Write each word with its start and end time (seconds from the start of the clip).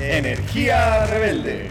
Energía 0.00 1.06
Rebelde. 1.06 1.70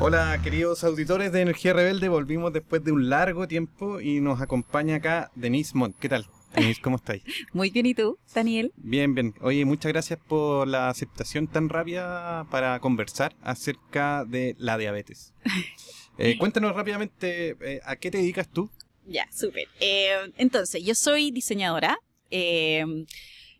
Hola 0.00 0.38
queridos 0.42 0.84
auditores 0.84 1.32
de 1.32 1.40
Energía 1.40 1.72
Rebelde, 1.72 2.08
volvimos 2.08 2.52
después 2.52 2.84
de 2.84 2.92
un 2.92 3.08
largo 3.08 3.48
tiempo 3.48 3.98
y 4.00 4.20
nos 4.20 4.42
acompaña 4.42 4.96
acá 4.96 5.30
Denise 5.34 5.72
Mont. 5.74 5.96
¿Qué 5.98 6.10
tal? 6.10 6.26
Denise, 6.54 6.82
¿cómo 6.82 6.96
estáis? 6.96 7.22
Muy 7.54 7.70
bien, 7.70 7.86
¿y 7.86 7.94
tú, 7.94 8.18
Daniel? 8.34 8.72
Bien, 8.76 9.14
bien. 9.14 9.34
Oye, 9.40 9.64
muchas 9.64 9.90
gracias 9.90 10.18
por 10.28 10.68
la 10.68 10.90
aceptación 10.90 11.46
tan 11.46 11.70
rápida 11.70 12.46
para 12.50 12.78
conversar 12.80 13.34
acerca 13.42 14.24
de 14.26 14.54
la 14.58 14.78
diabetes. 14.78 15.32
Eh, 16.16 16.38
cuéntanos 16.38 16.76
rápidamente, 16.76 17.56
eh, 17.60 17.80
¿a 17.84 17.96
qué 17.96 18.08
te 18.08 18.18
dedicas 18.18 18.48
tú? 18.48 18.70
Ya, 19.04 19.26
súper. 19.32 19.66
Eh, 19.80 20.14
entonces, 20.36 20.84
yo 20.84 20.94
soy 20.94 21.32
diseñadora 21.32 21.98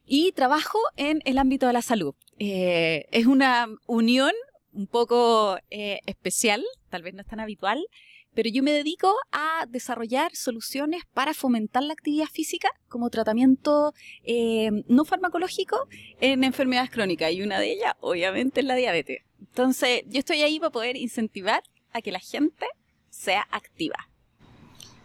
y 0.07 0.33
trabajo 0.33 0.79
en 0.97 1.21
el 1.25 1.39
ámbito 1.39 1.67
de 1.67 1.73
la 1.73 1.83
salud. 1.83 2.15
es 2.39 3.27
una 3.27 3.69
unión 3.87 4.33
un 4.73 4.87
poco 4.87 5.59
especial, 5.71 6.65
tal 6.91 7.03
vez 7.03 7.15
no 7.15 7.21
es 7.21 7.27
tan 7.27 7.41
habitual, 7.41 7.87
pero 8.35 8.51
yo 8.51 8.63
me 8.63 8.73
dedico 8.73 9.15
a 9.33 9.67
desarrollar 9.69 10.35
soluciones 10.35 11.03
para 11.15 11.35
fomentar 11.35 11.83
la 11.83 11.93
actividad 11.93 12.27
física 12.27 12.69
como 12.89 13.09
tratamiento 13.09 13.95
eh, 14.25 14.71
no 14.89 15.05
farmacológico 15.05 15.89
en 16.21 16.45
enfermedades 16.45 16.91
crónicas 16.91 17.33
y 17.33 17.43
una 17.43 17.61
de 17.61 17.73
ellas 17.73 17.95
obviamente 18.01 18.61
es 18.61 18.67
la 18.67 18.75
diabetes. 18.75 19.23
Entonces 19.41 20.03
yo 20.09 20.19
estoy 20.19 20.43
ahí 20.43 20.59
para 20.59 20.71
poder 20.71 20.97
incentivar 20.97 21.63
a 21.93 22.03
que 22.03 22.11
la 22.11 22.19
gente 22.19 22.67
sea 23.09 23.47
activa. 23.51 24.11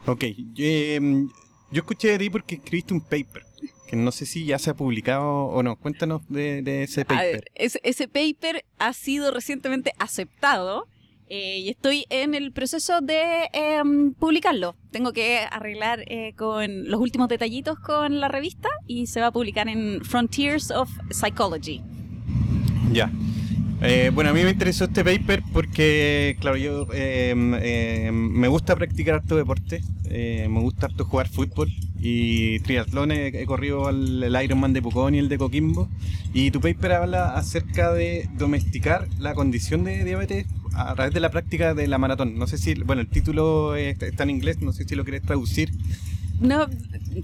Ok, 0.07 0.25
yo, 0.53 0.63
escuché 1.71 2.09
de 2.09 2.17
ti 2.17 2.29
porque 2.31 2.55
escribiste 2.55 2.93
un 2.93 3.01
paper, 3.01 3.43
que 3.89 3.95
no 3.95 4.11
sé 4.11 4.27
si 4.27 4.45
ya 4.45 4.59
se 4.59 4.69
ha 4.69 4.75
publicado 4.75 5.25
o 5.25 5.63
no. 5.63 5.75
Cuéntanos 5.75 6.21
de, 6.29 6.83
ese 6.83 7.05
paper. 7.05 7.45
ese 7.55 8.07
paper 8.07 8.63
ha 8.77 8.93
sido 8.93 9.31
recientemente 9.31 9.93
aceptado 9.97 10.87
eh, 11.27 11.57
y 11.57 11.69
estoy 11.69 12.05
en 12.09 12.35
el 12.35 12.51
proceso 12.51 13.01
de 13.01 13.49
em, 13.51 14.13
publicarlo. 14.13 14.75
Tengo 14.91 15.11
que 15.11 15.39
arreglar 15.39 16.03
eh, 16.05 16.33
con 16.35 16.87
los 16.87 16.99
últimos 16.99 17.29
detallitos 17.29 17.79
con 17.79 18.19
la 18.19 18.27
revista 18.27 18.69
y 18.85 19.07
se 19.07 19.21
va 19.21 19.27
a 19.27 19.31
publicar 19.31 19.67
en 19.67 20.01
Frontiers 20.05 20.69
of 20.69 20.91
Psychology. 21.09 21.81
Ya. 22.91 23.11
Eh, 23.81 24.11
bueno, 24.13 24.29
a 24.29 24.33
mí 24.33 24.43
me 24.43 24.51
interesó 24.51 24.83
este 24.83 25.03
paper 25.03 25.41
porque, 25.51 26.37
claro, 26.39 26.57
yo 26.57 26.85
em, 26.93 27.55
em, 27.55 28.13
me 28.13 28.47
gusta 28.47 28.75
practicar 28.75 29.15
harto 29.15 29.35
deporte, 29.35 29.81
me 30.07 30.59
gusta 30.59 30.87
harto 30.87 31.05
jugar 31.05 31.27
fútbol 31.27 31.71
y 32.01 32.59
triatlón, 32.59 33.11
he, 33.11 33.45
corrido 33.45 33.89
el, 33.89 34.23
el, 34.23 34.43
Ironman 34.43 34.73
de 34.73 34.81
Pucón 34.81 35.15
y 35.15 35.19
el 35.19 35.29
de 35.29 35.37
Coquimbo. 35.37 35.89
Y 36.33 36.51
tu 36.51 36.61
paper 36.61 36.93
habla 36.93 37.35
acerca 37.35 37.93
de 37.93 38.29
domesticar 38.37 39.07
la 39.19 39.33
condición 39.33 39.83
de 39.83 40.03
diabetes 40.03 40.45
a 40.73 40.93
través 40.95 41.13
de 41.13 41.19
la 41.19 41.29
práctica 41.29 41.73
de 41.73 41.87
la 41.87 41.97
maratón. 41.97 42.37
No 42.37 42.47
sé 42.47 42.57
si, 42.57 42.73
bueno, 42.75 43.01
el 43.01 43.09
título 43.09 43.75
está 43.75 44.23
en 44.23 44.29
inglés, 44.29 44.61
no 44.61 44.71
sé 44.71 44.85
si 44.87 44.95
lo 44.95 45.03
quieres 45.03 45.23
traducir. 45.23 45.71
No, 46.39 46.67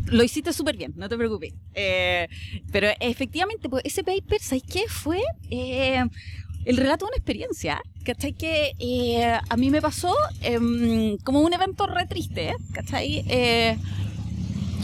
lo 0.08 0.24
hiciste 0.24 0.52
súper 0.52 0.76
bien, 0.76 0.94
no 0.98 1.08
te 1.08 1.18
preocupes. 1.18 1.54
Eh, 1.74 2.28
pero 2.72 2.90
efectivamente, 3.00 3.70
pues, 3.70 3.84
ese 3.86 4.04
paper, 4.04 4.42
¿sabes 4.42 4.64
qué? 4.64 4.84
Fue 4.90 5.22
eh, 5.50 6.04
el 6.66 6.78
relato 6.78 7.06
de 7.06 7.10
una 7.10 7.18
experiencia, 7.18 7.82
¿cachai? 8.04 8.34
Que 8.34 8.74
eh, 8.78 9.40
a 9.48 9.58
mí 9.58 9.70
me 9.70 9.82
pasó 9.82 10.14
em, 10.42 11.18
como 11.20 11.40
un 11.42 11.54
evento 11.54 11.88
re 11.88 12.06
triste, 12.08 12.56
¿cachai? 12.74 13.24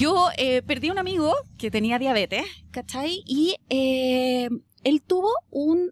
Yo 0.01 0.29
perdí 0.66 0.89
a 0.89 0.94
un 0.94 0.97
amigo 0.97 1.31
que 1.59 1.69
tenía 1.69 2.00
diabetes, 2.00 2.45
¿cachai? 2.72 3.22
Y 3.28 3.56
él 3.69 5.03
tuvo 5.06 5.29
un 5.51 5.91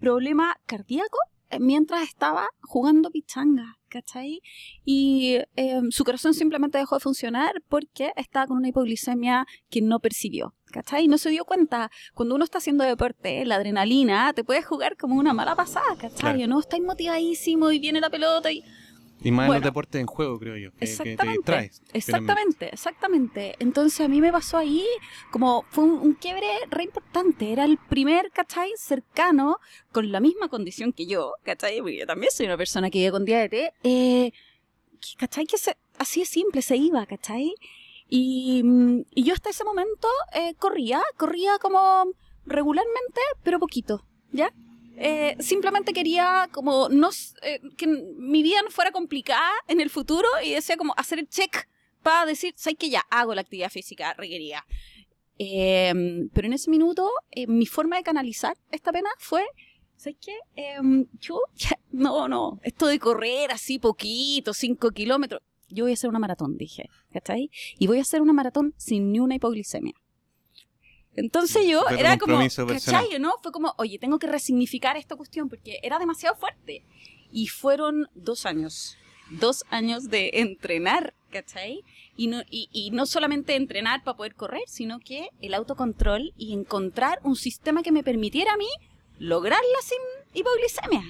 problema 0.00 0.56
cardíaco 0.64 1.18
mientras 1.60 2.02
estaba 2.02 2.48
jugando 2.62 3.10
pichanga, 3.10 3.78
¿cachai? 3.88 4.40
Y 4.84 5.38
em, 5.56 5.90
su 5.90 6.04
corazón 6.04 6.34
simplemente 6.34 6.78
dejó 6.78 6.96
de 6.96 7.00
funcionar 7.00 7.62
porque 7.68 8.12
estaba 8.16 8.46
con 8.46 8.56
una 8.56 8.68
hipoglicemia 8.68 9.46
que 9.70 9.82
no 9.82 10.00
percibió, 10.00 10.54
¿cachai? 10.72 11.06
No 11.06 11.18
se 11.18 11.30
dio 11.30 11.44
cuenta. 11.44 11.90
Cuando 12.14 12.34
uno 12.34 12.44
está 12.44 12.58
haciendo 12.58 12.84
deporte, 12.84 13.44
la 13.44 13.56
adrenalina 13.56 14.32
te 14.32 14.44
puede 14.44 14.62
jugar 14.62 14.96
como 14.96 15.16
una 15.16 15.32
mala 15.32 15.54
pasada, 15.54 15.96
¿cachai? 15.98 16.46
No 16.46 16.60
estás 16.60 16.80
motivadísimo 16.80 17.70
y 17.70 17.78
viene 17.78 18.00
la 18.00 18.10
pelota 18.10 18.50
y 18.50 18.64
y 19.22 19.30
más 19.30 19.48
en 19.48 19.54
los 19.54 19.62
deportes 19.62 20.00
en 20.00 20.06
juego, 20.06 20.38
creo 20.38 20.56
yo. 20.56 20.70
Que, 20.72 20.84
exactamente. 20.84 21.70
exactamente, 21.92 22.68
exactamente. 22.72 23.56
Entonces 23.58 24.00
a 24.00 24.08
mí 24.08 24.20
me 24.20 24.30
pasó 24.30 24.58
ahí 24.58 24.84
como 25.30 25.64
fue 25.70 25.84
un, 25.84 26.14
quiebre 26.14 26.46
re 26.70 26.84
importante. 26.84 27.52
Era 27.52 27.64
el 27.64 27.78
primer, 27.78 28.30
¿cachai? 28.32 28.70
Cercano, 28.76 29.58
con 29.92 30.12
la 30.12 30.20
misma 30.20 30.48
condición 30.48 30.92
que 30.92 31.06
yo, 31.06 31.34
¿cachai? 31.42 31.78
Porque 31.78 31.98
yo 31.98 32.06
también 32.06 32.32
soy 32.32 32.46
una 32.46 32.56
persona 32.56 32.90
que 32.90 32.98
vive 32.98 33.12
con 33.12 33.24
diabetes. 33.24 33.70
Eh, 33.82 34.32
¿cachai? 35.16 35.46
Que 35.46 35.56
así 35.98 36.22
es 36.22 36.28
simple, 36.28 36.60
se 36.62 36.76
iba, 36.76 37.06
¿cachai? 37.06 37.54
Y, 38.08 38.62
y 39.14 39.24
yo 39.24 39.32
hasta 39.32 39.50
ese 39.50 39.64
momento 39.64 40.08
eh, 40.34 40.54
corría, 40.58 41.02
corría 41.16 41.58
como 41.58 42.12
regularmente, 42.44 43.20
pero 43.42 43.58
poquito, 43.58 44.04
¿ya? 44.32 44.52
Eh, 44.96 45.36
simplemente 45.40 45.92
quería 45.92 46.48
como 46.52 46.88
no 46.88 47.10
eh, 47.42 47.60
que 47.76 47.86
mi 47.86 48.42
vida 48.42 48.62
no 48.62 48.70
fuera 48.70 48.92
complicada 48.92 49.50
en 49.66 49.80
el 49.80 49.90
futuro 49.90 50.28
y 50.44 50.52
decía 50.52 50.76
como 50.76 50.94
hacer 50.96 51.18
el 51.18 51.28
check 51.28 51.68
para 52.02 52.26
decir, 52.26 52.52
sé 52.56 52.74
que 52.76 52.90
ya 52.90 53.02
hago 53.10 53.34
la 53.34 53.40
actividad 53.40 53.70
física 53.70 54.14
requerida. 54.14 54.64
Em, 55.38 56.28
pero 56.32 56.46
en 56.46 56.52
ese 56.52 56.70
minuto 56.70 57.10
eh, 57.32 57.46
mi 57.48 57.66
forma 57.66 57.96
de 57.96 58.04
canalizar 58.04 58.56
esta 58.70 58.92
pena 58.92 59.10
fue, 59.18 59.44
¿sabes 59.96 60.18
qué? 60.20 60.36
Em, 60.54 61.06
yo, 61.18 61.40
no, 61.90 62.28
no, 62.28 62.60
esto 62.62 62.86
de 62.86 62.98
correr 62.98 63.50
así 63.50 63.78
poquito, 63.78 64.54
cinco 64.54 64.90
kilómetros, 64.90 65.40
yo 65.68 65.84
voy 65.84 65.92
a 65.92 65.94
hacer 65.94 66.10
una 66.10 66.20
maratón, 66.20 66.56
dije, 66.56 66.88
¿cachai? 67.12 67.50
Y 67.78 67.88
voy 67.88 67.98
a 67.98 68.02
hacer 68.02 68.22
una 68.22 68.32
maratón 68.32 68.74
sin 68.76 69.10
ni 69.10 69.18
una 69.18 69.34
hipoglicemia. 69.34 69.94
Entonces 71.16 71.66
yo 71.66 71.86
era 71.88 72.18
como, 72.18 72.38
¿cachai? 72.38 73.18
¿no? 73.20 73.34
Fue 73.42 73.52
como, 73.52 73.74
oye, 73.78 73.98
tengo 73.98 74.18
que 74.18 74.26
resignificar 74.26 74.96
esta 74.96 75.16
cuestión 75.16 75.48
porque 75.48 75.78
era 75.82 75.98
demasiado 75.98 76.36
fuerte. 76.36 76.82
Y 77.30 77.48
fueron 77.48 78.08
dos 78.14 78.46
años, 78.46 78.96
dos 79.30 79.64
años 79.70 80.08
de 80.08 80.30
entrenar, 80.34 81.14
¿cachai? 81.30 81.84
Y 82.16 82.28
no, 82.28 82.42
y, 82.50 82.90
no 82.92 83.06
solamente 83.06 83.56
entrenar 83.56 84.02
para 84.04 84.16
poder 84.16 84.34
correr, 84.34 84.62
sino 84.66 85.00
que 85.00 85.28
el 85.40 85.54
autocontrol 85.54 86.32
y 86.36 86.52
encontrar 86.52 87.20
un 87.22 87.36
sistema 87.36 87.82
que 87.82 87.92
me 87.92 88.02
permitiera 88.04 88.54
a 88.54 88.56
mí 88.56 88.68
lograrla 89.18 89.78
sin 89.82 89.98
hipoglicemia. 90.32 91.02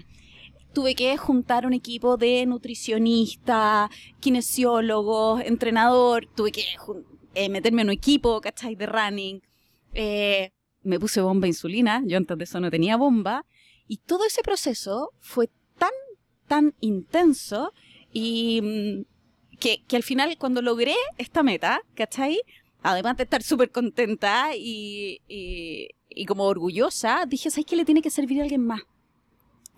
Tuve 0.73 0.95
que 0.95 1.17
juntar 1.17 1.67
un 1.67 1.73
equipo 1.73 2.17
de 2.17 2.45
nutricionistas, 2.47 3.91
kinesiólogos, 4.21 5.43
entrenador, 5.43 6.27
tuve 6.35 6.53
que 6.53 6.65
eh, 7.35 7.49
meterme 7.49 7.83
en 7.83 7.89
un 7.89 7.95
equipo, 7.95 8.41
¿cachai? 8.41 8.75
De 8.75 8.87
running 8.87 9.41
eh, 9.95 10.53
me 10.83 11.01
puse 11.01 11.21
bomba 11.21 11.47
insulina, 11.47 12.03
yo 12.05 12.17
antes 12.17 12.37
de 12.37 12.45
eso 12.45 12.61
no 12.61 12.71
tenía 12.71 12.97
bomba, 12.97 13.45
y 13.89 13.99
todo 13.99 14.25
ese 14.27 14.43
proceso 14.43 15.13
fue 15.21 15.49
tan, 15.79 15.91
tan 16.47 16.75
intenso 16.81 17.73
y 18.13 18.61
mm, 18.63 19.59
que, 19.59 19.97
al 19.97 20.03
final 20.03 20.37
cuando 20.39 20.63
logré 20.63 20.95
esta 21.19 21.43
meta, 21.43 21.81
¿cachai? 21.95 22.41
Además 22.83 23.17
de 23.17 23.25
estar 23.25 23.43
súper 23.43 23.71
contenta 23.71 24.51
y, 24.55 25.23
y, 25.27 26.27
como 26.27 26.45
orgullosa, 26.45 27.25
dije, 27.27 27.51
¿sabes 27.51 27.65
qué 27.67 27.77
le 27.77 27.85
tiene 27.85 28.03
que 28.03 28.11
servir 28.11 28.41
a 28.41 28.43
alguien 28.43 28.65
más? 28.67 28.83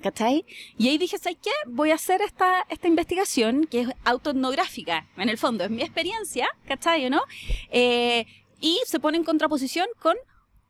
¿Cachai? 0.00 0.44
Y 0.76 0.88
ahí 0.88 0.98
dije, 0.98 1.16
¿sabes 1.16 1.38
qué? 1.40 1.50
Voy 1.68 1.90
a 1.90 1.94
hacer 1.94 2.20
esta, 2.20 2.66
esta 2.68 2.88
investigación 2.88 3.64
que 3.64 3.82
es 3.82 3.88
autoetnográfica, 4.04 5.08
en 5.16 5.28
el 5.28 5.38
fondo, 5.38 5.64
es 5.64 5.70
mi 5.70 5.82
experiencia, 5.82 6.48
¿cachai? 6.66 7.08
¿no? 7.08 7.22
Eh, 7.70 8.26
y 8.66 8.80
se 8.84 8.98
pone 8.98 9.16
en 9.16 9.22
contraposición 9.22 9.86
con 10.02 10.16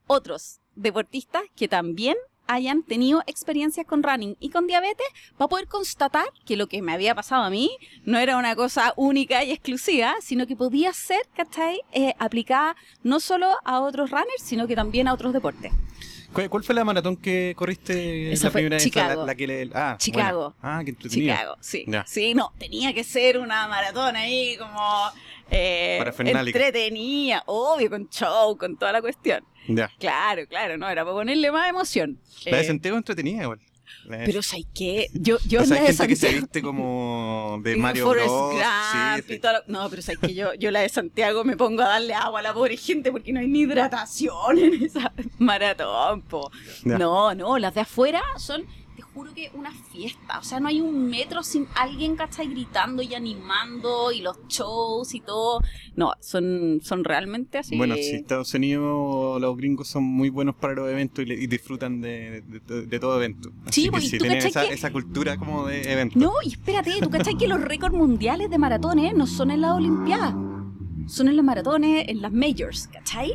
otros 0.06 0.60
deportistas 0.74 1.44
que 1.56 1.66
también 1.66 2.14
hayan 2.46 2.82
tenido 2.82 3.22
experiencias 3.26 3.86
con 3.86 4.02
running 4.02 4.36
y 4.38 4.50
con 4.50 4.66
diabetes 4.66 5.06
para 5.38 5.48
poder 5.48 5.66
constatar 5.66 6.26
que 6.44 6.58
lo 6.58 6.66
que 6.66 6.82
me 6.82 6.92
había 6.92 7.14
pasado 7.14 7.42
a 7.42 7.48
mí 7.48 7.70
no 8.04 8.18
era 8.18 8.36
una 8.36 8.54
cosa 8.54 8.92
única 8.96 9.44
y 9.44 9.50
exclusiva, 9.50 10.14
sino 10.20 10.46
que 10.46 10.56
podía 10.56 10.92
ser, 10.92 11.22
¿cachai? 11.34 11.80
Eh, 11.92 12.12
aplicada 12.18 12.76
no 13.02 13.18
solo 13.18 13.56
a 13.64 13.80
otros 13.80 14.10
runners, 14.10 14.42
sino 14.42 14.66
que 14.66 14.76
también 14.76 15.08
a 15.08 15.14
otros 15.14 15.32
deportes. 15.32 15.72
¿Cuál, 16.48 16.64
fue 16.64 16.74
la 16.74 16.84
maratón 16.84 17.16
que 17.16 17.54
corriste 17.56 18.32
Esa 18.32 18.46
la 18.46 18.50
fue 18.50 18.60
primera 18.62 18.82
Chicago. 18.82 19.20
vez? 19.20 19.26
La, 19.26 19.34
que 19.34 19.46
le- 19.46 19.70
ah, 19.74 19.96
Chicago. 19.98 20.54
buena. 20.60 20.78
Ah, 20.78 20.82
qué 20.84 20.90
entretenido. 20.90 21.34
Chicago, 21.34 21.56
sí. 21.60 21.84
Ya. 21.88 22.04
Sí, 22.06 22.34
no, 22.34 22.52
tenía 22.58 22.92
que 22.94 23.04
ser 23.04 23.38
una 23.38 23.66
maratón 23.68 24.16
ahí 24.16 24.56
como 24.58 24.80
eh, 25.50 25.98
entretenida, 26.18 27.42
obvio, 27.46 27.90
con 27.90 28.08
show, 28.08 28.56
con 28.56 28.76
toda 28.76 28.92
la 28.92 29.00
cuestión. 29.00 29.44
Ya. 29.68 29.90
Claro, 29.98 30.46
claro, 30.48 30.76
no, 30.78 30.88
era 30.88 31.04
para 31.04 31.14
ponerle 31.16 31.50
más 31.50 31.68
emoción. 31.68 32.18
La 32.44 32.56
de 32.58 32.62
Eh, 32.62 32.66
Santiago 32.66 32.96
entretenida 32.96 33.42
igual. 33.42 33.60
De- 34.08 34.24
pero 34.26 34.42
¿sabes 34.42 34.66
qué? 34.74 35.08
Yo, 35.14 35.38
yo 35.48 35.60
hay 35.60 35.66
la 35.66 35.74
de 35.76 35.86
gente 35.88 36.08
que 36.08 36.16
se 36.16 36.26
Santiago- 36.26 36.40
viste 36.46 36.62
como 36.62 37.60
de 37.62 37.76
Mario 37.76 38.08
Bros. 38.08 38.26
Gump 38.26 38.62
Sí, 38.62 38.98
y 39.28 39.32
sí. 39.34 39.38
todo 39.40 39.52
lo- 39.52 39.58
No, 39.66 39.88
pero 39.90 40.02
sabes 40.02 40.18
que 40.20 40.34
yo, 40.34 40.54
yo 40.54 40.70
la 40.70 40.80
de 40.80 40.88
Santiago 40.88 41.44
me 41.44 41.56
pongo 41.56 41.82
a 41.82 41.88
darle 41.88 42.14
agua 42.14 42.40
a 42.40 42.42
la 42.42 42.54
pobre 42.54 42.76
gente 42.76 43.10
porque 43.12 43.32
no 43.32 43.40
hay 43.40 43.48
ni 43.48 43.60
hidratación 43.60 44.58
en 44.58 44.82
esa 44.84 45.12
maratón, 45.38 46.22
po. 46.22 46.50
No, 46.84 47.34
no, 47.34 47.58
las 47.58 47.74
de 47.74 47.80
afuera 47.82 48.22
son, 48.38 48.64
juro 49.16 49.32
que 49.34 49.50
una 49.54 49.72
fiesta. 49.72 50.38
O 50.38 50.42
sea, 50.42 50.60
no 50.60 50.68
hay 50.68 50.80
un 50.82 51.08
metro 51.08 51.42
sin 51.42 51.66
alguien, 51.74 52.16
¿cachai? 52.16 52.48
Gritando 52.48 53.02
y 53.02 53.14
animando 53.14 54.12
y 54.12 54.20
los 54.20 54.36
shows 54.46 55.14
y 55.14 55.20
todo. 55.20 55.60
No, 55.96 56.12
son, 56.20 56.80
son 56.82 57.02
realmente 57.02 57.56
así. 57.58 57.76
Bueno, 57.78 57.94
sí, 57.96 58.16
Estados 58.16 58.52
Unidos, 58.52 59.40
los 59.40 59.56
gringos 59.56 59.88
son 59.88 60.04
muy 60.04 60.28
buenos 60.28 60.54
para 60.54 60.74
los 60.74 60.90
eventos 60.90 61.24
y, 61.24 61.28
le- 61.28 61.42
y 61.42 61.46
disfrutan 61.46 62.00
de, 62.02 62.42
de- 62.42 62.86
de 62.86 63.00
todo 63.00 63.16
evento. 63.16 63.50
Así 63.64 63.80
Sí, 63.80 63.84
que 63.86 63.90
pues, 63.92 64.04
y 64.04 64.08
sí, 64.08 64.18
tú 64.18 64.24
tienen 64.24 64.46
esa, 64.46 64.68
que- 64.68 64.74
esa 64.74 64.92
cultura 64.92 65.38
como 65.38 65.66
de 65.66 65.90
evento. 65.90 66.18
No, 66.18 66.32
y 66.44 66.48
espérate, 66.50 66.92
tú 67.00 67.08
cachai 67.08 67.36
que 67.38 67.48
los 67.48 67.60
récords 67.62 67.94
mundiales 67.96 68.50
de 68.50 68.58
maratones 68.58 69.14
no 69.14 69.26
son 69.26 69.50
en 69.50 69.62
las 69.62 69.72
Olimpiadas. 69.72 70.34
Son 71.06 71.28
en 71.28 71.36
las 71.36 71.44
maratones, 71.44 72.06
en 72.08 72.20
las 72.20 72.32
majors, 72.32 72.88
¿cachai? 72.92 73.32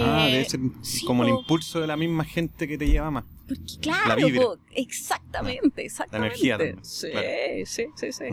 ah, 0.00 0.26
Eh, 0.28 0.32
debe 0.32 0.44
ser 0.48 0.60
sí, 0.80 1.04
como 1.04 1.24
el 1.24 1.32
po. 1.32 1.40
impulso 1.40 1.80
de 1.80 1.86
la 1.86 1.96
misma 1.96 2.24
gente 2.24 2.66
que 2.66 2.78
te 2.78 2.86
lleva 2.86 3.10
más. 3.10 3.24
Porque, 3.46 3.64
claro, 3.80 4.16
vibra. 4.26 4.42
po, 4.42 4.58
exactamente, 4.72 5.84
exactamente. 5.84 6.26
energía 6.34 6.56
también, 6.58 6.84
Sí, 6.84 7.10
claro. 7.10 7.28
sí, 7.66 7.84
sí, 7.96 8.12
sí, 8.12 8.24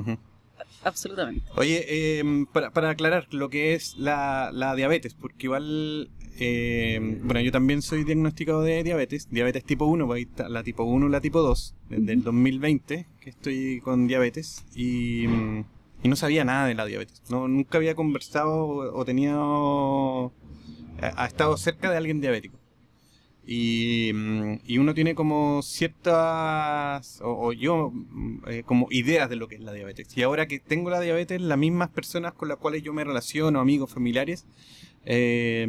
absolutamente. 0.84 1.46
Oye, 1.58 1.86
eh, 1.88 2.24
para, 2.54 2.72
para 2.72 2.90
aclarar 2.92 3.28
lo 3.34 3.50
que 3.50 3.74
es 3.74 3.98
la, 3.98 4.52
la 4.54 4.76
diabetes, 4.76 5.14
porque 5.16 5.48
igual, 5.48 6.10
eh, 6.40 7.20
bueno, 7.24 7.42
yo 7.42 7.52
también 7.52 7.82
soy 7.82 8.04
diagnosticado 8.04 8.62
de 8.64 8.84
diabetes, 8.84 9.28
diabetes 9.30 9.64
tipo 9.66 9.86
1, 9.86 10.08
pues 10.08 10.18
ahí 10.18 10.24
está 10.24 10.48
la 10.50 10.64
tipo 10.64 10.84
1 10.84 11.08
y 11.08 11.10
la 11.10 11.20
tipo 11.22 11.42
2, 11.42 11.76
desde 11.90 12.14
el 12.14 12.20
Ujú. 12.20 12.26
2020 12.26 13.08
que 13.20 13.30
estoy 13.30 13.82
con 13.82 14.08
diabetes 14.08 14.64
y, 14.76 15.26
y 15.26 16.08
no 16.08 16.16
sabía 16.16 16.46
nada 16.46 16.68
de 16.68 16.74
la 16.76 16.86
diabetes. 16.86 17.22
No, 17.30 17.48
nunca 17.48 17.78
había 17.78 17.96
conversado 17.96 18.54
o, 18.66 19.00
o 19.00 19.06
tenía, 19.06 19.34
ha, 19.36 20.32
ha 21.24 21.26
estado 21.26 21.58
cerca 21.58 21.92
de 21.92 21.98
alguien 21.98 22.22
diabético. 22.22 22.58
Y, 23.54 24.14
mm, 24.14 24.60
y 24.66 24.78
uno 24.78 24.94
tiene 24.94 25.14
como 25.14 25.62
ciertas, 25.62 27.20
o, 27.22 27.52
yo, 27.52 27.92
mm, 27.92 28.44
eh, 28.48 28.64
como 28.66 28.88
ideas 28.92 29.30
de 29.30 29.36
lo 29.36 29.50
que 29.50 29.56
es 29.56 29.62
la 29.62 29.74
diabetes. 29.74 30.08
Y 30.16 30.22
ahora 30.24 30.48
que 30.48 30.60
tengo 30.60 30.90
la 30.90 31.02
diabetes, 31.02 31.42
las 31.42 31.58
mismas 31.58 31.90
personas 31.90 32.32
con 32.32 32.48
las 32.48 32.60
cuales 32.60 32.82
yo 32.82 32.94
me 32.94 33.04
relaciono, 33.04 33.60
amigos, 33.60 33.92
familiares, 33.92 34.46
eh, 35.04 35.68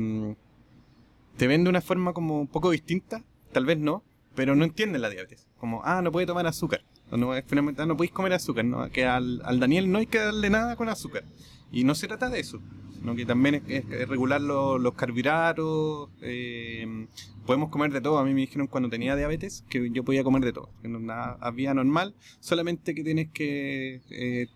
te 1.37 1.49
ven 1.49 1.65
de 1.65 1.71
una 1.71 1.81
forma 1.81 2.13
como 2.13 2.41
un 2.43 2.47
poco 2.47 2.71
distinta, 2.71 3.25
tal 3.51 3.67
vez 3.67 3.79
no, 3.79 4.05
pero 4.37 4.55
no 4.55 4.65
entienden 4.65 5.03
la 5.03 5.11
diabetes. 5.11 5.49
Como, 5.59 5.83
ah, 5.85 6.03
no 6.03 6.13
puede 6.13 6.27
tomar 6.29 6.47
azúcar. 6.47 6.85
No, 7.11 7.35
es 7.35 7.45
fundamental, 7.45 7.89
no 7.89 7.97
podéis 7.97 8.13
comer 8.13 8.33
azúcar. 8.33 8.65
¿no? 8.65 8.89
Que 8.91 9.07
al, 9.07 9.43
al 9.45 9.59
Daniel 9.59 9.91
no 9.91 9.99
hay 9.99 10.07
que 10.07 10.19
darle 10.19 10.51
nada 10.51 10.77
con 10.77 10.89
azúcar. 10.89 11.25
Y 11.73 11.83
no 11.83 11.97
se 11.97 12.07
trata 12.07 12.29
de 12.29 12.39
eso, 12.39 12.61
sino 13.03 13.17
que 13.17 13.27
también 13.27 13.63
es, 13.67 13.85
regular 14.09 14.41
lo- 14.41 14.79
los 14.79 14.95
carbohidratos. 14.95 16.09
eh, 16.23 17.07
podemos 17.45 17.69
comer 17.71 17.93
de 17.93 18.01
todo. 18.01 18.19
A 18.19 18.25
mí 18.25 18.33
me 18.33 18.43
dijeron 18.43 18.69
cuando 18.69 18.89
tenía 18.89 19.17
diabetes 19.17 19.65
que 19.69 19.91
yo 19.91 20.05
podía 20.05 20.23
comer 20.23 20.45
de 20.45 20.53
todo. 20.53 20.71
Que 20.83 20.89
no 20.89 21.01
nada, 21.01 21.37
había 21.41 21.75
normal, 21.75 22.15
solamente 22.39 22.95
que 22.95 23.03
tienes 23.03 23.29
que 23.33 24.01
eh, 24.11 24.47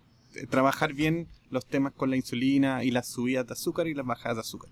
trabajar 0.48 0.92
bien 0.94 1.26
los 1.50 1.66
temas 1.66 1.92
con 1.92 2.10
la 2.10 2.16
insulina 2.16 2.84
y 2.84 2.92
las 2.92 3.08
subidas 3.08 3.46
de 3.48 3.52
azúcar 3.54 3.88
y 3.88 3.94
las 3.94 4.06
bajadas 4.06 4.36
de 4.36 4.40
azúcar. 4.42 4.70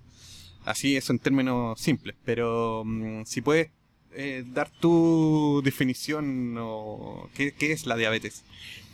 Así 0.64 0.96
eso 0.96 1.12
en 1.12 1.18
términos 1.18 1.80
simples, 1.80 2.14
pero 2.24 2.84
mm, 2.86 3.24
si 3.24 3.40
puedes 3.42 3.70
eh, 4.12 4.44
dar 4.54 4.70
tu 4.70 5.60
definición 5.64 6.56
o 6.58 7.28
qué, 7.34 7.52
qué 7.52 7.72
es 7.72 7.86
la 7.86 7.96
diabetes. 7.96 8.44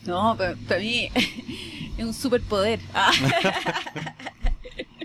No, 0.07 0.35
para, 0.39 0.81
mí 0.81 1.11
es 1.99 2.05
un 2.05 2.15
superpoder. 2.15 2.81
Ah. 2.95 3.13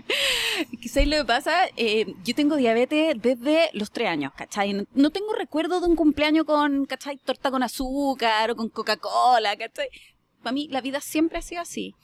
Quizás 0.80 1.06
lo 1.06 1.16
que 1.16 1.24
pasa, 1.24 1.66
eh, 1.76 2.06
yo 2.24 2.34
tengo 2.34 2.56
diabetes 2.56 3.16
desde 3.20 3.70
los 3.72 3.90
tres 3.90 4.08
años, 4.08 4.32
¿cachai? 4.36 4.72
No, 4.72 4.84
no 4.94 5.10
tengo 5.10 5.32
recuerdo 5.34 5.80
de 5.80 5.86
un 5.88 5.96
cumpleaños 5.96 6.44
con, 6.44 6.86
¿cachai? 6.86 7.16
Torta 7.18 7.50
con 7.50 7.62
azúcar 7.62 8.50
o 8.50 8.56
con 8.56 8.68
Coca-Cola, 8.68 9.56
¿cachai? 9.56 9.88
Para 10.42 10.52
mí 10.52 10.68
la 10.68 10.80
vida 10.80 11.00
siempre 11.00 11.38
ha 11.38 11.42
sido 11.42 11.62
así. 11.62 11.94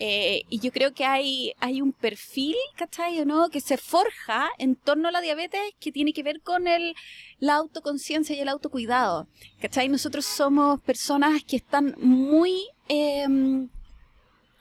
Eh, 0.00 0.42
y 0.48 0.60
yo 0.60 0.70
creo 0.70 0.94
que 0.94 1.04
hay, 1.04 1.52
hay 1.58 1.82
un 1.82 1.92
perfil, 1.92 2.54
¿cachai? 2.76 3.20
¿O 3.20 3.24
no? 3.24 3.48
Que 3.50 3.60
se 3.60 3.76
forja 3.76 4.48
en 4.58 4.76
torno 4.76 5.08
a 5.08 5.12
la 5.12 5.20
diabetes 5.20 5.60
que 5.80 5.90
tiene 5.90 6.12
que 6.12 6.22
ver 6.22 6.40
con 6.40 6.68
el, 6.68 6.94
la 7.40 7.56
autoconciencia 7.56 8.36
y 8.36 8.40
el 8.40 8.48
autocuidado. 8.48 9.26
¿Cachai? 9.60 9.88
Nosotros 9.88 10.24
somos 10.24 10.80
personas 10.82 11.42
que 11.42 11.56
están 11.56 11.96
muy, 11.98 12.68
em, 12.88 13.68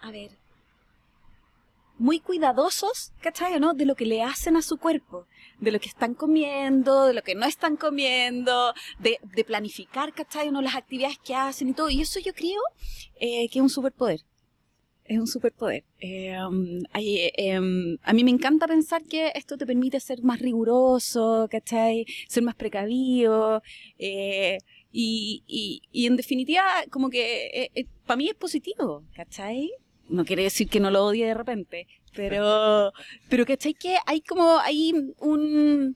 a 0.01 0.09
ver, 0.09 0.31
muy 1.99 2.19
cuidadosos, 2.19 3.13
¿cachai? 3.21 3.55
¿O 3.55 3.59
no? 3.59 3.73
De 3.73 3.85
lo 3.85 3.95
que 3.95 4.05
le 4.05 4.21
hacen 4.21 4.55
a 4.55 4.61
su 4.61 4.77
cuerpo, 4.77 5.25
de 5.59 5.71
lo 5.71 5.79
que 5.79 5.89
están 5.89 6.13
comiendo, 6.13 7.05
de 7.05 7.13
lo 7.13 7.23
que 7.23 7.35
no 7.35 7.45
están 7.45 7.75
comiendo, 7.75 8.73
de, 8.99 9.19
planificar, 9.43 10.13
¿cachai? 10.13 10.49
¿O 10.49 10.51
no? 10.51 10.61
Las 10.61 10.75
actividades 10.75 11.17
que 11.19 11.35
hacen 11.35 11.69
y 11.69 11.73
todo. 11.73 11.89
Y 11.89 12.01
eso 12.01 12.19
yo 12.19 12.33
creo 12.33 12.61
eh, 13.19 13.49
que 13.49 13.59
es 13.59 13.63
un 13.63 13.69
superpoder. 13.69 14.21
Es 15.05 15.17
un 15.17 15.27
superpoder. 15.27 15.85
Eh, 15.99 16.37
um, 16.37 16.83
eh, 16.93 17.57
um, 17.57 17.97
a 18.03 18.11
mí 18.11 18.25
me 18.25 18.31
encanta 18.31 18.67
pensar 18.67 19.03
que 19.03 19.31
esto 19.35 19.57
te 19.57 19.65
permite 19.65 20.01
ser 20.01 20.21
más 20.21 20.39
riguroso, 20.39 21.47
¿cachai? 21.49 22.05
Ser 22.27 22.43
más 22.43 22.55
precavido. 22.55 23.61
eh, 23.97 24.57
y, 24.91 25.43
y, 25.91 26.07
en 26.07 26.15
definitiva, 26.15 26.63
como 26.89 27.09
que 27.09 27.71
para 28.05 28.17
mí 28.17 28.29
es 28.29 28.35
positivo, 28.35 29.03
¿cachai? 29.15 29.71
No 30.09 30.25
quiere 30.25 30.43
decir 30.43 30.69
que 30.69 30.79
no 30.79 30.91
lo 30.91 31.05
odie 31.05 31.25
de 31.25 31.33
repente, 31.33 31.87
pero, 32.15 32.93
pero 33.29 33.45
¿cachai? 33.45 33.73
Que 33.73 33.97
hay 34.05 34.21
como, 34.21 34.57
hay 34.59 34.93
un, 35.19 35.95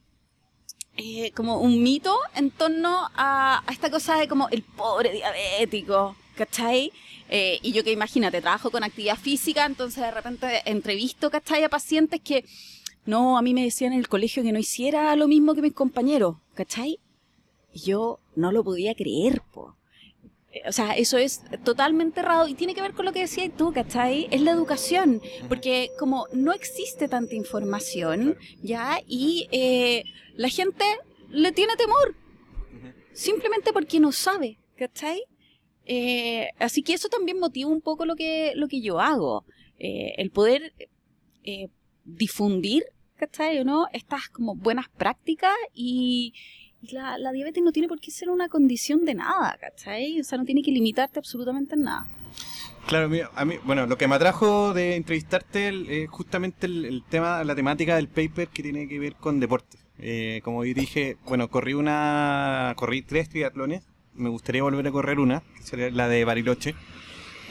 eh, 0.98 1.32
como 1.32 1.60
un 1.60 1.82
mito 1.82 2.18
en 2.36 2.52
torno 2.52 3.10
a, 3.16 3.64
esta 3.72 3.90
cosa 3.90 4.18
de 4.18 4.28
como 4.28 4.50
el 4.50 4.64
pobre 4.64 5.12
diabético, 5.12 6.16
¿cachai? 6.36 6.92
Eh, 7.30 7.60
y 7.62 7.72
yo 7.72 7.84
que 7.84 7.92
imagínate, 7.94 8.42
trabajo 8.42 8.72
con 8.72 8.84
actividad 8.84 9.18
física, 9.18 9.66
entonces 9.66 10.04
de 10.04 10.12
repente 10.12 10.62
entrevisto, 10.66 11.32
¿cachai? 11.32 11.64
A 11.64 11.70
pacientes 11.70 12.20
que, 12.20 12.44
no, 13.06 13.38
a 13.38 13.42
mí 13.42 13.54
me 13.54 13.64
decían 13.64 13.94
en 13.94 14.00
el 14.00 14.10
colegio 14.10 14.44
que 14.44 14.52
no 14.52 14.60
hiciera 14.60 15.16
lo 15.16 15.28
mismo 15.28 15.56
que 15.56 15.62
mis 15.62 15.74
compañeros, 15.74 16.36
¿cachai? 16.54 17.00
Y 17.74 17.80
yo 17.80 18.20
no 18.36 18.52
lo 18.52 18.64
podía 18.64 18.94
creer, 18.94 19.42
po. 19.54 19.78
Eh, 20.52 20.62
O 20.68 20.72
sea, 20.72 20.94
eso 20.98 21.18
es 21.18 21.42
totalmente 21.64 22.20
errado 22.20 22.48
y 22.48 22.54
tiene 22.56 22.74
que 22.76 22.82
ver 22.82 22.94
con 22.94 23.06
lo 23.06 23.14
que 23.14 23.22
decías 23.22 23.52
tú, 23.58 23.72
¿cachai? 23.74 24.28
Es 24.32 24.42
la 24.42 24.52
educación, 24.52 25.22
porque 25.48 25.90
como 25.98 26.28
no 26.34 26.52
existe 26.54 27.08
tanta 27.08 27.36
información, 27.36 28.38
¿ya? 28.62 29.00
Y 29.08 29.48
eh, 29.52 30.04
la 30.36 30.50
gente 30.50 30.84
le 31.30 31.52
tiene 31.52 31.76
temor, 31.76 32.16
simplemente 33.14 33.72
porque 33.74 34.00
no 34.00 34.12
sabe, 34.12 34.60
¿cachai? 34.78 35.24
Eh, 35.86 36.50
así 36.60 36.84
que 36.84 36.94
eso 36.94 37.10
también 37.10 37.40
motiva 37.40 37.70
un 37.70 37.82
poco 37.82 38.06
lo 38.06 38.16
que, 38.16 38.54
lo 38.56 38.68
que 38.68 38.82
yo 38.82 39.00
hago, 39.00 39.46
eh, 39.80 40.14
el 40.18 40.30
poder 40.32 40.74
eh, 41.44 41.70
difundir, 42.06 42.84
¿cachai? 43.16 43.60
¿O 43.60 43.64
no? 43.66 43.88
Estas 43.92 44.30
como 44.30 44.56
buenas 44.56 44.90
prácticas 44.90 45.56
y, 45.74 46.34
y 46.34 46.61
la, 46.90 47.18
la 47.18 47.32
diabetes 47.32 47.64
no 47.64 47.72
tiene 47.72 47.88
por 47.88 48.00
qué 48.00 48.12
ser 48.12 48.30
una 48.30 48.50
condición 48.50 49.06
de 49.06 49.16
nada, 49.16 49.58
¿cachai? 49.60 50.20
O 50.20 50.24
sea, 50.24 50.38
no 50.38 50.46
tiene 50.46 50.62
que 50.62 50.72
limitarte 50.72 51.20
absolutamente 51.20 51.76
en 51.76 51.84
nada. 51.84 52.08
Claro, 52.88 53.10
a 53.36 53.46
mí, 53.46 53.56
bueno, 53.64 53.86
lo 53.86 53.98
que 53.98 54.08
me 54.08 54.16
atrajo 54.16 54.74
de 54.74 54.96
entrevistarte 54.96 56.04
es 56.04 56.10
justamente 56.10 56.66
el, 56.66 57.04
tema, 57.08 57.44
la 57.44 57.56
temática 57.56 57.96
del 57.96 58.08
paper 58.08 58.48
que 58.50 58.64
tiene 58.64 58.88
que 58.88 59.00
ver 59.00 59.16
con 59.16 59.40
deporte. 59.40 59.78
Eh, 60.00 60.42
como 60.44 60.64
dije, 60.64 61.18
bueno, 61.26 61.48
corrí 61.50 61.74
una, 61.74 62.74
corrí 62.76 63.02
tres 63.04 63.30
triatlones, 63.30 63.84
me 64.16 64.30
gustaría 64.30 64.64
volver 64.64 64.88
a 64.88 64.92
correr 64.92 65.20
una, 65.20 65.42
que 65.56 65.64
sería 65.64 65.92
la 65.92 66.08
de 66.08 66.26
Bariloche, 66.26 66.76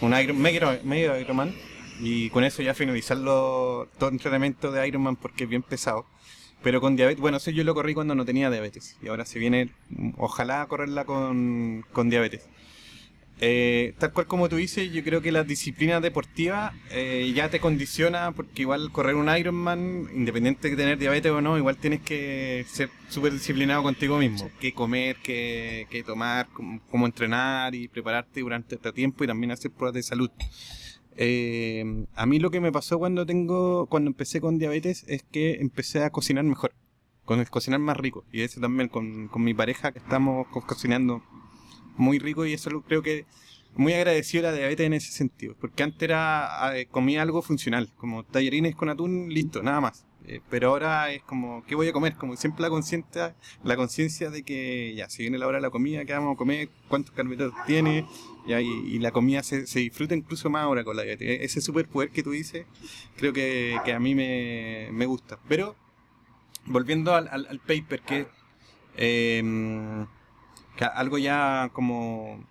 un 0.01 0.19
Iron, 0.19 0.37
medio, 0.39 0.79
medio 0.83 1.19
Ironman, 1.19 1.55
y 2.01 2.29
con 2.31 2.45
eso 2.45 2.63
ya 2.63 2.75
finalizarlo 2.75 3.89
todo 3.99 4.09
el 4.09 4.17
entrenamiento 4.17 4.73
de 4.73 4.87
Ironman 4.89 5.17
porque 5.17 5.45
es 5.45 5.51
bien 5.51 5.63
pesado. 5.63 6.07
Pero 6.63 6.81
con 6.81 6.97
diabetes, 6.97 7.21
bueno, 7.21 7.39
eso 7.39 7.51
yo 7.51 7.65
lo 7.65 7.75
corrí 7.75 7.95
cuando 7.95 8.15
no 8.15 8.25
tenía 8.25 8.51
diabetes, 8.51 8.97
y 9.03 9.09
ahora 9.09 9.25
se 9.25 9.39
viene, 9.39 9.71
ojalá 10.19 10.67
correrla 10.67 11.05
con, 11.05 11.85
con 11.93 12.11
diabetes. 12.11 12.49
Eh, 13.43 13.95
tal 13.99 14.13
cual 14.13 14.27
como 14.27 14.51
tú 14.51 14.57
dices, 14.57 14.93
yo 14.93 15.03
creo 15.03 15.23
que 15.23 15.33
la 15.33 15.45
disciplina 15.45 15.99
deportiva 16.01 16.75
eh, 16.91 17.33
ya 17.35 17.49
te 17.49 17.59
condiciona 17.59 18.33
porque 18.33 18.63
igual 18.63 18.93
correr 18.93 19.15
un 19.15 19.35
Ironman, 19.35 20.09
independiente 20.15 20.69
de 20.69 20.77
tener 20.77 20.99
diabetes 20.99 21.33
o 21.33 21.41
no, 21.41 21.57
igual 21.57 21.79
tienes 21.79 22.03
que 22.03 22.67
ser 22.69 22.91
súper 23.09 23.33
disciplinado 23.33 23.83
contigo 23.83 24.19
mismo. 24.19 24.51
Qué 24.61 24.75
comer, 24.75 25.17
qué, 25.23 25.87
qué 25.89 26.03
tomar, 26.03 26.49
cómo, 26.91 27.07
entrenar 27.07 27.75
y 27.75 27.89
prepararte 27.89 28.41
durante 28.41 28.75
este 28.75 28.93
tiempo 28.93 29.25
y 29.25 29.27
también 29.27 29.53
hacer 29.53 29.71
pruebas 29.71 29.95
de 29.95 30.03
salud. 30.03 30.31
Eh, 31.17 32.07
a 32.15 32.27
mí 32.27 32.39
lo 32.39 32.51
que 32.51 32.61
me 32.61 32.73
pasó 32.73 32.99
cuando 32.99 33.27
tengo, 33.27 33.87
cuando 33.87 34.09
empecé 34.09 34.41
con 34.41 34.59
diabetes 34.59 35.05
es 35.09 35.23
que 35.23 35.55
empecé 35.55 36.03
a 36.05 36.11
cocinar 36.11 36.45
mejor, 36.45 36.73
con 37.25 37.41
el 37.41 37.51
cocinar 37.51 37.81
más 37.81 37.97
rico. 37.97 38.25
Y 38.33 38.43
eso 38.43 38.61
también 38.61 38.89
con, 38.89 39.29
con 39.29 39.43
mi 39.43 39.55
pareja 39.55 39.93
que 39.93 39.99
estamos 39.99 40.47
cocinando 40.49 41.23
muy 41.97 42.19
rico 42.19 42.47
y 42.47 42.55
eso 42.55 42.71
lo, 42.71 42.83
creo 42.83 43.03
que 43.03 43.27
muy 43.77 43.93
agradecido 43.93 44.45
la 44.45 44.53
diabetes 44.53 44.87
en 44.87 44.95
ese 44.95 45.13
sentido, 45.13 45.55
porque 45.61 45.83
antes 45.83 46.03
era 46.03 46.73
comía 46.91 47.23
algo 47.23 47.41
funcional, 47.41 47.93
como 47.97 48.25
tallarines 48.25 48.75
con 48.75 48.89
atún, 48.89 49.33
listo, 49.33 49.63
nada 49.63 49.81
más. 49.81 50.07
Eh, 50.27 50.41
pero 50.51 50.69
ahora 50.69 51.11
es 51.11 51.23
como, 51.23 51.65
¿qué 51.65 51.75
voy 51.75 51.89
a 51.89 51.93
comer? 51.93 52.15
Como 52.15 52.37
siempre 52.37 52.63
la 52.63 52.69
conciencia, 52.69 53.35
la 53.65 53.77
conciencia 53.77 54.31
de 54.31 54.43
que 54.43 54.95
ya, 54.95 55.09
si 55.09 55.23
viene 55.23 55.39
la 55.39 55.47
hora 55.47 55.59
de 55.59 55.63
la 55.63 55.71
comida, 55.71 56.05
¿qué 56.05 56.13
vamos 56.13 56.35
a 56.35 56.37
comer? 56.37 56.69
¿Cuántos 56.89 57.15
carbohidratos 57.15 57.57
tiene? 57.67 58.07
y, 58.47 58.99
la 58.99 59.13
comida 59.13 59.43
se, 59.43 59.67
se, 59.67 59.81
disfruta 59.81 60.15
incluso 60.15 60.51
más 60.51 60.65
ahora 60.65 60.83
con 60.85 60.97
la 60.97 61.03
diabetes. 61.03 61.29
E-, 61.29 61.45
ese 61.45 61.61
superpoder 61.61 62.11
que 62.11 62.23
tú 62.23 62.31
dices, 62.33 62.67
creo 63.17 63.33
que, 63.33 63.79
que 63.85 63.93
a 63.93 64.01
mí 64.01 64.15
me, 64.15 64.89
me, 64.93 65.07
gusta. 65.07 65.39
Pero, 65.49 65.77
volviendo 66.67 67.15
al, 67.15 67.61
paper, 67.67 68.01
que 68.03 68.27
eh, 68.97 70.07
algo 70.95 71.19
ya 71.19 71.71
como 71.73 72.45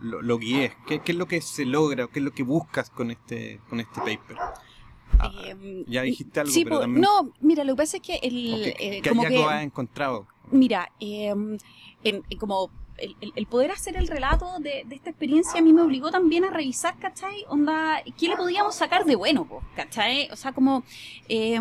lo, 0.00 0.22
lo 0.22 0.38
guíes. 0.38 0.72
¿Qué, 0.86 1.00
es 1.04 1.16
lo 1.16 1.26
que 1.26 1.40
se 1.40 1.64
logra? 1.64 2.06
¿Qué 2.08 2.18
es 2.18 2.24
lo 2.24 2.32
que 2.32 2.42
buscas 2.42 2.90
con 2.90 3.10
este, 3.10 3.60
con 3.68 3.80
este 3.80 4.00
paper? 4.00 4.36
Ah, 5.18 5.30
em, 5.44 5.84
ya 5.86 6.02
dijiste 6.02 6.40
algo, 6.40 6.52
pero 6.64 6.80
también... 6.80 7.00
No, 7.00 7.32
mira, 7.40 7.64
lo 7.64 7.74
que 7.74 7.76
pasa 7.76 7.96
es 7.98 8.02
que 8.02 8.16
el... 8.22 8.74
Eh, 8.78 9.00
¿Qué 9.02 9.08
como 9.08 9.22
que, 9.24 9.42
has 9.42 9.62
encontrado? 9.62 10.26
Mira, 10.50 10.90
em, 11.00 11.56
en, 12.02 12.22
como 12.38 12.70
el, 12.98 13.14
el, 13.34 13.46
poder 13.46 13.70
hacer 13.70 13.96
el 13.96 14.06
relato 14.06 14.58
de, 14.60 14.84
de, 14.86 14.94
esta 14.94 15.10
experiencia 15.10 15.60
a 15.60 15.62
mí 15.62 15.72
me 15.72 15.82
obligó 15.82 16.10
también 16.10 16.44
a 16.44 16.50
revisar, 16.50 16.98
¿cachai? 16.98 17.44
Onda, 17.48 18.02
¿qué 18.18 18.28
le 18.28 18.36
podíamos 18.36 18.74
sacar 18.74 19.04
de 19.04 19.16
bueno, 19.16 19.48
¿cachai? 19.76 20.28
O 20.30 20.36
sea, 20.36 20.52
como... 20.52 20.84
Eh, 21.28 21.60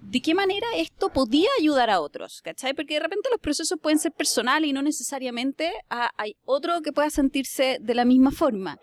de 0.00 0.22
qué 0.22 0.34
manera 0.34 0.66
esto 0.76 1.10
podía 1.10 1.48
ayudar 1.58 1.90
a 1.90 2.00
otros, 2.00 2.40
¿cachai? 2.42 2.74
Porque 2.74 2.94
de 2.94 3.00
repente 3.00 3.28
los 3.30 3.40
procesos 3.40 3.78
pueden 3.80 3.98
ser 3.98 4.12
personales 4.12 4.70
y 4.70 4.72
no 4.72 4.82
necesariamente 4.82 5.72
hay 5.88 6.36
otro 6.44 6.80
que 6.82 6.92
pueda 6.92 7.10
sentirse 7.10 7.78
de 7.80 7.94
la 7.94 8.04
misma 8.04 8.30
forma. 8.30 8.78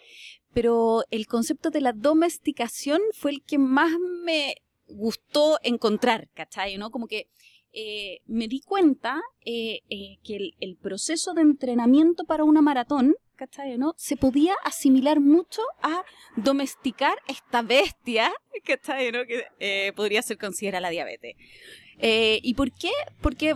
Pero 0.55 1.03
el 1.11 1.27
concepto 1.27 1.69
de 1.69 1.81
la 1.81 1.91
domesticación 1.91 3.01
fue 3.11 3.31
el 3.31 3.43
que 3.43 3.57
más 3.57 3.91
me 4.23 4.55
gustó 4.87 5.59
encontrar, 5.63 6.29
¿cachai? 6.33 6.77
¿no? 6.77 6.91
Como 6.91 7.07
que 7.07 7.27
eh, 7.73 8.21
me 8.25 8.47
di 8.47 8.61
cuenta 8.61 9.21
eh, 9.43 9.81
eh, 9.89 10.17
que 10.23 10.53
el, 10.61 10.77
proceso 10.77 11.33
de 11.33 11.41
entrenamiento 11.41 12.23
para 12.23 12.45
una 12.45 12.61
maratón 12.61 13.15
¿cachai? 13.35 13.77
¿no? 13.77 13.93
Se 13.97 14.15
podía 14.15 14.53
asimilar 14.63 15.19
mucho 15.19 15.61
a 15.83 16.05
domesticar 16.37 17.17
esta 17.27 17.61
bestia, 17.61 18.31
¿cachai? 18.63 19.11
¿no? 19.11 19.25
Que 19.25 19.91
podría 19.93 20.21
ser 20.21 20.37
considerada 20.37 20.79
la 20.79 20.89
diabetes. 20.89 21.35
¿Y 21.99 22.53
por 22.53 22.71
qué? 22.71 22.91
Porque 23.21 23.55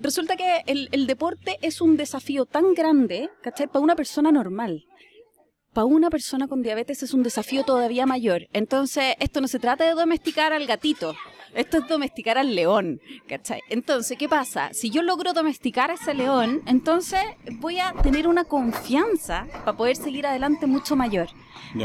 resulta 0.00 0.38
que 0.38 0.62
el, 0.66 0.88
el, 0.92 1.06
deporte 1.06 1.58
es 1.60 1.82
un 1.82 1.98
desafío 1.98 2.46
tan 2.46 2.72
grande, 2.72 3.28
¿cachai? 3.42 3.66
Para 3.66 3.80
una 3.80 3.96
persona 3.96 4.32
normal. 4.32 4.87
Para 5.78 5.86
una 5.86 6.10
persona 6.10 6.48
con 6.48 6.60
diabetes 6.60 7.04
es 7.04 7.14
un 7.14 7.22
desafío 7.22 7.62
todavía 7.62 8.04
mayor. 8.04 8.48
Entonces, 8.52 9.14
esto 9.20 9.40
no 9.40 9.46
se 9.46 9.60
trata 9.60 9.84
de 9.84 9.92
domesticar 9.92 10.52
al 10.52 10.66
gatito, 10.66 11.14
esto 11.54 11.78
es 11.78 11.86
domesticar 11.86 12.36
al 12.36 12.52
león, 12.56 13.00
¿cachai? 13.28 13.60
Entonces, 13.68 14.18
¿qué 14.18 14.28
pasa? 14.28 14.70
Si 14.72 14.90
yo 14.90 15.02
logro 15.02 15.34
domesticar 15.34 15.92
a 15.92 15.94
ese 15.94 16.14
león, 16.14 16.62
entonces 16.66 17.20
voy 17.60 17.78
a 17.78 17.92
tener 18.02 18.26
una 18.26 18.42
confianza 18.42 19.46
para 19.64 19.76
poder 19.76 19.94
seguir 19.94 20.26
adelante 20.26 20.66
mucho 20.66 20.96
mayor. 20.96 21.28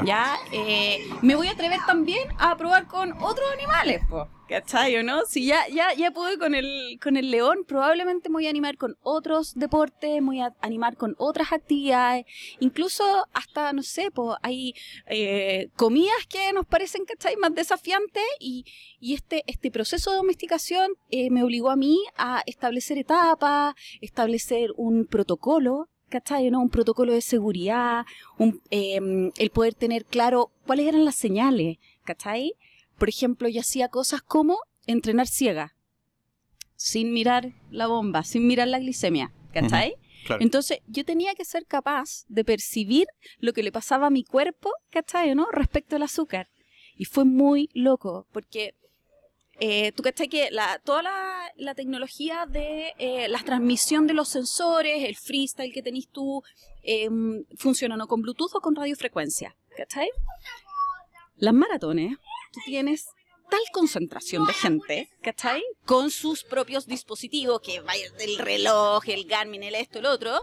Ya, 0.06 0.38
eh, 0.52 1.08
me 1.22 1.36
voy 1.36 1.48
a 1.48 1.52
atrever 1.52 1.80
también 1.86 2.28
a 2.40 2.56
probar 2.58 2.88
con 2.88 3.14
otros 3.14 3.46
animales, 3.54 4.02
pues. 4.10 4.28
¿Cachai 4.48 4.98
o 4.98 5.04
no? 5.04 5.26
Si 5.26 5.46
ya, 5.46 5.68
ya, 5.70 5.94
ya 5.94 6.12
pude 6.12 6.38
con 6.38 6.54
el, 6.54 7.00
con 7.02 7.16
el 7.16 7.32
león, 7.32 7.60
probablemente 7.66 8.30
me 8.30 8.34
voy 8.34 8.48
a 8.48 8.50
animar 8.50 8.78
con 8.78 8.98
otros 9.02 9.54
deportes, 9.56 10.22
me 10.22 10.28
voy 10.28 10.42
a 10.42 10.54
animar 10.62 10.98
con 10.98 11.16
otras 11.18 11.54
actividades, 11.54 12.26
incluso 12.60 13.04
hasta, 13.34 13.72
no 13.74 13.82
sé, 13.84 14.12
pues 14.12 14.38
hay 14.42 14.74
eh, 15.08 15.70
comidas 15.76 16.28
que 16.30 16.52
nos 16.52 16.66
parecen, 16.66 17.06
¿cachai? 17.06 17.38
Más 17.38 17.56
desafiantes 17.56 18.24
y, 18.40 18.66
y 19.00 19.14
este, 19.14 19.44
este 19.48 19.72
proceso 19.72 20.12
de 20.12 20.18
domesticación 20.18 20.92
eh, 21.10 21.30
me 21.30 21.44
obligó 21.44 21.72
a 21.72 21.76
mí 21.76 22.00
a 22.18 22.44
establecer 22.46 22.98
etapas, 22.98 23.76
establecer 24.02 24.72
un 24.76 25.06
protocolo 25.06 25.90
¿cachai? 26.14 26.52
¿no? 26.52 26.62
Un 26.62 26.70
protocolo 26.70 27.12
de 27.12 27.22
seguridad, 27.22 28.06
un, 28.38 28.62
em, 28.70 29.32
el 29.36 29.50
poder 29.50 29.74
tener 29.74 30.06
claro 30.06 30.52
cuáles 30.68 30.88
eran 30.88 31.06
las 31.06 31.16
señales, 31.16 31.80
¿cachai? 32.04 32.54
Por 33.00 33.10
ejemplo, 33.10 33.50
yo 33.50 33.62
hacía 33.62 33.88
cosas 33.88 34.22
como 34.22 34.60
entrenar 34.86 35.28
ciega, 35.28 35.76
sin 36.76 37.14
mirar 37.14 37.54
la 37.72 37.88
bomba, 37.88 38.24
sin 38.24 38.46
mirar 38.46 38.68
la 38.68 38.78
glicemia, 38.78 39.34
¿cachai? 39.54 39.96
Entonces, 40.40 40.80
yo 40.88 41.04
tenía 41.04 41.34
que 41.34 41.46
ser 41.46 41.66
capaz 41.66 42.26
de 42.28 42.46
percibir 42.46 43.08
lo 43.40 43.52
que 43.52 43.64
le 43.64 43.72
pasaba 43.72 44.08
a 44.08 44.12
mi 44.12 44.24
cuerpo, 44.24 44.70
¿cachai? 44.92 45.34
¿no? 45.34 45.48
Respecto 45.52 45.96
al 45.96 46.04
azúcar. 46.04 46.48
Y 46.96 47.06
fue 47.06 47.26
muy 47.26 47.70
loco, 47.74 48.28
porque 48.32 48.76
eh, 49.60 49.92
tú 49.92 50.04
cachai 50.04 50.28
que 50.28 50.50
la, 50.52 50.80
toda 50.80 51.04
la, 51.56 51.76
tecnología 51.76 52.46
de 52.46 52.94
eh, 52.98 53.28
la 53.28 53.40
transmisión 53.40 54.08
de 54.08 54.14
los 54.14 54.30
sensores, 54.30 55.04
el 55.04 55.16
freestyle 55.16 55.72
que 55.72 55.84
tenés 55.84 56.08
tú, 56.10 56.44
eh, 56.84 57.10
funciona 57.58 57.96
no 57.96 58.08
con 58.08 58.22
Bluetooth 58.22 58.56
o 58.56 58.62
con 58.62 58.76
radiofrecuencia, 58.76 59.56
¿cachai? 59.78 60.10
Las 61.38 61.54
maratones 61.54 62.18
tú 62.52 62.60
tienes 62.66 63.08
tal 63.50 63.62
concentración 63.72 64.46
de 64.46 64.54
gente, 64.54 65.10
¿cachai? 65.22 65.64
Con 65.86 66.10
sus 66.10 66.44
propios 66.44 66.88
dispositivos, 66.88 67.62
que 67.62 67.82
vaya 67.82 68.10
del 68.18 68.38
reloj, 68.40 69.08
el 69.08 69.26
Garmin, 69.26 69.64
el 69.64 69.76
esto, 69.76 70.00
el 70.00 70.08
otro, 70.08 70.42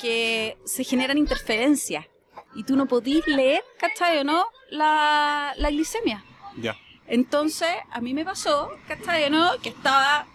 que 0.00 0.56
se 0.64 0.84
generan 0.84 1.18
interferencias. 1.18 2.06
Y 2.54 2.64
tú 2.64 2.76
no 2.76 2.86
podís 2.86 3.26
leer, 3.26 3.62
¿cachai 3.78 4.18
o 4.18 4.24
no? 4.24 4.46
La, 4.70 5.52
la 5.58 5.70
glicemia. 5.70 6.24
Ya. 6.58 6.74
Entonces, 7.08 7.68
a 7.90 8.00
mí 8.00 8.14
me 8.14 8.24
pasó, 8.24 8.70
¿cachai 8.88 9.30
no? 9.30 9.58
Que 9.62 9.70
estaba 9.70 10.26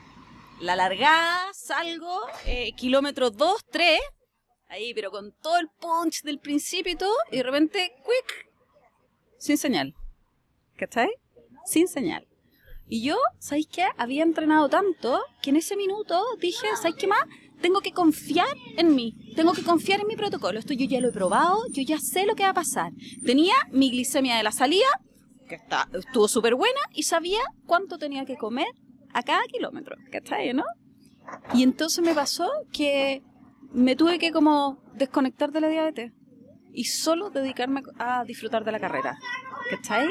la 0.60 0.75
largada, 0.75 1.51
salgo, 1.54 2.22
eh, 2.46 2.74
kilómetros 2.78 3.36
2, 3.36 3.66
3, 3.72 4.00
ahí, 4.70 4.94
pero 4.94 5.12
con 5.12 5.34
todo 5.42 5.58
el 5.58 5.68
punch 5.80 6.22
del 6.24 6.40
principio 6.40 6.94
y 6.94 6.96
todo, 6.96 7.16
y 7.32 7.38
de 7.38 7.44
repente, 7.44 7.92
quick, 8.06 8.50
sin 9.38 9.58
señal. 9.58 9.96
¿cachai? 10.82 11.10
Sin 11.66 11.88
señal. 11.88 12.28
Y 12.88 13.04
yo, 13.04 13.18
¿sabéis 13.40 13.68
qué? 13.72 13.86
Había 13.98 14.24
entrenado 14.24 14.68
tanto 14.68 15.22
que 15.42 15.51
en 15.51 15.58
ese 15.58 15.78
minuto 15.78 16.22
dije, 16.40 16.68
¿sabéis 16.75 16.96
qué 16.96 17.08
más? 17.08 17.24
Tengo 17.62 17.82
que 17.82 17.92
confiar 17.92 18.54
en 18.78 18.96
mí, 18.96 19.16
tengo 19.36 19.54
que 19.54 19.63
confiar 19.63 20.01
en 20.01 20.08
mi 20.08 20.16
protocolo. 20.16 20.58
Esto 20.58 20.74
yo 20.74 20.86
ya 20.86 21.00
lo 21.00 21.10
he 21.10 21.12
probado, 21.12 21.68
yo 21.70 21.84
ya 21.84 22.00
sé 22.00 22.25
lo 22.25 22.36
que 22.36 22.44
va 22.44 22.50
a 22.50 22.56
pasar. 22.56 22.92
Tenía 23.24 23.54
mi 23.72 23.92
glicemia 23.92 24.36
de 24.36 24.44
la 24.44 24.51
salida, 24.51 24.90
que 25.51 25.55
está, 25.55 25.88
estuvo 25.93 26.29
súper 26.29 26.55
buena, 26.55 26.79
y 26.93 27.03
sabía 27.03 27.41
cuánto 27.65 27.98
tenía 27.98 28.24
que 28.25 28.38
comer 28.38 28.67
a 29.13 29.22
cada 29.22 29.43
kilómetro, 29.43 29.98
¿cachai? 30.10 30.53
¿No? 30.53 30.63
Y 31.53 31.63
entonces 31.63 32.03
me 32.03 32.15
pasó 32.15 32.50
que 32.72 33.22
me 33.74 33.98
tuve 33.98 34.17
que 34.17 34.31
como 34.31 34.81
desconectar 34.93 35.51
de 35.51 35.60
la 35.60 35.67
diabetes 35.67 36.13
y 36.74 36.86
solo 36.86 37.29
dedicarme 37.29 37.84
a 38.00 38.24
disfrutar 38.24 38.63
de 38.63 38.72
la 38.72 38.79
carrera. 38.79 39.20
¿Cachai? 39.70 40.08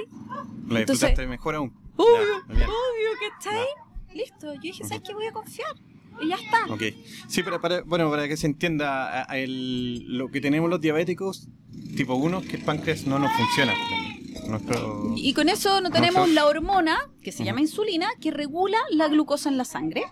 La 0.68 0.80
disfrutaste 0.80 1.26
mejor 1.26 1.54
aún. 1.54 1.74
Obvio, 1.96 2.36
obvio, 2.46 3.10
¿cachai? 3.30 3.66
Listo, 4.14 4.52
yo 4.54 4.60
dije, 4.60 4.84
¿sabes 4.84 5.02
qué? 5.06 5.14
Voy 5.14 5.26
a 5.26 5.32
confiar. 5.32 5.74
Y 6.20 6.28
ya 6.28 6.36
está. 6.36 6.66
Ok. 6.68 6.82
Sí, 7.28 7.42
pero 7.42 7.62
para, 7.62 7.80
bueno, 7.82 8.10
para 8.10 8.28
que 8.28 8.36
se 8.36 8.46
entienda, 8.46 9.22
el, 9.32 10.18
lo 10.18 10.28
que 10.28 10.42
tenemos 10.42 10.68
los 10.68 10.82
diabéticos 10.82 11.48
tipo 11.96 12.14
1 12.14 12.42
que 12.42 12.56
el 12.56 12.62
páncreas 12.62 13.06
no 13.06 13.18
nos 13.18 13.32
funciona. 13.32 13.72
Y 15.16 15.34
con 15.34 15.48
eso 15.48 15.80
no 15.80 15.90
tenemos 15.90 16.28
la 16.28 16.46
hormona, 16.46 16.98
que 17.22 17.32
se 17.32 17.44
llama 17.44 17.60
insulina, 17.60 18.08
que 18.20 18.30
regula 18.30 18.78
la 18.90 19.08
glucosa 19.08 19.48
en 19.48 19.56
la 19.56 19.64
sangre. 19.64 20.04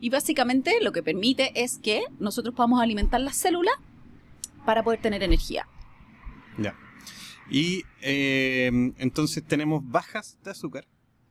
Y 0.00 0.10
básicamente 0.10 0.72
lo 0.80 0.92
que 0.92 1.02
permite 1.02 1.62
es 1.62 1.78
que 1.78 2.02
nosotros 2.18 2.54
podamos 2.54 2.80
alimentar 2.82 3.20
las 3.20 3.36
células 3.36 3.74
para 4.64 4.82
poder 4.82 5.00
tener 5.00 5.22
energía. 5.22 5.66
Ya. 6.58 6.74
Y 7.50 7.84
eh, 8.00 8.70
entonces 8.98 9.42
tenemos 9.44 9.82
bajas 9.84 10.38
de 10.44 10.50
azúcar, 10.50 10.86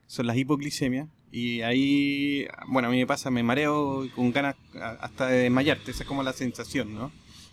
son 0.08 0.28
las 0.28 0.38
hipoglicemias, 0.38 1.08
y 1.32 1.62
ahí, 1.62 2.46
bueno, 2.68 2.90
a 2.90 2.92
mí 2.92 2.98
me 2.98 3.08
pasa, 3.08 3.32
me 3.32 3.42
mareo 3.42 4.06
con 4.16 4.32
ganas 4.34 4.56
hasta 5.00 5.28
de 5.28 5.44
desmayarte, 5.44 5.92
esa 5.92 6.04
es 6.04 6.08
como 6.08 6.24
la 6.24 6.34
sensación, 6.34 6.94
¿no? 6.94 7.12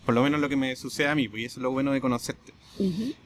por 0.09 0.15
lo 0.15 0.23
menos 0.23 0.39
lo 0.39 0.49
que 0.49 0.55
me 0.55 0.75
sucede 0.75 1.07
a 1.07 1.13
mí, 1.13 1.27
pues 1.27 1.43
y 1.43 1.45
eso 1.45 1.59
es 1.59 1.61
lo 1.63 1.69
bueno 1.69 1.91
de 1.91 2.01
conocerte. 2.01 2.51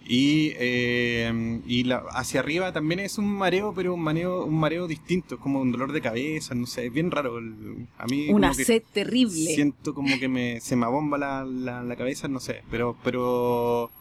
Y, 0.08 0.54
eh, 0.56 1.62
y 1.68 1.84
la, 1.84 2.04
hacia 2.12 2.40
arriba 2.40 2.74
también 2.74 3.00
es 3.00 3.18
un 3.18 3.26
mareo, 3.26 3.74
pero 3.76 3.94
un 3.94 4.02
mareo, 4.02 4.46
un 4.46 4.60
mareo 4.60 4.88
distinto, 4.88 5.40
como 5.40 5.62
un 5.62 5.72
dolor 5.72 5.92
de 5.92 6.02
cabeza, 6.02 6.56
no 6.56 6.66
sé, 6.66 6.88
es 6.88 6.94
bien 6.94 7.12
raro. 7.12 7.38
a 7.38 8.06
mí 8.08 8.30
Una 8.30 8.54
sed 8.54 8.84
terrible. 8.92 9.54
Siento 9.54 9.94
como 9.94 10.18
que 10.20 10.28
me, 10.28 10.60
se 10.60 10.76
me 10.76 10.86
abomba 10.86 11.18
la, 11.18 11.46
la, 11.46 11.96
cabeza, 11.96 12.28
no 12.28 12.40
sé, 12.40 12.64
pero... 12.72 12.98
pero 13.04 13.92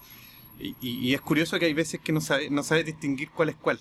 y, 0.59 0.77
y, 0.81 1.13
es 1.13 1.21
curioso 1.21 1.59
que 1.59 1.65
hay 1.65 1.75
veces 1.75 1.99
que 2.01 2.13
no 2.13 2.21
sabes 2.21 2.49
no 2.51 2.63
sabe 2.63 2.85
distinguir 2.85 3.31
cuál 3.31 3.49
es 3.49 3.57
cuál. 3.57 3.81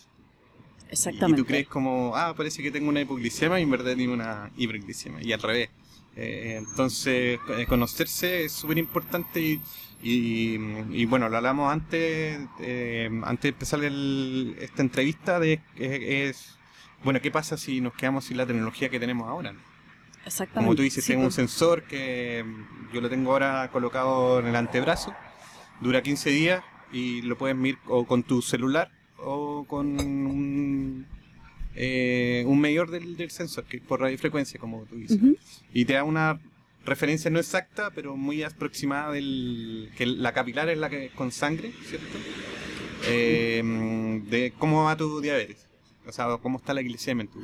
Exactamente. 0.91 1.39
Y 1.39 1.43
tú 1.43 1.47
crees 1.47 1.67
como, 1.67 2.15
ah, 2.15 2.33
parece 2.35 2.61
que 2.61 2.69
tengo 2.69 2.89
una 2.89 3.01
hipoglicemia 3.01 3.59
y 3.59 3.63
en 3.63 3.71
verdad 3.71 3.95
tengo 3.95 4.13
una 4.13 4.51
hiperglicemia. 4.57 5.23
Y 5.23 5.31
al 5.31 5.41
revés. 5.41 5.69
Eh, 6.17 6.55
entonces, 6.57 7.39
eh, 7.57 7.65
conocerse 7.67 8.43
es 8.43 8.51
súper 8.51 8.77
importante 8.77 9.39
y, 9.41 9.61
y, 10.03 11.05
bueno, 11.05 11.29
lo 11.29 11.37
hablamos 11.37 11.71
antes, 11.71 12.39
eh, 12.59 13.09
antes 13.23 13.43
de 13.43 13.49
empezar 13.49 13.83
esta 13.83 14.81
entrevista 14.81 15.39
de 15.39 15.61
es, 15.77 16.57
bueno, 17.03 17.21
¿qué 17.21 17.31
pasa 17.31 17.57
si 17.57 17.81
nos 17.81 17.93
quedamos 17.93 18.25
sin 18.25 18.37
la 18.37 18.45
tecnología 18.45 18.89
que 18.89 18.99
tenemos 18.99 19.27
ahora? 19.27 19.53
Exactamente. 20.25 20.65
Como 20.65 20.75
tú 20.75 20.83
dices, 20.83 21.05
tengo 21.05 21.23
un 21.23 21.31
sensor 21.31 21.83
que 21.83 22.45
yo 22.93 23.01
lo 23.01 23.09
tengo 23.09 23.31
ahora 23.31 23.69
colocado 23.71 24.39
en 24.39 24.47
el 24.47 24.55
antebrazo, 24.55 25.13
dura 25.81 26.01
15 26.01 26.29
días 26.29 26.63
y 26.91 27.21
lo 27.21 27.37
puedes 27.37 27.55
mirar 27.55 27.81
o 27.87 28.05
con 28.05 28.23
tu 28.23 28.41
celular 28.41 28.91
o 29.17 29.65
con 29.67 29.99
un, 29.99 31.05
eh, 31.75 32.43
un 32.47 32.59
medidor 32.59 32.91
del, 32.91 33.29
sensor, 33.29 33.65
que 33.65 33.79
por 33.79 34.01
radiofrecuencia, 34.01 34.59
como 34.59 34.83
tú 34.83 34.95
dices. 34.95 35.19
Y 35.73 35.85
te 35.85 35.93
da 35.93 36.03
una 36.03 36.39
referencia 36.85 37.29
no 37.31 37.39
exacta, 37.39 37.91
pero 37.91 38.15
muy 38.15 38.43
aproximada 38.43 39.11
del 39.11 39.91
que 39.97 40.05
la 40.05 40.33
capilar 40.33 40.69
es 40.69 40.77
la 40.77 40.89
que 40.89 41.09
con 41.09 41.31
sangre, 41.31 41.73
¿cierto? 41.85 42.17
Eh, 43.07 43.61
de 44.29 44.53
cómo 44.57 44.83
va 44.83 44.95
tu 44.95 45.21
diabetes, 45.21 45.67
o 46.05 46.11
sea, 46.11 46.37
cómo 46.41 46.57
está 46.57 46.73
la 46.73 46.81
glicemia 46.81 47.23
en 47.23 47.29
tu 47.29 47.39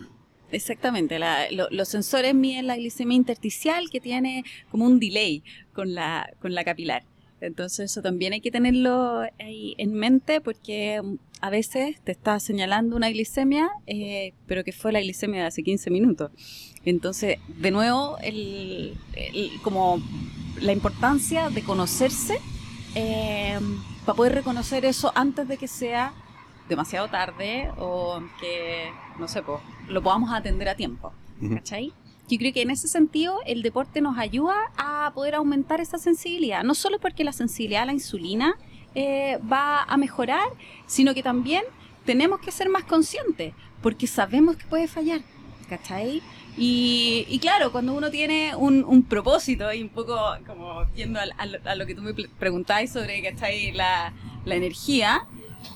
Exactamente, 0.52 1.20
los 1.52 1.90
sensores 1.90 2.34
miden 2.34 2.68
la 2.68 2.78
glicemia 2.78 3.18
intersticial 3.18 3.90
que 3.90 4.00
tiene 4.00 4.46
como 4.72 4.86
un 4.86 4.98
delay 4.98 5.44
con 5.74 5.94
la, 5.94 6.30
con 6.40 6.56
la 6.56 6.64
capilar. 6.64 7.04
Entonces 7.42 7.92
eso 7.92 8.02
también 8.02 8.34
hay 8.34 8.42
que 8.42 8.50
tenerlo 8.50 9.22
ahí 9.40 9.76
en 9.78 9.94
mente 9.94 10.42
porque 10.42 11.02
mm, 11.02 11.16
a 11.42 11.50
veces 11.50 12.02
te 12.02 12.12
está 12.12 12.40
señalando 12.40 12.96
una 12.96 13.10
glicemia, 13.10 13.70
eh, 13.86 14.34
pero 14.48 14.64
que 14.64 14.72
fue 14.72 14.92
la 14.92 15.02
glicemia 15.02 15.42
de 15.42 15.48
hace 15.48 15.64
15 15.64 15.92
minutos. 15.92 16.32
Entonces, 16.90 17.40
de 17.48 17.72
nuevo, 17.72 18.18
el, 18.22 18.98
como 19.62 20.02
la 20.62 20.72
importancia 20.72 21.50
de 21.50 21.62
conocerse 21.62 22.40
eh, 22.96 23.60
para 24.06 24.16
poder 24.16 24.36
reconocer 24.36 24.86
eso 24.86 25.12
antes 25.14 25.50
de 25.50 25.58
que 25.58 25.68
sea 25.68 26.14
demasiado 26.70 27.10
tarde 27.10 27.70
o 27.78 28.22
que, 28.40 28.90
no 29.20 29.28
sé, 29.28 29.42
pues, 29.42 29.60
lo 29.90 30.02
podamos 30.02 30.32
atender 30.32 30.70
a 30.70 30.76
tiempo. 30.76 31.12
¿Cachai? 31.56 31.92
Yo 32.30 32.38
creo 32.38 32.54
que 32.54 32.62
en 32.62 32.72
ese 32.72 32.88
sentido 32.88 33.40
el 33.46 33.64
deporte 33.64 34.00
nos 34.00 34.18
ayuda 34.18 34.56
a 34.78 35.12
poder 35.14 35.36
aumentar 35.36 35.82
esa 35.82 35.98
sensibilidad, 35.98 36.64
no 36.64 36.74
solo 36.74 37.00
porque 37.00 37.26
la 37.26 37.34
sensibilidad 37.34 37.84
a 37.84 37.88
la 37.88 37.94
insulina 37.94 38.56
eh, 38.96 39.40
va 39.52 39.84
a 39.84 39.98
mejorar, 39.98 40.48
sino 40.86 41.14
que 41.14 41.22
también 41.22 41.64
tenemos 42.06 42.40
que 42.40 42.52
ser 42.52 42.70
más 42.70 42.86
conscientes, 42.86 43.54
porque 43.82 44.08
sabemos 44.08 44.56
que 44.56 44.66
puede 44.66 44.88
fallar, 44.88 45.22
¿cachai? 45.70 46.22
Y, 46.58 47.38
claro, 47.40 47.72
cuando 47.72 47.94
uno 47.94 48.10
tiene 48.10 48.56
un, 48.56 49.04
propósito 49.04 49.72
y 49.72 49.84
un 49.84 49.90
poco 49.90 50.18
como 50.46 50.86
viendo 50.96 51.20
a, 51.20 51.76
lo 51.76 51.86
que 51.86 51.94
tú 51.94 52.02
me 52.02 52.14
preguntáis 52.14 52.92
sobre, 52.92 53.22
¿cachai? 53.22 53.72
La, 53.74 54.14
la 54.46 54.56
energía, 54.56 55.28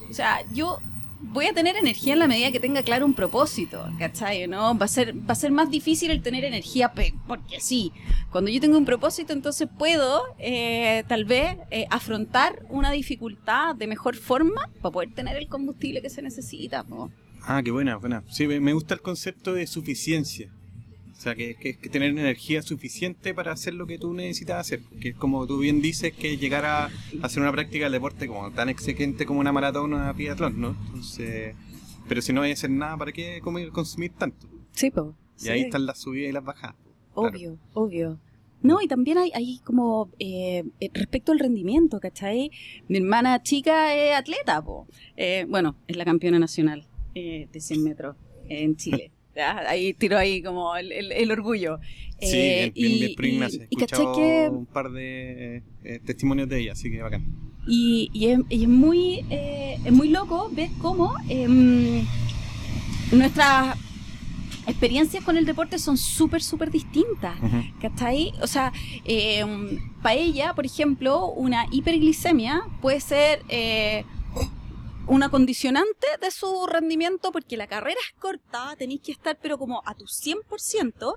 o 0.09 0.13
sea, 0.13 0.39
yo 0.53 0.79
voy 1.21 1.45
a 1.45 1.53
tener 1.53 1.77
energía 1.77 2.13
en 2.13 2.19
la 2.19 2.27
medida 2.27 2.51
que 2.51 2.59
tenga 2.59 2.83
claro 2.83 3.05
un 3.05 3.13
propósito, 3.13 3.85
¿cachai? 3.99 4.47
¿no? 4.47 4.77
Va 4.77 4.85
a 4.85 4.89
ser, 4.89 5.15
va 5.17 5.33
a 5.33 5.35
ser 5.35 5.51
más 5.51 5.69
difícil 5.69 6.11
el 6.11 6.21
tener 6.21 6.43
energía 6.43 6.91
porque 7.27 7.59
sí. 7.59 7.91
Cuando 8.31 8.49
yo 8.49 8.59
tengo 8.59 8.77
un 8.77 8.85
propósito, 8.85 9.33
entonces 9.33 9.67
puedo 9.77 10.23
eh, 10.39 11.03
tal 11.07 11.25
vez 11.25 11.57
eh, 11.69 11.85
afrontar 11.89 12.65
una 12.69 12.91
dificultad 12.91 13.75
de 13.75 13.87
mejor 13.87 14.15
forma 14.15 14.69
para 14.81 14.91
poder 14.91 15.13
tener 15.13 15.37
el 15.37 15.47
combustible 15.47 16.01
que 16.01 16.09
se 16.09 16.21
necesita. 16.21 16.85
Ah, 17.43 17.61
qué 17.63 17.71
buena, 17.71 17.97
buena. 17.97 18.23
Sí, 18.29 18.47
me 18.47 18.73
gusta 18.73 18.93
el 18.93 19.01
concepto 19.01 19.53
de 19.53 19.67
suficiencia. 19.67 20.51
O 21.21 21.23
sea, 21.23 21.35
que, 21.35 21.53
que, 21.53 21.77
que, 21.77 21.87
tener 21.87 22.09
energía 22.09 22.63
suficiente 22.63 23.35
para 23.35 23.51
hacer 23.51 23.75
lo 23.75 23.85
que 23.85 23.99
tú 23.99 24.11
necesitas 24.11 24.57
hacer. 24.57 24.81
Que 24.99 25.09
es 25.09 25.15
como 25.15 25.45
tú 25.45 25.59
bien 25.59 25.79
dices, 25.79 26.13
que 26.13 26.35
llegar 26.37 26.65
a 26.65 26.89
hacer 27.21 27.43
una 27.43 27.51
práctica 27.51 27.85
del 27.85 27.91
deporte 27.91 28.25
como 28.25 28.49
tan 28.49 28.69
exigente 28.69 29.27
como 29.27 29.39
una 29.39 29.51
maratón 29.51 29.93
o 29.93 29.97
una 29.97 30.11
triatlón, 30.15 30.59
¿no? 30.59 30.75
Entonces, 30.87 31.55
pero 32.09 32.23
si 32.23 32.33
no 32.33 32.41
hay 32.41 32.53
hacer 32.53 32.71
nada, 32.71 32.97
¿para 32.97 33.11
qué 33.11 33.39
comer, 33.43 33.69
consumir 33.69 34.13
tanto? 34.17 34.47
Sí, 34.71 34.89
pues. 34.89 35.09
Y 35.43 35.49
ahí 35.49 35.61
están 35.61 35.85
las 35.85 35.99
subidas 35.99 36.31
y 36.31 36.33
las 36.33 36.43
bajadas. 36.43 36.75
Obvio, 37.13 37.59
obvio. 37.75 38.19
No, 38.63 38.81
y 38.81 38.87
también 38.87 39.19
hay, 39.19 39.31
hay 39.35 39.59
como 39.63 40.09
eh, 40.17 40.63
eh, 40.79 40.89
respecto 40.91 41.33
al 41.33 41.37
rendimiento, 41.37 41.99
¿cachai? 41.99 42.49
Mi 42.87 42.97
hermana 42.97 43.43
chica 43.43 43.93
es 43.93 44.15
atleta, 44.15 44.59
po. 44.63 44.87
Eh, 45.17 45.45
bueno, 45.47 45.75
es 45.85 45.97
la 45.97 46.05
campeona 46.05 46.39
nacional 46.39 46.87
de 47.13 47.47
100 47.51 47.83
metros 47.83 48.15
en 48.49 48.75
Chile. 48.75 49.11
Ahí 49.35 49.93
tiro 49.93 50.17
ahí 50.17 50.41
como 50.41 50.75
el, 50.75 50.91
el, 50.91 51.31
orgullo. 51.31 51.79
Sí, 52.19 52.37
eh, 52.37 52.71
y, 52.75 53.15
bien, 53.15 53.43
He 53.43 53.45
escuchado 53.71 54.15
que, 54.15 54.49
un 54.51 54.65
par 54.65 54.91
de 54.91 55.63
eh, 55.83 55.99
testimonios 56.05 56.49
de 56.49 56.59
ella, 56.59 56.73
así 56.73 56.91
que 56.91 57.01
bacán. 57.01 57.25
Y, 57.67 58.09
y, 58.13 58.27
es, 58.27 58.67
muy, 58.67 59.25
eh, 59.29 59.77
es 59.83 59.91
muy 59.91 60.09
loco 60.09 60.49
ver 60.51 60.69
cómo 60.79 61.15
em, 61.29 62.05
nuestras 63.11 63.77
experiencias 64.67 65.23
con 65.23 65.37
el 65.37 65.45
deporte 65.45 65.79
son 65.79 65.97
súper, 65.97 66.43
súper 66.43 66.69
distintas. 66.69 67.35
ahí 68.01 68.33
O 68.41 68.47
sea, 68.47 68.73
em, 69.05 69.79
para 70.01 70.15
ella, 70.15 70.53
por 70.53 70.65
ejemplo, 70.65 71.27
una 71.27 71.65
hiperglicemia 71.71 72.63
puede 72.81 72.99
ser 72.99 73.43
una 75.11 75.27
condicionante 75.27 76.07
de 76.21 76.31
su 76.31 76.67
rendimiento 76.67 77.33
porque 77.33 77.57
la 77.57 77.67
carrera 77.67 77.99
es 77.99 78.17
corta, 78.17 78.73
tenéis 78.77 79.01
que 79.01 79.11
estar 79.11 79.37
pero 79.41 79.57
como 79.57 79.83
a 79.85 79.93
tu 79.93 80.05
100% 80.05 81.15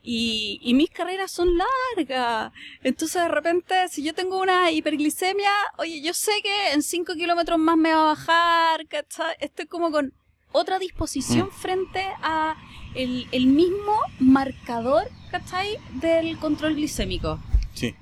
y, 0.00 0.60
y 0.62 0.74
mis 0.74 0.90
carreras 0.90 1.32
son 1.32 1.48
largas. 1.58 2.52
Entonces 2.84 3.20
de 3.20 3.28
repente 3.28 3.74
si 3.90 4.04
yo 4.04 4.14
tengo 4.14 4.40
una 4.40 4.70
hiperglicemia, 4.70 5.50
oye, 5.78 6.00
yo 6.00 6.14
sé 6.14 6.30
que 6.40 6.72
en 6.72 6.84
5 6.84 7.14
kilómetros 7.14 7.58
más 7.58 7.76
me 7.76 7.92
va 7.92 8.02
a 8.02 8.14
bajar, 8.14 8.86
¿cachai? 8.86 9.34
Estoy 9.40 9.66
como 9.66 9.90
con 9.90 10.12
otra 10.52 10.78
disposición 10.78 11.48
mm. 11.48 11.50
frente 11.50 12.06
a 12.22 12.54
el, 12.94 13.26
el 13.32 13.48
mismo 13.48 13.98
marcador, 14.20 15.08
¿cachai? 15.32 15.78
Del 15.94 16.38
control 16.38 16.76
glicémico. 16.76 17.40
Sí. 17.74 17.96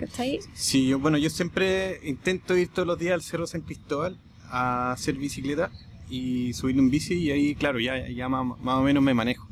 ¿Cachai? 0.00 0.40
Sí, 0.54 0.88
yo, 0.88 0.98
bueno, 0.98 1.18
yo 1.18 1.30
siempre 1.30 2.00
intento 2.02 2.56
ir 2.56 2.66
todos 2.66 2.88
los 2.88 2.98
días 2.98 3.14
al 3.14 3.22
Cerro 3.22 3.46
San 3.46 3.60
Cristóbal 3.60 4.18
a 4.52 4.92
hacer 4.92 5.16
bicicleta 5.16 5.70
y 6.08 6.52
subir 6.52 6.78
un 6.78 6.90
bici 6.90 7.14
y 7.14 7.30
ahí, 7.30 7.54
claro, 7.54 7.80
ya, 7.80 8.08
ya 8.08 8.28
más, 8.28 8.56
o 8.64 8.82
menos 8.82 9.02
me 9.02 9.14
manejo. 9.14 9.48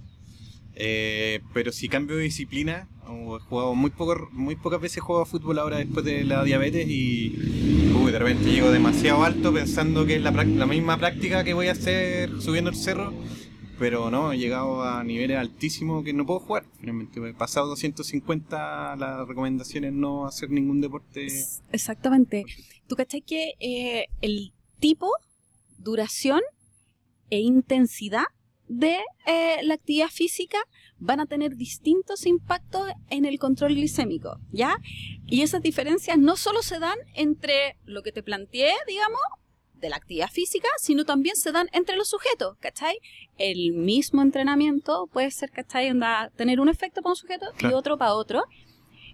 Eh, 0.74 1.40
pero 1.52 1.72
si 1.72 1.88
cambio 1.88 2.16
de 2.16 2.22
disciplina, 2.24 2.88
he 3.04 3.40
jugado 3.48 3.74
muy, 3.74 3.90
poco, 3.90 4.28
muy 4.32 4.54
pocas 4.54 4.80
veces 4.80 5.02
a 5.02 5.24
fútbol 5.24 5.58
ahora 5.58 5.78
después 5.78 6.04
de 6.04 6.24
la 6.24 6.44
diabetes 6.44 6.86
y 6.88 7.34
de 8.10 8.18
repente 8.18 8.50
llego 8.50 8.70
demasiado 8.72 9.22
alto 9.22 9.52
pensando 9.52 10.04
que 10.04 10.16
es 10.16 10.22
la, 10.22 10.32
la 10.32 10.66
misma 10.66 10.98
práctica 10.98 11.44
que 11.44 11.54
voy 11.54 11.68
a 11.68 11.72
hacer 11.72 12.40
subiendo 12.40 12.70
el 12.70 12.76
cerro, 12.76 13.12
pero 13.78 14.10
no, 14.10 14.32
he 14.32 14.38
llegado 14.38 14.82
a 14.82 15.04
niveles 15.04 15.38
altísimos 15.38 16.04
que 16.04 16.12
no 16.12 16.26
puedo 16.26 16.40
jugar. 16.40 16.64
Finalmente, 16.80 17.20
he 17.20 17.34
pasado 17.34 17.68
250, 17.68 18.96
la 18.96 19.24
recomendación 19.24 19.84
es 19.84 19.92
no 19.92 20.26
hacer 20.26 20.50
ningún 20.50 20.80
deporte. 20.80 21.28
Exactamente. 21.72 22.44
¿Tú 22.88 22.96
cachai 22.96 23.22
que 23.22 23.54
eh, 23.60 24.06
el 24.20 24.52
tipo, 24.80 25.12
duración 25.78 26.40
e 27.30 27.38
intensidad 27.40 28.24
de 28.68 28.98
eh, 29.26 29.60
la 29.64 29.74
actividad 29.74 30.08
física 30.08 30.58
van 30.98 31.18
a 31.18 31.26
tener 31.26 31.56
distintos 31.56 32.24
impactos 32.24 32.88
en 33.08 33.24
el 33.24 33.38
control 33.38 33.74
glicémico, 33.74 34.38
¿ya? 34.52 34.76
Y 35.26 35.42
esas 35.42 35.60
diferencias 35.60 36.18
no 36.18 36.36
solo 36.36 36.62
se 36.62 36.78
dan 36.78 36.96
entre 37.14 37.76
lo 37.84 38.02
que 38.02 38.12
te 38.12 38.22
planteé, 38.22 38.72
digamos, 38.86 39.20
de 39.74 39.88
la 39.88 39.96
actividad 39.96 40.30
física, 40.30 40.68
sino 40.78 41.04
también 41.04 41.34
se 41.34 41.50
dan 41.50 41.68
entre 41.72 41.96
los 41.96 42.08
sujetos, 42.08 42.56
¿cachai? 42.60 42.98
El 43.38 43.72
mismo 43.72 44.22
entrenamiento 44.22 45.08
puede 45.12 45.30
ser, 45.32 45.50
¿cachai? 45.50 45.90
tener 46.36 46.60
un 46.60 46.68
efecto 46.68 47.02
para 47.02 47.12
un 47.12 47.16
sujeto 47.16 47.46
y 47.58 47.72
otro 47.72 47.98
para 47.98 48.14
otro. 48.14 48.44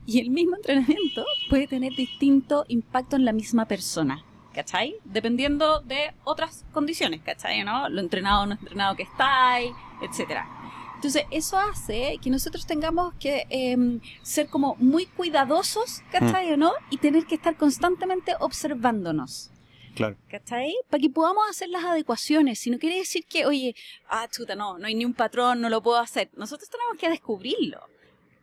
Y 0.04 0.20
el 0.20 0.30
mismo 0.30 0.56
entrenamiento 0.56 1.24
puede 1.48 1.66
tener 1.66 1.92
distinto 1.94 2.64
impacto 2.68 3.16
en 3.16 3.24
la 3.24 3.32
misma 3.32 3.66
persona, 3.66 4.24
¿cachai? 4.56 4.96
Dependiendo 5.04 5.80
de 5.80 6.14
otras 6.24 6.64
condiciones, 6.72 7.20
¿cachai? 7.22 7.62
¿no? 7.62 7.88
Lo 7.90 8.00
entrenado 8.00 8.42
o 8.42 8.46
no 8.46 8.54
entrenado 8.54 8.96
que 8.96 9.02
estáis, 9.02 9.70
etcétera. 10.00 10.48
Entonces, 10.94 11.24
eso 11.30 11.58
hace 11.58 12.18
que 12.22 12.30
nosotros 12.30 12.66
tengamos 12.66 13.12
que 13.20 13.46
em, 13.50 14.00
ser 14.22 14.48
como 14.48 14.74
muy 14.76 15.04
cuidadosos, 15.04 16.02
¿cachai? 16.10 16.54
¿o 16.54 16.56
¿No? 16.56 16.72
Y 16.88 16.96
tener 16.96 17.26
que 17.26 17.34
estar 17.34 17.54
constantemente 17.56 18.34
observándonos. 18.40 19.50
Claro. 19.94 20.16
¿Cachai? 20.30 20.74
Para 20.88 21.02
que 21.02 21.10
podamos 21.10 21.44
hacer 21.50 21.68
las 21.68 21.84
adecuaciones. 21.84 22.58
Si 22.58 22.70
no 22.70 22.78
quiere 22.78 22.96
decir 22.96 23.26
que, 23.26 23.44
oye, 23.44 23.74
ah, 24.08 24.26
chuta, 24.30 24.54
no, 24.54 24.78
no 24.78 24.86
hay 24.86 24.94
ni 24.94 25.04
un 25.04 25.12
patrón, 25.12 25.60
no 25.60 25.68
lo 25.68 25.82
puedo 25.82 25.98
hacer. 25.98 26.30
Nosotros 26.34 26.68
tenemos 26.70 26.96
que 26.98 27.10
descubrirlo. 27.10 27.80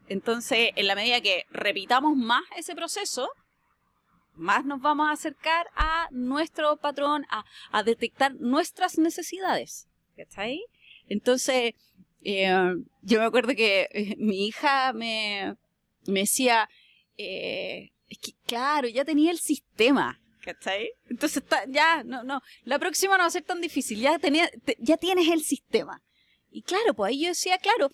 Entonces, 0.10 0.70
en 0.76 0.88
la 0.88 0.96
medida 0.96 1.22
que 1.22 1.46
repitamos 1.50 2.16
más 2.16 2.44
ese 2.56 2.76
proceso, 2.76 3.30
más 4.36 4.66
nos 4.66 4.82
vamos 4.82 5.10
a 5.10 5.14
acercar 5.14 5.68
a 5.76 6.08
nuestro 6.12 6.78
patrón, 6.78 7.26
a, 7.30 7.46
a 7.72 7.84
detectar 7.84 8.36
nuestras 8.36 8.98
necesidades. 8.98 9.88
¿Cachai? 10.16 10.62
Entonces, 11.08 11.74
eh, 12.24 12.76
yo 13.02 13.20
me 13.20 13.26
acuerdo 13.26 13.56
que 13.56 13.90
eh, 13.92 14.16
mi 14.18 14.48
hija 14.48 14.94
me, 14.94 15.56
me 16.06 16.22
decía, 16.22 16.70
eh, 17.18 17.92
es 18.10 18.18
que 18.20 18.34
claro, 18.46 18.88
ya 18.88 19.04
tenía 19.06 19.32
el 19.32 19.40
sistema, 19.40 20.22
¿cachai? 20.42 20.92
Entonces 21.10 21.44
ya, 21.68 22.04
no, 22.04 22.24
no, 22.24 22.42
la 22.64 22.80
próxima 22.80 23.18
no 23.18 23.24
va 23.24 23.28
a 23.28 23.32
ser 23.32 23.44
tan 23.44 23.60
difícil, 23.62 24.00
ya, 24.00 24.20
tenía, 24.20 24.50
ya 24.80 24.98
tienes 24.98 25.28
el 25.30 25.44
sistema. 25.44 26.02
Y 26.52 26.62
claro, 26.62 26.94
pues 26.94 27.10
ahí 27.10 27.22
yo 27.24 27.30
decía, 27.30 27.58
claro, 27.58 27.90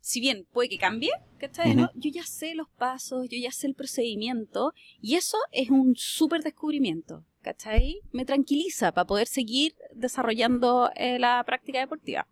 si 0.00 0.20
bien 0.20 0.46
puede 0.52 0.68
que 0.68 0.78
cambie, 0.78 1.10
¿cachai? 1.38 1.74
¿no? 1.74 1.90
Yo 1.94 2.10
ya 2.10 2.24
sé 2.24 2.54
los 2.54 2.68
pasos, 2.68 3.28
yo 3.28 3.38
ya 3.38 3.50
sé 3.50 3.66
el 3.66 3.74
procedimiento, 3.74 4.72
y 5.00 5.16
eso 5.16 5.36
es 5.52 5.70
un 5.70 5.94
súper 5.96 6.42
descubrimiento, 6.42 7.24
¿cachai? 7.42 8.00
Me 8.12 8.24
tranquiliza 8.24 8.92
para 8.92 9.06
poder 9.06 9.26
seguir 9.26 9.74
desarrollando 9.94 10.90
la 10.96 11.42
práctica 11.44 11.80
deportiva. 11.80 12.26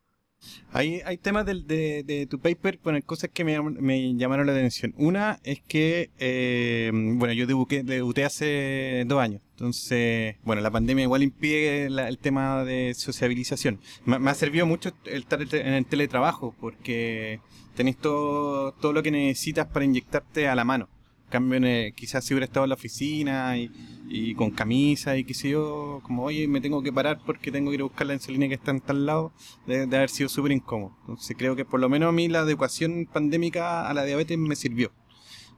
Hay, 0.73 1.01
hay 1.05 1.17
temas 1.17 1.47
de, 1.47 2.03
de, 2.05 2.27
tu 2.27 2.39
paper, 2.39 2.79
bueno, 2.83 2.99
cosas 3.05 3.31
que 3.33 3.45
me, 3.45 3.61
me, 3.61 4.15
llamaron 4.15 4.47
la 4.47 4.53
atención. 4.53 4.95
Una 4.97 5.39
es 5.43 5.61
que, 5.61 6.11
eh, 6.19 6.91
bueno, 6.93 7.33
yo 7.33 7.47
debuté, 7.47 7.83
debuté, 7.83 8.25
hace 8.25 9.05
dos 9.07 9.21
años, 9.21 9.41
entonces, 9.53 10.37
bueno, 10.45 10.63
la 10.63 10.71
pandemia 10.71 11.05
igual 11.05 11.23
impide 11.23 11.87
el 11.87 12.19
tema 12.19 12.65
de 12.65 12.95
sociabilización. 12.95 13.81
Me, 14.05 14.31
ha 14.31 14.35
servido 14.35 14.67
mucho 14.67 14.93
estar 15.05 15.41
en 15.41 15.75
el 15.75 15.87
teletrabajo, 15.87 16.55
porque 16.61 17.41
tenéis 17.75 17.97
todo, 17.97 18.73
todo 18.73 18.93
lo 18.93 19.03
que 19.03 19.11
necesitas 19.11 19.67
para 19.67 19.85
inyectarte 19.85 20.49
a 20.49 20.55
la 20.55 20.65
mano 20.65 20.89
cambio, 21.29 21.61
quizás 21.95 22.25
si 22.25 22.35
hubiera 22.35 22.47
estado 22.47 22.65
en 22.65 22.71
la 22.71 22.75
oficina 22.75 23.57
y, 23.59 24.35
con 24.35 24.51
camisa 24.51 25.17
y 25.17 25.25
qué 25.25 25.35
sé 25.35 25.51
yo, 25.51 26.01
como, 26.03 26.25
oye, 26.25 26.47
me 26.49 26.61
tengo 26.61 26.83
que 26.83 26.93
parar 26.93 27.21
porque 27.25 27.51
tengo 27.51 27.71
que 27.71 27.77
ir 27.77 27.81
a 27.81 27.85
buscar 27.85 28.07
la 28.07 28.15
insulina 28.15 28.49
que 28.49 28.55
está 28.55 28.71
en 28.71 28.81
tal 28.81 29.07
lado, 29.07 29.33
de, 29.67 29.83
haber 29.83 30.11
sido 30.11 30.29
súper 30.29 30.53
incómodo. 30.53 30.97
Entonces 31.01 31.37
creo 31.39 31.57
que 31.57 31.65
por 31.65 31.81
lo 31.81 31.89
menos 31.89 32.09
a 32.09 32.13
mí 32.13 32.29
la 32.29 32.41
adecuación 32.41 33.09
pandémica 33.13 33.89
a 33.89 33.95
la 33.95 34.05
diabetes 34.05 34.39
me 34.39 34.57
sirvió. 34.57 34.93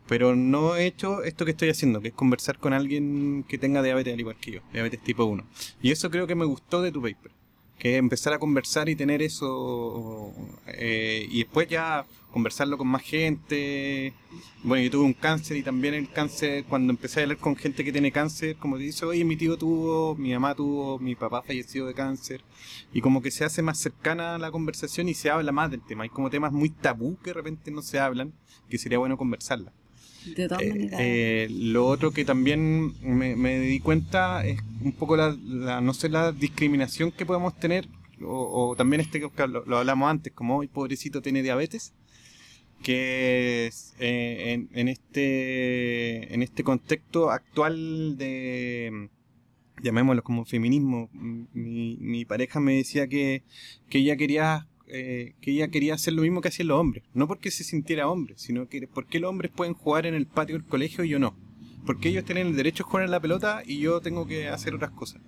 Pero 0.06 0.34
no 0.34 0.74
he 0.76 0.86
hecho 0.86 1.22
esto 1.22 1.44
que 1.44 1.50
estoy 1.50 1.68
haciendo, 1.68 2.00
que 2.00 2.08
es 2.08 2.14
conversar 2.14 2.58
con 2.58 2.72
alguien 2.72 3.44
que 3.46 3.58
tenga 3.58 3.82
diabetes 3.82 4.14
al 4.14 4.20
igual 4.20 4.36
que 4.40 4.52
yo, 4.52 4.60
diabetes 4.72 5.02
tipo 5.02 5.24
1. 5.24 5.46
Y 5.82 5.90
eso 5.90 6.10
creo 6.10 6.26
que 6.26 6.34
me 6.34 6.46
gustó 6.46 6.80
de 6.80 6.92
tu 6.92 7.02
paper 7.02 7.32
que 7.78 7.96
empezar 7.96 8.32
a 8.32 8.38
conversar 8.38 8.88
y 8.88 8.96
tener 8.96 9.22
eso 9.22 10.32
eh, 10.66 11.26
y 11.30 11.38
después 11.38 11.68
ya 11.68 12.04
conversarlo 12.32 12.78
con 12.78 12.88
más 12.88 13.02
gente. 13.02 14.12
Bueno, 14.62 14.84
yo 14.84 14.90
tuve 14.90 15.04
un 15.04 15.14
cáncer 15.14 15.56
y 15.56 15.62
también 15.62 15.94
el 15.94 16.10
cáncer, 16.10 16.64
cuando 16.64 16.92
empecé 16.92 17.20
a 17.20 17.22
hablar 17.24 17.38
con 17.38 17.56
gente 17.56 17.84
que 17.84 17.92
tiene 17.92 18.12
cáncer, 18.12 18.56
como 18.56 18.76
te 18.76 18.82
dice, 18.84 19.04
oye, 19.06 19.24
mi 19.24 19.36
tío 19.36 19.56
tuvo, 19.56 20.14
mi 20.16 20.32
mamá 20.32 20.54
tuvo, 20.54 20.98
mi 20.98 21.14
papá 21.14 21.42
falleció 21.42 21.86
de 21.86 21.94
cáncer, 21.94 22.42
y 22.92 23.00
como 23.00 23.22
que 23.22 23.30
se 23.30 23.44
hace 23.44 23.62
más 23.62 23.78
cercana 23.78 24.38
la 24.38 24.50
conversación 24.50 25.08
y 25.08 25.14
se 25.14 25.30
habla 25.30 25.52
más 25.52 25.70
del 25.70 25.80
tema. 25.80 26.04
Hay 26.04 26.10
como 26.10 26.30
temas 26.30 26.52
muy 26.52 26.70
tabú 26.70 27.16
que 27.22 27.30
de 27.30 27.34
repente 27.34 27.70
no 27.70 27.82
se 27.82 27.98
hablan, 27.98 28.32
que 28.68 28.78
sería 28.78 28.98
bueno 28.98 29.16
conversarla. 29.16 29.72
De 30.24 30.48
todas 30.48 30.62
eh, 30.62 30.70
maneras. 30.70 31.00
Eh, 31.02 31.48
lo 31.50 31.86
otro 31.86 32.10
que 32.10 32.24
también 32.24 32.92
me, 33.02 33.60
di 33.60 33.80
cuenta 33.80 34.44
es 34.44 34.60
un 34.82 34.92
poco 34.92 35.16
la, 35.16 35.80
no 35.80 35.94
sé, 35.94 36.08
la 36.08 36.32
discriminación 36.32 37.12
que 37.12 37.24
podemos 37.24 37.58
tener, 37.58 37.88
o, 38.20 38.74
también 38.76 39.00
este 39.00 39.20
que 39.20 39.46
lo, 39.46 39.78
hablamos 39.78 40.10
antes, 40.10 40.32
como 40.32 40.58
hoy 40.58 40.66
pobrecito 40.66 41.22
tiene 41.22 41.42
diabetes, 41.42 41.92
que 42.82 43.70
eh, 43.98 44.66
en, 44.72 44.88
este, 44.88 46.32
en 46.32 46.42
este 46.42 46.64
contexto 46.64 47.30
actual 47.30 48.16
de, 48.16 49.08
llamémoslo 49.82 50.22
como 50.22 50.44
feminismo, 50.44 51.10
mi, 51.12 51.96
mi 52.00 52.24
pareja 52.24 52.60
me 52.60 52.76
decía 52.76 53.08
que, 53.08 53.42
que 53.88 53.98
ella 53.98 54.16
quería 54.16 54.68
eh, 54.90 55.34
que 55.42 55.50
ella 55.50 55.68
quería 55.68 55.92
hacer 55.94 56.14
lo 56.14 56.22
mismo 56.22 56.40
que 56.40 56.48
hacían 56.48 56.68
los 56.68 56.80
hombres. 56.80 57.04
No 57.12 57.28
porque 57.28 57.50
se 57.50 57.62
sintiera 57.62 58.08
hombre, 58.08 58.34
sino 58.36 58.68
que 58.68 58.88
porque 58.88 59.20
los 59.20 59.28
hombres 59.28 59.52
pueden 59.54 59.74
jugar 59.74 60.06
en 60.06 60.14
el 60.14 60.26
patio 60.26 60.56
del 60.56 60.64
colegio 60.64 61.04
y 61.04 61.10
yo 61.10 61.18
no. 61.18 61.36
Porque 61.84 62.08
ellos 62.08 62.24
tienen 62.24 62.48
el 62.48 62.56
derecho 62.56 62.84
a 62.84 62.86
jugar 62.86 63.04
en 63.04 63.10
la 63.10 63.20
pelota 63.20 63.62
y 63.66 63.78
yo 63.78 64.00
tengo 64.00 64.26
que 64.26 64.48
hacer 64.48 64.74
otras 64.74 64.90
cosas. 64.92 65.20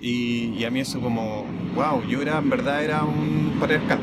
Y, 0.00 0.62
a 0.64 0.70
mí 0.70 0.80
eso 0.80 1.00
como, 1.00 1.46
wow, 1.74 2.06
yo 2.06 2.20
era, 2.20 2.38
en 2.38 2.50
verdad 2.50 2.84
era 2.84 3.04
un 3.04 3.56
patriarcal, 3.58 4.00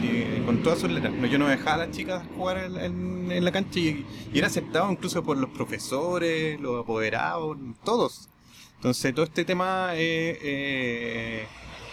así, 0.00 0.42
con 0.44 0.62
todas 0.62 0.78
sus 0.78 0.90
letras. 0.90 1.12
yo 1.30 1.38
no 1.38 1.48
dejaba 1.48 1.74
a 1.74 1.86
las 1.86 1.96
chicas 1.96 2.26
jugar 2.36 2.58
en, 2.58 3.44
la 3.44 3.52
cancha 3.52 3.78
y, 3.78 4.04
era 4.34 4.48
aceptado 4.48 4.90
incluso 4.90 5.22
por 5.22 5.36
los 5.36 5.50
profesores, 5.50 6.60
los 6.60 6.82
apoderados, 6.82 7.56
todos. 7.84 8.28
Entonces 8.76 9.14
todo 9.14 9.24
este 9.24 9.44
tema 9.44 9.90
eh, 9.94 10.38
eh 10.42 11.46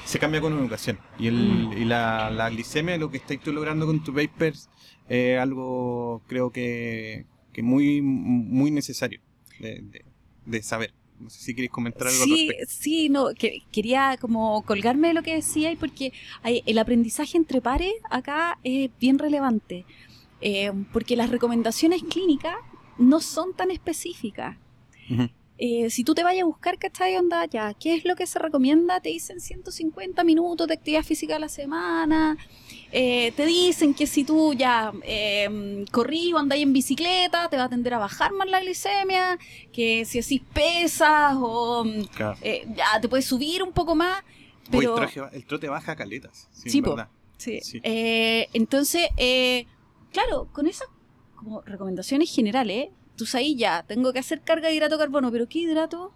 se 0.07 0.19
cambia 0.19 0.39
con 0.39 0.57
educación. 0.57 0.97
Y, 1.19 1.27
el, 1.27 1.35
mm. 1.35 1.73
y 1.73 1.85
la, 1.85 2.31
la, 2.31 2.49
glicemia, 2.49 2.97
lo 2.97 3.11
que 3.11 3.17
estás 3.17 3.39
tú 3.39 3.51
logrando 3.51 3.85
con 3.85 4.03
tu 4.03 4.13
papers, 4.13 4.69
es 5.09 5.39
algo 5.39 6.21
creo 6.27 6.51
que, 6.51 7.25
que 7.51 7.61
muy, 7.61 8.01
muy 8.01 8.71
necesario 8.71 9.19
de, 9.59 10.03
de, 10.45 10.63
saber. 10.63 10.93
No 11.19 11.29
sé 11.29 11.39
si 11.39 11.55
queréis 11.55 11.71
comentar 11.71 12.07
algo 12.07 12.23
sí, 12.23 12.51
Sí, 12.67 13.09
no, 13.09 13.33
que, 13.33 13.63
quería 13.71 14.17
como 14.19 14.61
colgarme 14.63 15.09
de 15.09 15.13
lo 15.13 15.23
que 15.23 15.35
decía 15.35 15.71
y 15.71 15.75
porque 15.75 16.13
el 16.43 16.77
aprendizaje 16.77 17.37
entre 17.37 17.61
pares 17.61 17.93
acá 18.09 18.59
es 18.63 18.91
bien 18.99 19.17
relevante. 19.17 19.85
Eh, 20.41 20.71
porque 20.93 21.15
las 21.15 21.29
recomendaciones 21.29 22.03
clínicas 22.03 22.55
no 22.97 23.19
son 23.19 23.53
tan 23.53 23.71
específicas. 23.71 24.57
Eh, 25.57 25.89
si 25.89 26.03
tú 26.03 26.13
te 26.13 26.23
vayas 26.23 26.43
a 26.43 26.45
buscar, 26.45 26.77
¿cachai? 26.77 27.15
Onda, 27.15 27.45
ya, 27.45 27.73
¿qué 27.73 27.95
es 27.95 28.05
lo 28.05 28.15
que 28.15 28.27
se 28.27 28.37
recomienda? 28.37 28.99
Te 28.99 29.09
dicen 29.09 29.39
150 29.39 30.23
minutos 30.23 30.67
de 30.67 30.75
actividad 30.75 31.03
física 31.03 31.37
a 31.37 31.39
la 31.39 31.49
semana. 31.49 32.37
Eh, 32.91 33.33
te 33.35 33.45
dicen 33.45 33.93
que 33.93 34.07
si 34.07 34.23
tú 34.23 34.53
ya 34.53 34.93
eh, 35.03 35.85
corrí 35.91 36.33
o 36.33 36.37
andáis 36.37 36.63
en 36.63 36.73
bicicleta, 36.73 37.49
te 37.49 37.57
va 37.57 37.65
a 37.65 37.69
tender 37.69 37.93
a 37.93 37.97
bajar 37.97 38.31
más 38.33 38.49
la 38.49 38.61
glicemia. 38.61 39.37
Que 39.71 40.05
si 40.05 40.19
así 40.19 40.39
pesas 40.39 41.35
o 41.37 41.85
eh, 42.41 42.65
ya 42.75 42.99
te 43.01 43.09
puedes 43.09 43.25
subir 43.25 43.63
un 43.63 43.73
poco 43.73 43.95
más. 43.95 44.23
Pero... 44.71 44.97
el, 45.31 45.45
trote 45.45 45.69
baja 45.69 45.95
caletas. 45.95 46.49
Sí, 46.51 46.69
sí, 46.69 46.81
sí. 47.37 47.59
sí. 47.61 47.81
entonces, 47.83 49.07
claro, 50.11 50.49
con 50.51 50.67
esas 50.67 50.89
como 51.35 51.61
recomendaciones 51.61 52.33
generales, 52.33 52.89
tú 53.15 53.25
ahí 53.33 53.55
ya, 53.55 53.83
tengo 53.83 54.13
que 54.13 54.19
hacer 54.19 54.41
carga 54.41 54.67
de 54.69 54.75
hidrato 54.75 54.97
carbono, 54.97 55.31
pero 55.31 55.47
¿qué 55.47 55.59
hidrato? 55.59 56.13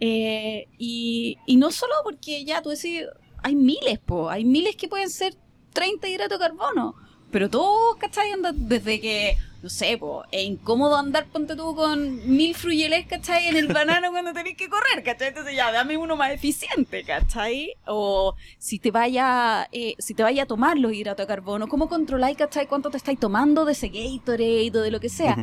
Eh, 0.00 0.66
y, 0.78 1.38
y, 1.46 1.56
no 1.56 1.70
solo 1.70 1.94
porque 2.02 2.44
ya 2.44 2.60
tú 2.62 2.70
decís, 2.70 3.04
hay 3.42 3.54
miles, 3.54 3.98
po, 4.00 4.30
hay 4.30 4.44
miles 4.44 4.74
que 4.74 4.88
pueden 4.88 5.10
ser 5.10 5.36
30 5.72 6.08
hidrato 6.08 6.38
carbono, 6.38 6.94
pero 7.32 7.48
todos, 7.48 7.96
¿cachai? 7.96 8.30
Desde 8.54 9.00
que, 9.00 9.36
no 9.62 9.70
sé, 9.70 9.96
po, 9.96 10.22
es 10.30 10.44
incómodo 10.44 10.96
andar, 10.96 11.26
ponte 11.26 11.56
tú, 11.56 11.74
con 11.74 12.28
mil 12.36 12.54
fruyeles, 12.54 13.06
¿cachai? 13.06 13.48
En 13.48 13.56
el 13.56 13.68
banano 13.72 14.10
cuando 14.10 14.32
tenés 14.34 14.56
que 14.56 14.68
correr, 14.68 15.02
¿cachai? 15.02 15.28
Entonces 15.28 15.56
ya, 15.56 15.72
dame 15.72 15.96
uno 15.96 16.14
más 16.14 16.30
eficiente, 16.30 17.04
¿cachai? 17.04 17.72
O 17.86 18.34
si 18.58 18.78
te 18.78 18.90
vaya, 18.90 19.66
eh, 19.72 19.94
si 19.98 20.12
te 20.14 20.22
vaya 20.22 20.42
a 20.42 20.46
tomar 20.46 20.78
los 20.78 20.92
hidratos 20.92 21.26
de 21.26 21.28
carbono, 21.28 21.68
¿cómo 21.68 21.88
controláis, 21.88 22.36
¿cachai? 22.36 22.66
¿Cuánto 22.66 22.90
te 22.90 22.98
estáis 22.98 23.18
tomando 23.18 23.64
de 23.64 23.72
ese 23.72 23.88
Gatorade 23.88 24.78
o 24.78 24.82
de 24.82 24.90
lo 24.90 25.00
que 25.00 25.08
sea? 25.08 25.36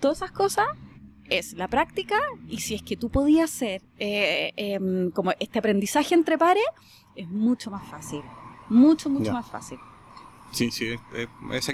todas 0.00 0.18
esas 0.18 0.30
cosas 0.30 0.66
es 1.28 1.54
la 1.54 1.68
práctica 1.68 2.16
y 2.48 2.60
si 2.60 2.74
es 2.74 2.82
que 2.82 2.96
tú 2.96 3.10
podías 3.10 3.52
hacer 3.52 3.82
eh, 3.98 4.52
em, 4.56 5.10
como 5.10 5.32
este 5.38 5.58
aprendizaje 5.58 6.14
entre 6.14 6.38
pares, 6.38 6.64
es 7.16 7.28
mucho 7.28 7.70
más 7.70 7.86
fácil. 7.88 8.22
Mucho, 8.68 9.08
mucho 9.08 9.32
más 9.32 9.48
fácil. 9.48 9.78
Sí, 10.50 10.70
sí, 10.70 10.94
eh, 11.14 11.26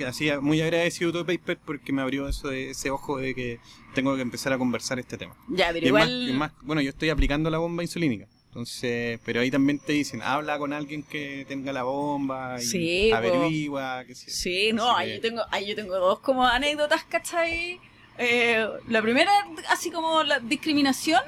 así, 0.06 0.30
muy 0.40 0.60
agradecido 0.60 1.12
tu 1.12 1.24
paper 1.24 1.58
porque 1.64 1.92
me 1.92 2.02
abrió 2.02 2.28
eso, 2.28 2.50
ese 2.50 2.90
ojo 2.90 3.18
de 3.18 3.34
que 3.34 3.60
tengo 3.94 4.16
que 4.16 4.22
empezar 4.22 4.52
a 4.52 4.58
conversar 4.58 4.98
este 4.98 5.16
tema. 5.16 5.34
Ya, 5.48 5.70
pero 5.72 5.86
igual... 5.86 6.34
más, 6.34 6.52
bueno, 6.62 6.82
yo 6.82 6.90
estoy 6.90 7.10
aplicando 7.10 7.50
la 7.50 7.58
bomba 7.58 7.82
insulínica. 7.82 8.26
Entonces, 8.48 9.18
pero 9.24 9.40
ahí 9.40 9.50
también 9.50 9.80
te 9.80 9.92
dicen, 9.92 10.22
habla 10.22 10.58
con 10.58 10.72
alguien 10.72 11.02
que 11.02 11.44
tenga 11.48 11.72
la 11.72 11.82
bomba 11.82 12.56
y 12.60 12.64
sí, 12.64 13.10
averigua, 13.10 14.04
que 14.04 14.14
Sí, 14.14 14.72
no, 14.72 14.96
ahí, 14.96 15.16
yo 15.16 15.20
tengo, 15.20 15.42
ahí 15.50 15.66
yo 15.66 15.74
tengo 15.74 15.96
dos 15.96 16.20
como 16.20 16.46
anécdotas, 16.46 17.02
¿cachai? 17.04 17.80
Eh, 18.16 18.64
la 18.88 19.02
primera, 19.02 19.32
así 19.70 19.90
como 19.90 20.22
la 20.22 20.38
discriminación, 20.38 21.20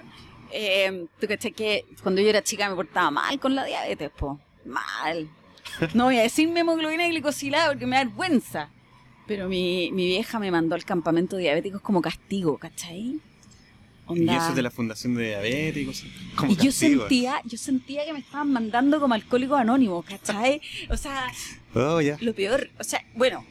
eh, 0.53 1.07
tú 1.19 1.27
que 1.27 1.85
cuando 2.01 2.21
yo 2.21 2.29
era 2.29 2.45
chica 2.45 2.69
me 2.69 2.77
portaba 2.77 3.11
mal 3.11 3.41
con 3.41 3.57
la 3.57 3.65
diabetes, 3.65 4.11
po. 4.11 4.39
Mal. 4.65 5.29
No 5.95 6.05
voy 6.05 6.19
a 6.19 6.23
decir 6.23 6.49
mi 6.49 6.61
hemoglobina 6.61 7.07
glicosilada 7.09 7.69
porque 7.69 7.87
me 7.87 7.97
da 7.97 8.05
vergüenza. 8.05 8.71
Pero 9.27 9.49
mi, 9.49 9.91
mi 9.93 10.07
vieja 10.07 10.39
me 10.39 10.51
mandó 10.51 10.75
al 10.75 10.85
campamento 10.85 11.37
de 11.37 11.45
diabéticos 11.45 11.81
como 11.81 12.01
castigo, 12.01 12.59
¿cachai? 12.59 13.21
Y 14.15 14.31
eso 14.31 14.51
es 14.51 14.55
de 14.55 14.63
la 14.63 14.71
Fundación 14.71 15.15
de 15.15 15.29
Diabéticos. 15.29 16.05
Como 16.37 16.53
y 16.53 16.57
yo 16.57 16.71
sentía, 16.71 17.41
yo 17.45 17.59
sentía 17.59 18.05
que 18.05 18.13
me 18.13 18.21
estaban 18.21 18.53
mandando 18.53 19.01
como 19.01 19.15
alcohólicos 19.15 19.59
anónimos, 19.59 20.05
¿cachai? 20.05 20.61
O 20.91 20.97
sea, 20.97 21.27
oh, 21.75 22.01
lo 22.21 22.35
peor, 22.35 22.71
o 22.79 22.85
sea, 22.85 23.05
bueno, 23.15 23.45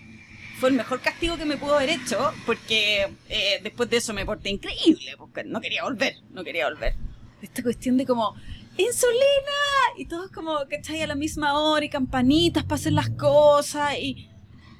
fue 0.60 0.70
el 0.70 0.76
mejor 0.76 1.02
castigo 1.02 1.36
que 1.36 1.44
me 1.44 1.58
pudo 1.58 1.76
haber 1.76 1.90
hecho, 1.90 2.32
porque 2.46 3.08
eh, 3.28 3.60
después 3.64 3.90
de 3.90 3.98
eso 3.98 4.14
me 4.14 4.26
porté 4.26 4.50
increíble, 4.50 5.16
porque 5.18 5.44
no 5.44 5.60
quería 5.60 5.84
volver, 5.84 6.16
no 6.32 6.44
quería 6.44 6.70
volver. 6.70 6.96
Esta 7.42 7.62
cuestión 7.62 7.98
de 7.98 8.06
como, 8.06 8.34
¡insulina! 8.78 9.62
Y 9.98 10.06
todos 10.06 10.32
como, 10.32 10.58
¿cachai? 10.70 11.02
A 11.02 11.08
la 11.08 11.16
misma 11.16 11.60
hora 11.60 11.86
y 11.86 11.90
campanitas 11.90 12.64
para 12.64 12.76
hacer 12.76 12.94
las 12.94 13.10
cosas 13.12 13.96
y... 14.00 14.30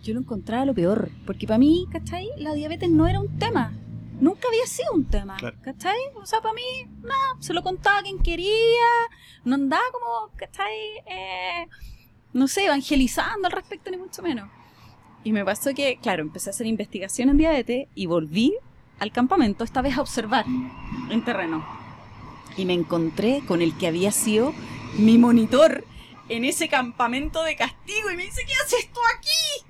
Yo 0.04 0.14
lo 0.14 0.20
encontraba 0.20 0.66
lo 0.66 0.76
peor, 0.76 1.10
porque 1.26 1.48
para 1.48 1.58
mí, 1.58 1.88
¿cachai? 1.92 2.30
La 2.38 2.54
diabetes 2.54 2.92
no 2.92 3.08
era 3.08 3.20
un 3.20 3.40
tema 3.40 3.74
nunca 4.20 4.48
había 4.48 4.66
sido 4.66 4.94
un 4.94 5.06
tema, 5.06 5.38
¿cachai? 5.62 5.98
O 6.16 6.26
sea, 6.26 6.42
para 6.42 6.54
mí, 6.54 6.62
no, 7.02 7.42
se 7.42 7.54
lo 7.54 7.62
contaba 7.64 8.02
quien 8.02 8.20
quería, 8.20 8.50
no 9.44 9.56
andaba 9.56 9.84
como, 9.92 10.32
¿cachai? 10.36 10.74
Eh, 11.06 11.68
no 12.34 12.48
sé, 12.48 12.66
evangelizando 12.66 13.48
al 13.48 13.52
respecto, 13.52 13.92
ni 13.92 13.98
mucho 13.98 14.22
menos. 14.22 14.50
Y 15.24 15.32
me 15.32 15.44
pasó 15.44 15.74
que, 15.74 15.98
claro, 16.02 16.22
empecé 16.22 16.50
a 16.50 16.52
hacer 16.52 16.68
investigación 16.68 17.30
en 17.30 17.38
diabetes 17.38 17.88
y 17.96 18.06
volví 18.06 18.54
al 19.00 19.12
campamento, 19.12 19.64
esta 19.64 19.82
vez 19.82 19.98
a 19.98 20.02
observar 20.02 20.46
en 21.10 21.26
terreno. 21.26 21.85
Y 22.58 22.66
me 22.66 22.74
encontré 22.74 23.42
con 23.48 23.62
el 23.62 23.78
que 23.78 23.88
había 23.88 24.12
sido 24.12 24.54
mi 24.98 25.18
monitor 25.18 25.86
en 26.30 26.46
ese 26.46 26.70
campamento 26.70 27.44
de 27.44 27.56
castigo 27.56 28.12
y 28.12 28.16
me 28.16 28.26
dice, 28.26 28.44
¿qué 28.46 28.54
haces 28.54 28.92
tú 28.92 29.00
aquí? 29.18 29.66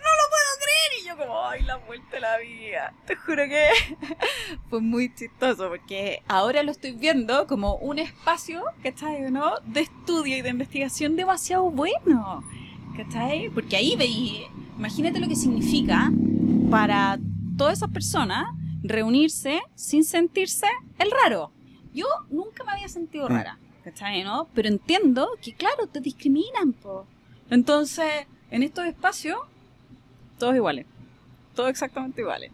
no 0.00 0.06
lo 0.06 0.24
puedo 0.30 0.50
creer. 0.60 1.00
Y 1.00 1.06
yo 1.06 1.16
como, 1.16 1.46
ay, 1.46 1.62
la 1.62 1.76
vuelta 1.76 2.16
de 2.16 2.20
la 2.20 2.38
vida. 2.38 2.94
Te 3.06 3.16
juro 3.16 3.44
que 3.48 3.66
fue 4.70 4.80
muy 4.80 5.14
chistoso 5.14 5.68
porque 5.68 6.22
ahora 6.28 6.62
lo 6.62 6.72
estoy 6.72 6.92
viendo 6.92 7.46
como 7.46 7.76
un 7.76 7.98
espacio, 7.98 8.62
¿cachai? 8.82 9.30
¿no? 9.30 9.60
De 9.66 9.80
estudio 9.80 10.36
y 10.36 10.42
de 10.42 10.50
investigación 10.50 11.16
demasiado 11.16 11.70
bueno. 11.70 12.42
¿Cachai? 12.96 13.50
Porque 13.50 13.76
ahí 13.76 13.96
veí, 13.96 14.46
imagínate 14.76 15.20
lo 15.20 15.28
que 15.28 15.36
significa 15.36 16.10
para 16.70 17.18
todas 17.56 17.78
esas 17.78 17.90
personas 17.90 18.46
reunirse 18.82 19.60
sin 19.74 20.04
sentirse 20.04 20.66
el 20.98 21.10
raro. 21.10 21.52
Yo 21.94 22.06
nunca 22.30 22.64
me 22.64 22.72
había 22.72 22.88
sentido 22.88 23.26
mm. 23.28 23.32
rara, 23.32 23.58
¿cachai? 23.84 24.22
¿no? 24.24 24.48
Pero 24.54 24.68
entiendo 24.68 25.28
que, 25.42 25.54
claro, 25.54 25.86
te 25.86 26.00
discriminan, 26.00 26.72
po. 26.72 27.06
Entonces, 27.50 28.26
en 28.50 28.62
estos 28.62 28.86
espacios 28.86 29.38
todos 30.40 30.56
iguales. 30.56 30.86
Todos 31.54 31.70
exactamente 31.70 32.20
iguales. 32.22 32.50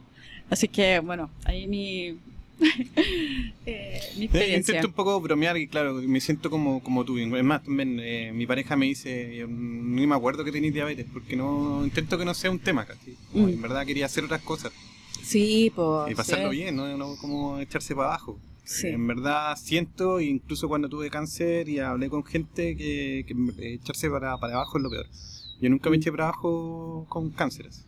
Así 0.51 0.69
que, 0.69 1.01
bueno, 1.01 1.31
ahí 1.45 1.67
mi, 1.67 2.19
eh, 3.67 4.01
mi 4.17 4.25
experiencia. 4.25 4.57
intento 4.57 4.89
un 4.89 4.95
poco 4.95 5.21
bromear 5.21 5.57
y 5.57 5.69
claro, 5.69 5.95
me 5.95 6.21
siento 6.21 6.51
como, 6.51 6.83
como 6.83 7.05
tú. 7.05 7.19
Es 7.19 7.45
más, 7.45 7.63
también 7.63 7.99
eh, 8.01 8.33
mi 8.35 8.47
pareja 8.47 8.77
me 8.77 8.87
dice, 8.87 9.47
ni 9.49 10.07
me 10.07 10.15
acuerdo 10.15 10.45
que 10.45 10.53
tenéis 10.53 10.75
diabetes, 10.75 11.07
porque 11.13 11.37
no 11.37 11.85
intento 11.85 12.19
que 12.19 12.25
no 12.25 12.35
sea 12.35 12.51
un 12.51 12.59
tema, 12.59 12.85
casi. 12.85 13.17
Mm. 13.33 13.49
En 13.49 13.63
verdad 13.63 13.87
quería 13.87 14.07
hacer 14.07 14.25
otras 14.25 14.43
cosas. 14.43 14.73
Sí, 15.23 15.73
pues. 15.75 16.11
Y 16.11 16.15
pasarlo 16.15 16.51
bien, 16.51 16.77
¿no? 16.77 16.97
no 16.97 17.17
como 17.17 17.59
echarse 17.59 17.95
para 17.95 18.09
abajo. 18.09 18.39
Sí. 18.67 18.89
En 18.89 19.07
verdad 19.07 19.57
siento, 19.57 20.21
incluso 20.21 20.69
cuando 20.69 20.89
tuve 20.89 21.09
cáncer 21.09 21.69
y 21.69 21.79
hablé 21.79 22.11
con 22.11 22.25
gente, 22.25 22.77
que, 22.77 23.25
que 23.27 23.75
echarse 23.75 24.11
para, 24.11 24.37
para 24.39 24.55
abajo 24.55 24.79
es 24.79 24.83
lo 24.83 24.91
peor. 24.91 25.07
Yo 25.61 25.71
nunca 25.71 25.89
me 25.89 25.97
eché 25.97 26.11
para 26.11 26.25
abajo 26.25 27.07
con 27.09 27.31
cánceres. 27.31 27.87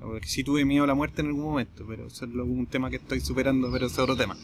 Porque 0.00 0.26
sí 0.26 0.42
tuve 0.42 0.64
miedo 0.64 0.84
a 0.84 0.86
la 0.86 0.94
muerte 0.94 1.22
en 1.22 1.28
algún 1.28 1.44
momento, 1.44 1.84
pero 1.86 2.06
eso 2.06 2.24
es 2.24 2.34
un 2.34 2.66
tema 2.66 2.90
que 2.90 2.96
estoy 2.96 3.20
superando, 3.20 3.70
pero 3.70 3.86
es 3.86 3.98
otro 3.98 4.16
tema. 4.16 4.36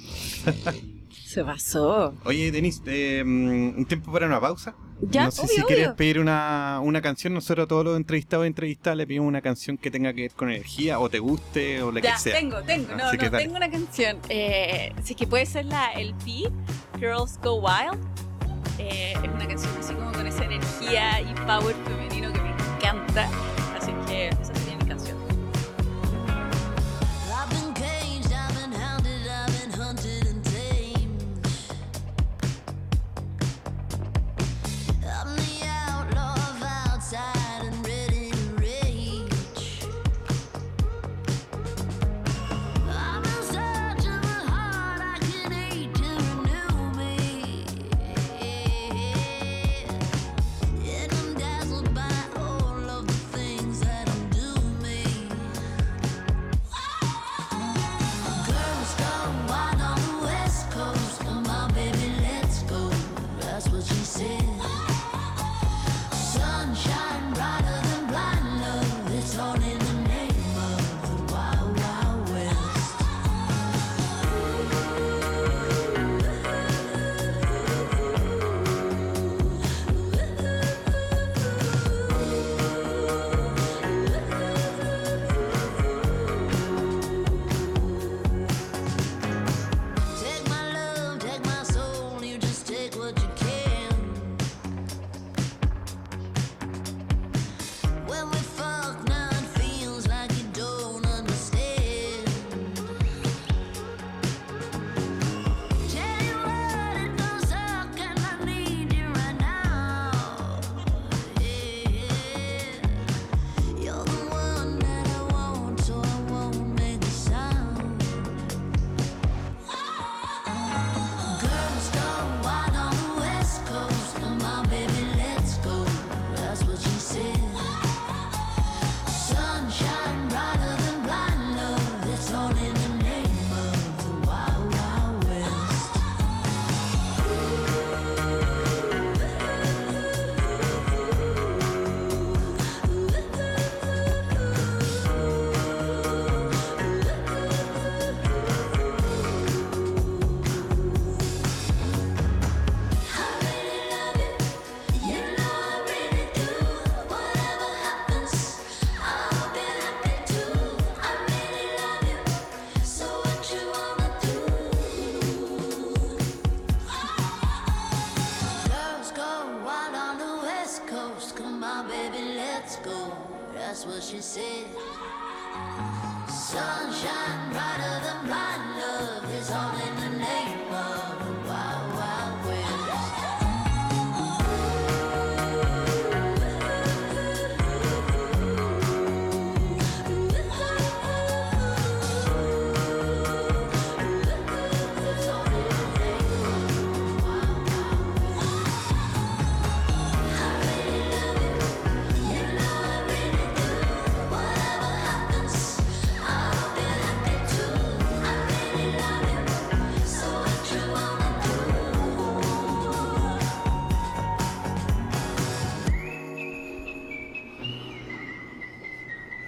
Se 1.31 1.45
pasó. 1.45 2.12
Oye, 2.25 2.51
Denise, 2.51 2.83
eh, 2.87 3.23
¿un 3.23 3.87
tiempo 3.87 4.11
para 4.11 4.27
una 4.27 4.40
pausa? 4.40 4.75
Ya, 5.01 5.27
no 5.27 5.31
sé 5.31 5.47
si 5.47 5.62
quieres 5.62 5.93
pedir 5.93 6.19
una, 6.19 6.81
una 6.83 7.01
canción. 7.01 7.33
Nosotros 7.33 7.66
a 7.66 7.69
todos 7.69 7.85
los 7.85 7.97
entrevistados 7.97 8.47
y 8.47 8.49
entrevistadas 8.49 8.97
le 8.97 9.07
pedimos 9.07 9.29
una 9.29 9.40
canción 9.40 9.79
que 9.79 9.93
tenga 9.93 10.12
que 10.12 10.23
ver 10.23 10.33
con 10.33 10.51
energía 10.51 10.99
o 10.99 11.09
te 11.09 11.21
guste 11.21 11.85
o 11.85 11.93
la 11.93 12.01
que 12.01 12.11
sea. 12.19 12.35
tengo, 12.35 12.61
tengo. 12.62 12.97
No, 12.97 13.12
no, 13.12 13.31
tengo 13.31 13.55
una 13.55 13.71
canción. 13.71 14.19
Eh, 14.29 14.93
sí 15.05 15.14
que 15.14 15.29
puede 15.29 15.47
ser 15.47 15.66
la 15.66 15.93
LP, 15.93 16.51
Girls 16.99 17.38
Go 17.40 17.61
Wild. 17.61 18.01
Eh, 18.79 19.12
es 19.12 19.31
una 19.33 19.47
canción 19.47 19.73
así 19.79 19.95
como 19.95 20.11
con 20.11 20.27
esa 20.27 20.45
energía 20.45 21.21
y 21.21 21.33
power 21.47 21.77
femenino 21.87 22.33
que 22.33 22.40
me 22.40 22.51
encanta. 22.51 23.31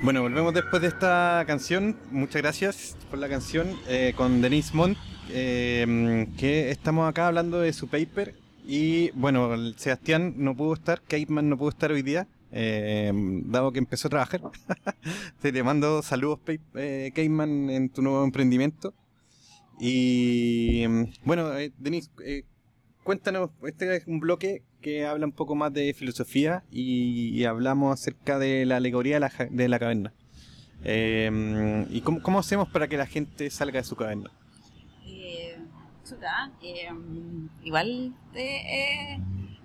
Bueno, 0.03 0.21
volvemos 0.23 0.53
después 0.53 0.83
de 0.83 0.89
esta 0.89 1.45
canción. 1.47 1.97
Muchas 2.11 2.43
gracias 2.43 2.97
por 3.09 3.21
la 3.21 3.29
canción 3.29 3.79
eh, 3.87 4.15
con 4.17 4.43
Denise 4.43 4.75
Montt, 4.75 4.99
eh, 5.31 6.27
que 6.37 6.73
estamos 6.73 7.09
acá 7.09 7.29
hablando 7.29 7.61
de 7.61 7.73
su 7.73 7.87
paper. 7.87 8.35
Y 8.67 9.13
bueno, 9.13 9.55
Sebastián 9.77 10.35
no 10.39 10.57
pudo 10.57 10.75
estar, 10.75 11.03
Caveman 11.03 11.49
no 11.49 11.57
pudo 11.57 11.69
estar 11.69 11.93
hoy 11.93 12.03
día, 12.03 12.27
eh, 12.51 13.13
dado 13.45 13.71
que 13.71 13.79
empezó 13.79 14.09
a 14.09 14.11
trabajar. 14.11 14.41
Te 15.41 15.63
mando 15.63 16.03
saludos, 16.03 16.41
eh, 16.75 17.13
Caveman, 17.15 17.71
en 17.71 17.89
tu 17.89 18.03
nuevo 18.03 18.25
emprendimiento. 18.25 18.95
Y 19.79 20.85
bueno, 21.25 21.51
Denise, 21.79 22.11
cuéntanos, 23.05 23.51
este 23.65 23.97
es 23.97 24.07
un 24.07 24.21
bloque 24.21 24.63
que 24.81 25.07
habla 25.07 25.27
un 25.27 25.33
poco 25.33 25.55
más 25.55 25.73
de 25.73 25.95
filosofía 25.95 26.65
y, 26.71 27.45
hablamos 27.45 27.93
acerca 27.93 28.39
de 28.39 28.67
la 28.67 28.77
alegoría 28.77 29.15
de 29.17 29.21
la, 29.21 29.33
de 29.51 29.69
la 29.69 29.79
caverna. 29.79 30.13
Em, 30.85 31.87
¿Y 31.91 32.01
cómo, 32.01 32.39
hacemos 32.39 32.69
para 32.69 32.89
que 32.89 32.97
la 32.97 33.07
gente 33.07 33.49
salga 33.51 33.79
de 33.79 33.85
su 33.85 33.97
caverna? 33.97 34.31
Eh, 35.03 35.59
em, 36.63 37.49
igual 37.63 38.15
eh, 38.35 39.19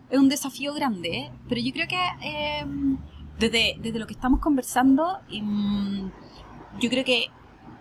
es 0.10 0.20
un 0.20 0.30
desafío 0.30 0.74
grande, 0.74 1.32
pero 1.50 1.60
yo 1.60 1.74
creo 1.74 1.88
que 1.88 2.00
em, 2.22 2.98
desde, 3.40 3.76
desde, 3.80 4.00
lo 4.00 4.08
que 4.08 4.14
estamos 4.14 4.40
conversando, 4.40 5.20
yo 6.80 6.90
creo 6.90 7.04
que 7.04 7.28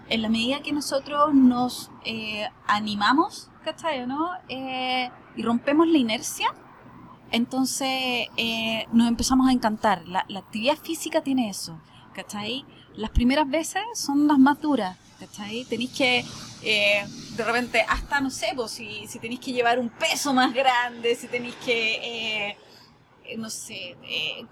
en 0.09 0.23
la 0.23 0.29
medida 0.29 0.63
que 0.63 0.73
nosotros 0.73 1.35
nos 1.35 1.91
eh, 2.05 2.49
animamos, 2.67 3.51
¿cachai? 3.67 4.07
¿no? 4.07 4.31
Eh, 4.49 5.11
y 5.35 5.43
rompemos 5.43 5.89
la 5.89 5.99
inercia, 5.99 6.55
entonces 7.33 8.29
eh, 8.37 8.87
nos 8.93 9.09
empezamos 9.09 9.49
a 9.49 9.53
encantar. 9.53 10.07
La, 10.07 10.25
actividad 10.37 10.77
física 10.77 11.21
tiene 11.21 11.51
eso, 11.51 11.81
¿cachai? 12.15 12.65
Las 12.95 13.11
primeras 13.11 13.51
veces 13.51 13.83
son 13.95 14.29
las 14.29 14.39
más 14.39 14.61
duras, 14.61 14.97
¿cachai? 15.19 15.65
Tenéis 15.65 15.91
que, 15.91 16.25
eh, 16.63 17.05
de 17.37 17.45
repente, 17.45 17.85
hasta, 17.89 18.21
no 18.21 18.31
sé, 18.31 18.55
si, 18.69 19.09
si 19.09 19.19
tenéis 19.19 19.41
que 19.41 19.53
llevar 19.53 19.81
un 19.81 19.89
peso 19.89 20.33
más 20.33 20.55
grande, 20.55 21.15
si 21.17 21.27
tenéis 21.27 21.57
que... 21.57 22.51
Eh, 22.51 22.59
no 23.39 23.51
sé, 23.51 23.97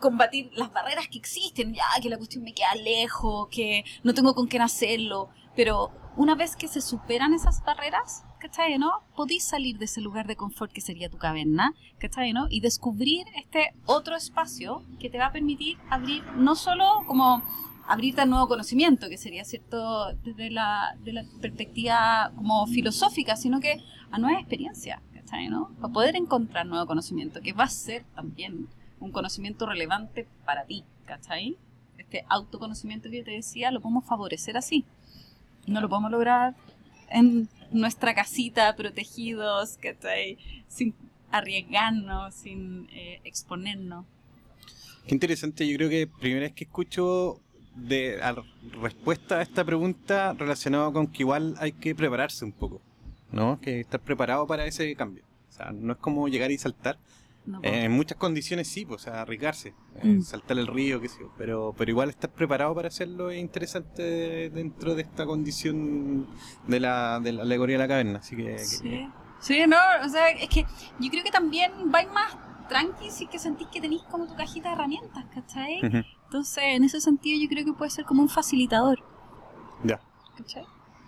combatir 0.00 0.50
las 0.54 0.72
barreras 0.72 1.06
que 1.06 1.16
existen, 1.16 1.74
ya 1.74 1.84
que 2.02 2.08
la 2.08 2.16
cuestión 2.16 2.42
me 2.42 2.52
queda 2.52 2.74
lejos, 2.74 3.46
que 3.48 3.84
no 4.02 4.14
tengo 4.14 4.34
con 4.34 4.48
quién 4.48 4.62
hacerlo, 4.62 5.28
pero 5.54 5.92
una 6.16 6.34
vez 6.34 6.56
que 6.56 6.68
se 6.68 6.80
superan 6.80 7.34
esas 7.34 7.62
barreras, 7.64 8.24
¿cachai? 8.44 8.76
¿no? 8.78 8.92
Podéis 9.16 9.42
salir 9.44 9.78
de 9.78 9.86
ese 9.86 10.02
lugar 10.02 10.26
de 10.26 10.36
confort 10.36 10.70
que 10.70 10.82
sería 10.82 11.08
tu 11.08 11.16
caverna, 11.16 11.72
¿cachai? 11.98 12.34
¿no? 12.34 12.46
Y 12.50 12.60
descubrir 12.60 13.26
este 13.36 13.72
otro 13.86 14.16
espacio 14.16 14.82
que 15.00 15.08
te 15.08 15.16
va 15.16 15.26
a 15.26 15.32
permitir 15.32 15.78
abrir 15.88 16.22
no 16.36 16.54
solo 16.54 17.04
como 17.06 17.42
abrirte 17.88 18.20
al 18.20 18.28
nuevo 18.28 18.46
conocimiento, 18.46 19.08
que 19.08 19.16
sería 19.16 19.46
cierto 19.46 20.12
desde 20.24 20.50
la, 20.50 20.94
de 21.04 21.14
la 21.14 21.24
perspectiva 21.40 22.32
como 22.36 22.66
filosófica, 22.66 23.34
sino 23.36 23.60
que 23.60 23.82
a 24.10 24.18
nueva 24.18 24.38
experiencia, 24.38 25.00
¿cachai? 25.14 25.48
¿no? 25.48 25.70
Para 25.80 25.94
poder 25.94 26.14
encontrar 26.14 26.66
nuevo 26.66 26.86
conocimiento, 26.86 27.40
que 27.40 27.54
va 27.54 27.64
a 27.64 27.68
ser 27.68 28.04
también 28.14 28.68
un 29.00 29.10
conocimiento 29.10 29.64
relevante 29.64 30.28
para 30.44 30.66
ti, 30.66 30.84
¿cachai? 31.06 31.56
Este 31.96 32.26
autoconocimiento 32.28 33.08
que 33.08 33.18
yo 33.18 33.24
te 33.24 33.30
decía 33.30 33.70
lo 33.70 33.80
podemos 33.80 34.04
favorecer 34.04 34.58
así 34.58 34.84
no 35.66 35.80
lo 35.80 35.88
podemos 35.88 36.10
lograr 36.10 36.54
en 37.14 37.48
nuestra 37.70 38.14
casita, 38.14 38.74
protegidos, 38.76 39.78
que 39.78 40.36
sin 40.68 40.94
arriesgarnos, 41.30 42.34
sin 42.34 42.88
eh, 42.92 43.20
exponernos. 43.24 44.04
Qué 45.06 45.14
interesante, 45.14 45.66
yo 45.66 45.76
creo 45.76 45.90
que 45.90 46.06
primera 46.06 46.42
vez 46.42 46.52
que 46.52 46.64
escucho 46.64 47.40
de 47.76 48.20
respuesta 48.80 49.38
a 49.38 49.42
esta 49.42 49.64
pregunta 49.64 50.32
relacionado 50.34 50.92
con 50.92 51.06
que 51.06 51.22
igual 51.22 51.54
hay 51.58 51.72
que 51.72 51.94
prepararse 51.94 52.44
un 52.44 52.52
poco, 52.52 52.80
¿no? 53.32 53.60
Que 53.60 53.80
estar 53.80 54.00
preparado 54.00 54.46
para 54.46 54.66
ese 54.66 54.94
cambio. 54.94 55.24
O 55.50 55.52
sea, 55.52 55.72
no 55.72 55.92
es 55.92 55.98
como 55.98 56.28
llegar 56.28 56.50
y 56.50 56.58
saltar, 56.58 56.98
en 57.62 57.92
muchas 57.92 58.16
condiciones 58.16 58.68
sí, 58.68 58.86
pues, 58.86 59.02
o 59.02 59.04
sea, 59.04 59.22
arriesgarse, 59.22 59.74
eh, 59.96 60.06
mm. 60.06 60.22
saltar 60.22 60.58
el 60.58 60.66
río, 60.66 61.00
qué 61.00 61.08
sé 61.08 61.20
yo, 61.20 61.32
pero, 61.36 61.74
pero 61.76 61.90
igual 61.90 62.08
estar 62.08 62.30
preparado 62.30 62.74
para 62.74 62.88
hacerlo 62.88 63.30
es 63.30 63.40
interesante 63.40 64.50
dentro 64.50 64.94
de 64.94 65.02
esta 65.02 65.26
condición 65.26 66.26
de 66.66 66.80
la, 66.80 67.20
de 67.20 67.32
la 67.32 67.42
alegoría 67.42 67.74
de 67.76 67.82
la 67.82 67.88
caverna, 67.88 68.18
así 68.20 68.36
que... 68.36 68.58
Sí. 68.58 69.08
sí, 69.40 69.64
no, 69.66 69.76
o 70.04 70.08
sea, 70.08 70.30
es 70.30 70.48
que 70.48 70.64
yo 70.98 71.10
creo 71.10 71.22
que 71.22 71.30
también 71.30 71.70
vais 71.90 72.10
más 72.12 72.36
tranqui 72.68 73.10
si 73.10 73.26
que 73.26 73.38
sentís 73.38 73.68
que 73.68 73.80
tenéis 73.80 74.02
como 74.10 74.26
tu 74.26 74.34
cajita 74.34 74.70
de 74.70 74.74
herramientas, 74.76 75.24
¿cachai? 75.34 75.80
Entonces, 76.24 76.64
en 76.64 76.84
ese 76.84 77.00
sentido 77.00 77.38
yo 77.42 77.48
creo 77.48 77.64
que 77.64 77.72
puede 77.74 77.90
ser 77.90 78.06
como 78.06 78.22
un 78.22 78.30
facilitador. 78.30 79.00
Ya. 79.84 80.00
¿Cachai? 80.36 80.64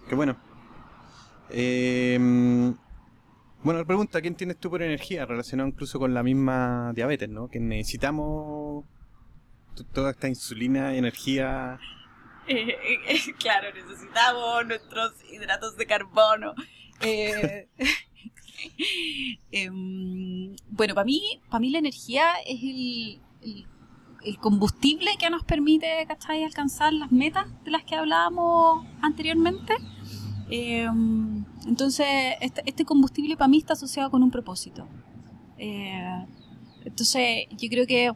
Qué 0.06 0.14
bueno. 0.14 0.36
Eh, 1.48 2.74
bueno, 3.62 3.84
pregunta, 3.84 4.20
¿quién 4.20 4.34
tienes 4.34 4.58
tú 4.58 4.70
por 4.70 4.82
energía? 4.82 5.26
Relacionado 5.26 5.68
incluso 5.68 5.98
con 5.98 6.14
la 6.14 6.22
misma 6.22 6.92
diabetes, 6.94 7.28
¿no? 7.28 7.48
Que 7.48 7.58
necesitamos 7.58 8.84
toda 9.92 10.10
esta 10.12 10.28
insulina 10.28 10.94
energía. 10.94 11.78
Eh, 12.46 12.76
eh, 13.08 13.34
claro, 13.38 13.68
necesitamos 13.74 14.66
nuestros 14.66 15.12
hidratos 15.30 15.76
de 15.76 15.86
carbono. 15.86 16.54
Eh, 17.00 17.68
em, 19.50 20.56
bueno, 20.68 20.94
para 20.94 21.04
mí, 21.04 21.40
para 21.50 21.60
mí 21.60 21.70
la 21.70 21.78
energía 21.78 22.34
es 22.46 22.62
el, 22.62 23.20
el, 24.24 24.38
combustible 24.38 25.10
que 25.18 25.28
nos 25.28 25.44
permite, 25.44 26.04
¿cachai? 26.06 26.44
Alcanzar 26.44 26.92
las 26.92 27.12
metas 27.12 27.46
de 27.64 27.70
las 27.70 27.84
que 27.84 27.96
hablábamos 27.96 28.86
anteriormente. 29.02 29.74
Em, 30.48 31.35
entonces, 31.66 32.06
este, 32.40 32.62
este, 32.66 32.84
combustible 32.84 33.36
para 33.36 33.48
mí 33.48 33.58
está 33.58 33.72
asociado 33.72 34.10
con 34.10 34.22
un 34.22 34.30
propósito. 34.30 34.86
Eh, 35.58 36.26
entonces, 36.84 37.46
yo 37.50 37.68
creo 37.68 37.86
que 37.86 38.12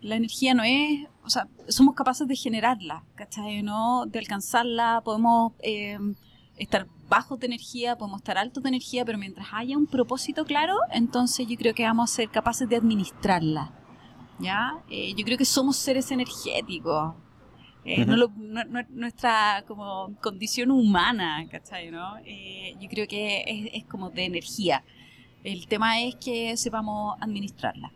la 0.00 0.16
energía 0.16 0.54
no 0.54 0.62
es, 0.62 1.06
o 1.24 1.30
sea, 1.30 1.48
somos 1.68 1.94
capaces 1.94 2.28
de 2.28 2.36
generarla, 2.36 3.04
¿cachai? 3.16 3.62
¿no? 3.62 4.06
De 4.06 4.18
alcanzarla, 4.18 5.02
podemos 5.04 5.52
em, 5.62 6.14
estar 6.56 6.86
bajos 7.08 7.40
de 7.40 7.46
energía, 7.46 7.96
podemos 7.96 8.20
estar 8.20 8.38
altos 8.38 8.62
de 8.62 8.68
energía, 8.68 9.04
pero 9.04 9.18
mientras 9.18 9.48
haya 9.52 9.76
un 9.76 9.86
propósito 9.86 10.44
claro, 10.44 10.76
entonces 10.92 11.46
yo 11.48 11.56
creo 11.56 11.74
que 11.74 11.84
vamos 11.84 12.10
a 12.10 12.14
ser 12.14 12.30
capaces 12.30 12.68
de 12.68 12.76
administrarla. 12.76 13.72
¿Ya? 14.38 14.82
Eh, 14.90 15.14
yo 15.16 15.24
creo 15.24 15.38
que 15.38 15.46
somos 15.46 15.76
seres 15.76 16.10
energéticos, 16.10 17.14
eh, 17.86 18.04
nuestra 18.90 19.64
como 19.66 20.16
condición 20.20 20.70
humana, 20.72 21.46
¿cachai? 21.50 21.90
¿no? 21.90 22.16
Eh, 22.24 22.74
yo 22.80 22.88
creo 22.88 23.06
que 23.06 23.70
es, 23.72 23.84
como 23.84 24.10
de 24.10 24.24
energía. 24.24 24.82
El 25.44 25.68
tema 25.68 26.00
es 26.00 26.16
que 26.16 26.56
sepamos 26.56 27.16
administrarla. 27.20 27.92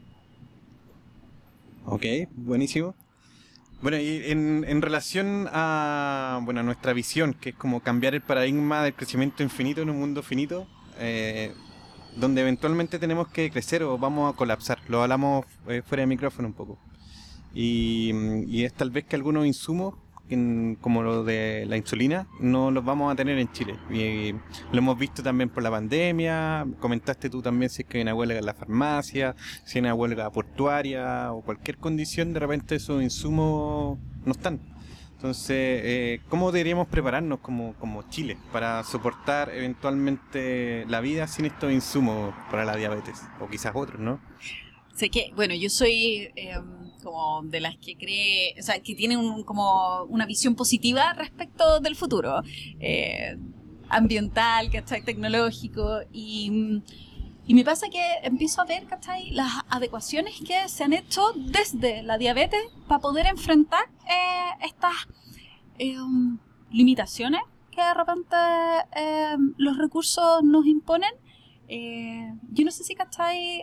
Ok, 1.86 2.04
buenísimo. 2.36 2.94
Bueno, 3.82 3.96
y 3.96 4.30
en, 4.30 4.64
en 4.68 4.82
relación 4.82 5.48
a 5.50 6.40
bueno, 6.44 6.62
nuestra 6.62 6.92
visión, 6.92 7.34
que 7.34 7.50
es 7.50 7.56
como 7.56 7.80
cambiar 7.80 8.14
el 8.14 8.20
paradigma 8.20 8.84
del 8.84 8.94
crecimiento 8.94 9.42
infinito 9.42 9.82
en 9.82 9.90
un 9.90 9.98
mundo 9.98 10.22
finito, 10.22 10.68
eh, 10.98 11.52
donde 12.16 12.42
eventualmente 12.42 12.98
tenemos 12.98 13.28
que 13.28 13.50
crecer 13.50 13.82
o 13.82 13.98
vamos 13.98 14.32
a 14.32 14.36
colapsar. 14.36 14.78
Lo 14.88 15.02
hablamos 15.02 15.46
fuera 15.64 16.02
de 16.02 16.06
micrófono 16.06 16.48
un 16.48 16.54
poco. 16.54 16.78
Y, 17.54 18.64
es 18.64 18.72
tal 18.72 18.90
vez 18.90 19.04
que 19.04 19.16
algunos 19.16 19.46
insumos, 19.46 19.94
como 20.80 21.02
lo 21.02 21.24
de 21.24 21.66
la 21.66 21.76
insulina, 21.76 22.28
no 22.38 22.70
los 22.70 22.84
vamos 22.84 23.12
a 23.12 23.16
tener 23.16 23.38
en 23.38 23.50
Chile. 23.52 23.76
Y, 23.90 24.32
lo 24.72 24.78
hemos 24.78 24.98
visto 24.98 25.22
también 25.22 25.50
por 25.50 25.62
la 25.62 25.70
pandemia. 25.70 26.66
Comentaste 26.80 27.30
tú 27.30 27.42
también 27.42 27.70
si 27.70 27.82
es 27.82 27.88
que 27.88 27.98
hay 27.98 28.02
una 28.02 28.14
huelga 28.14 28.38
en 28.38 28.46
la 28.46 28.54
farmacia, 28.54 29.34
si 29.64 29.78
hay 29.78 29.80
una 29.80 29.94
huelga 29.94 30.30
portuaria 30.30 31.32
o 31.32 31.42
cualquier 31.42 31.78
condición, 31.78 32.32
de 32.32 32.40
repente 32.40 32.76
esos 32.76 33.02
insumos 33.02 33.98
no 34.24 34.32
están. 34.32 34.60
Entonces, 35.20 35.82
eh, 35.84 36.20
¿cómo 36.30 36.50
deberíamos 36.50 36.88
prepararnos 36.88 37.40
como, 37.40 37.74
como 37.74 38.08
Chile 38.08 38.38
para 38.54 38.82
soportar 38.84 39.50
eventualmente 39.50 40.86
la 40.88 41.02
vida 41.02 41.26
sin 41.26 41.44
estos 41.44 41.70
insumos 41.70 42.34
para 42.50 42.64
la 42.64 42.74
diabetes? 42.74 43.20
O 43.38 43.46
quizás 43.46 43.72
otros, 43.74 44.00
¿no? 44.00 44.18
Sé 44.94 45.10
que, 45.10 45.30
bueno, 45.36 45.54
yo 45.54 45.68
soy 45.68 46.30
em, 46.36 46.64
como 47.00 47.42
de 47.42 47.60
las 47.60 47.76
que 47.76 47.96
cree, 47.96 48.54
o 48.58 48.62
sea, 48.62 48.80
que 48.80 48.94
tiene 48.94 49.16
como 49.44 50.04
una 50.04 50.26
visión 50.26 50.54
positiva 50.54 51.12
respecto 51.14 51.80
del 51.80 51.96
futuro, 51.96 52.42
eh, 52.78 53.36
ambiental, 53.88 54.70
¿cachai? 54.70 55.02
Tecnológico, 55.02 56.00
y, 56.12 56.82
y, 57.46 57.54
me 57.54 57.64
pasa 57.64 57.88
que 57.88 58.02
empiezo 58.22 58.62
a 58.62 58.64
ver, 58.64 58.86
¿cachai? 58.86 59.30
Las 59.30 59.52
adecuaciones 59.68 60.40
que 60.46 60.68
se 60.68 60.84
han 60.84 60.92
hecho 60.92 61.32
desde 61.36 62.02
la 62.02 62.16
diabetes 62.18 62.60
para 62.86 63.00
poder 63.00 63.26
enfrentar 63.26 63.84
eh, 64.08 64.66
estas 64.66 64.94
em, 65.78 66.38
limitaciones 66.70 67.40
que 67.70 67.82
de 67.82 67.94
repente 67.94 68.36
em, 68.94 69.54
los 69.56 69.78
recursos 69.78 70.42
nos 70.42 70.66
imponen 70.66 71.10
eh, 71.72 72.34
yo 72.50 72.64
no 72.64 72.72
sé 72.72 72.82
si 72.82 72.96
cacháis 72.96 73.62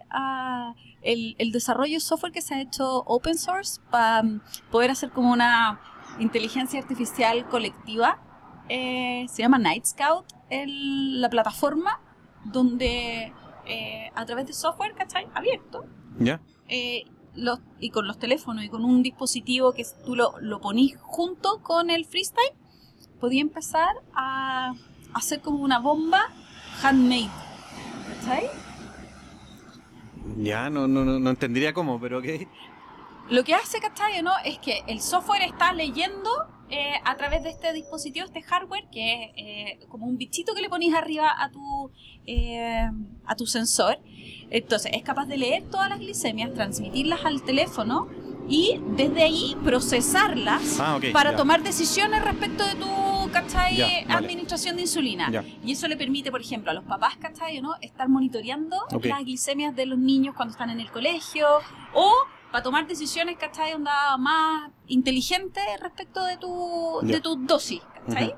el, 1.01 1.35
el, 1.37 1.51
desarrollo 1.51 1.95
de 1.95 1.99
software 1.99 2.31
que 2.31 2.41
se 2.41 2.55
ha 2.55 2.61
hecho 2.61 3.03
open 3.05 3.37
source 3.37 3.81
para 3.91 4.23
mm, 4.23 4.41
poder 4.71 4.91
hacer 4.91 5.09
como 5.09 5.33
una 5.33 5.81
inteligencia 6.17 6.79
artificial 6.79 7.45
colectiva. 7.49 8.23
Eh, 8.69 9.25
se 9.27 9.41
llama 9.41 9.59
Night 9.59 9.83
Scout, 9.85 10.25
la 10.49 11.29
plataforma 11.29 11.99
donde 12.45 13.33
eh, 13.65 14.11
a 14.15 14.25
través 14.25 14.47
de 14.47 14.53
software, 14.53 14.93
¿cachai? 14.95 15.27
Abierto. 15.33 15.85
¿Ya? 16.17 16.39
Y 16.69 17.89
con 17.89 18.07
los 18.07 18.19
teléfonos 18.19 18.63
y 18.63 18.69
con 18.69 18.85
un 18.85 19.03
dispositivo 19.03 19.73
que 19.73 19.85
tú 20.05 20.15
lo, 20.15 20.39
lo 20.39 20.61
ponís 20.61 20.95
junto 21.01 21.61
con 21.61 21.89
el 21.89 22.05
freestyle, 22.05 22.53
podía 23.19 23.41
empezar 23.41 23.97
a 24.15 24.75
hacer 25.13 25.41
como 25.41 25.61
una 25.61 25.79
bomba 25.79 26.21
handmade. 26.81 27.46
¿Cachai? 28.19 28.49
Ya, 30.37 30.69
no, 30.69 30.87
no, 30.87 31.05
no, 31.05 31.29
entendería 31.29 31.73
cómo, 31.73 31.99
pero 31.99 32.19
ok. 32.19 32.25
Lo 33.29 33.43
que 33.43 33.53
hace, 33.53 33.79
¿cachai? 33.79 34.21
¿no? 34.21 34.31
Es 34.45 34.57
que 34.59 34.83
el 34.87 35.01
software 35.01 35.41
está 35.43 35.73
leyendo 35.73 36.29
eh, 36.69 36.93
a 37.03 37.15
través 37.15 37.43
de 37.43 37.49
este 37.49 37.73
dispositivo, 37.73 38.25
este 38.25 38.41
hardware, 38.41 38.87
que 38.91 39.23
es 39.23 39.31
eh, 39.35 39.85
como 39.89 40.05
un 40.05 40.17
bichito 40.17 40.53
que 40.53 40.61
le 40.61 40.69
pones 40.69 40.93
arriba 40.93 41.33
a 41.37 41.49
tu, 41.49 41.91
eh, 42.25 42.89
a 43.25 43.35
tu 43.35 43.45
sensor. 43.45 43.99
Entonces, 44.49 44.91
es 44.93 45.03
capaz 45.03 45.25
de 45.25 45.37
leer 45.37 45.63
todas 45.69 45.89
las 45.89 45.99
glicemias, 45.99 46.53
transmitirlas 46.53 47.25
al 47.25 47.41
teléfono 47.43 48.07
y 48.47 48.79
desde 48.95 49.23
ahí 49.23 49.57
procesarlas 49.63 50.79
ah, 50.79 50.99
para 51.13 51.35
tomar 51.35 51.63
decisiones 51.63 52.23
respecto 52.23 52.65
de 52.65 52.75
tu 52.75 53.29
¿cachai? 53.31 54.05
administración 54.09 54.75
de 54.75 54.83
insulina. 54.83 55.43
Y 55.63 55.71
eso 55.73 55.87
le 55.87 55.97
permite, 55.97 56.31
por 56.31 56.41
ejemplo, 56.41 56.71
a 56.71 56.73
los 56.73 56.83
papás 56.83 57.17
¿cachai? 57.17 57.61
¿no? 57.61 57.75
estar 57.81 58.07
monitoreando 58.09 58.77
las 59.03 59.23
glicemias 59.23 59.75
de 59.75 59.85
los 59.85 59.99
niños 59.99 60.35
cuando 60.35 60.51
están 60.51 60.69
en 60.69 60.79
el 60.79 60.91
colegio 60.91 61.47
o 61.93 62.13
para 62.51 62.63
tomar 62.63 62.87
decisiones, 62.87 63.37
¿cachai? 63.37 63.73
Onda 63.73 64.15
más 64.17 64.71
inteligente 64.87 65.59
respecto 65.81 66.23
de 66.23 66.37
tu, 66.37 66.99
de 67.03 67.19
tu 67.19 67.35
dosis, 67.45 67.81
¿cachai? 68.05 68.33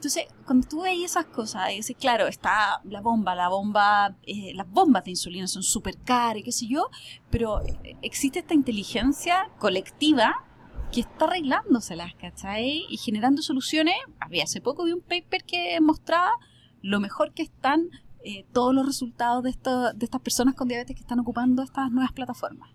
Entonces, 0.00 0.24
cuando 0.46 0.66
tú 0.66 0.80
ves 0.80 0.96
esas 1.04 1.26
cosas, 1.26 1.68
dices, 1.68 1.94
claro, 2.00 2.26
está 2.26 2.80
la 2.84 3.02
bomba, 3.02 3.34
la 3.34 3.50
bomba, 3.50 4.16
eh, 4.22 4.54
las 4.54 4.66
bombas 4.66 5.04
de 5.04 5.10
insulina 5.10 5.46
son 5.46 5.62
súper 5.62 5.98
caras 5.98 6.42
qué 6.42 6.52
sé 6.52 6.66
yo, 6.66 6.88
pero 7.28 7.60
eh, 7.60 7.98
existe 8.00 8.38
esta 8.38 8.54
inteligencia 8.54 9.50
colectiva 9.58 10.46
que 10.90 11.02
está 11.02 11.26
arreglándoselas, 11.26 12.14
¿cachai? 12.14 12.86
Y 12.88 12.96
generando 12.96 13.42
soluciones. 13.42 13.94
Había 14.20 14.44
hace 14.44 14.62
poco 14.62 14.84
vi 14.84 14.92
un 14.92 15.02
paper 15.02 15.44
que 15.44 15.78
mostraba 15.82 16.32
lo 16.80 16.98
mejor 16.98 17.34
que 17.34 17.42
están 17.42 17.90
eh, 18.24 18.46
todos 18.54 18.74
los 18.74 18.86
resultados 18.86 19.44
de, 19.44 19.50
de 19.50 20.04
estas 20.06 20.20
personas 20.22 20.54
con 20.54 20.66
diabetes 20.66 20.96
que 20.96 21.02
están 21.02 21.20
ocupando 21.20 21.62
estas 21.62 21.90
nuevas 21.90 22.12
plataformas. 22.12 22.70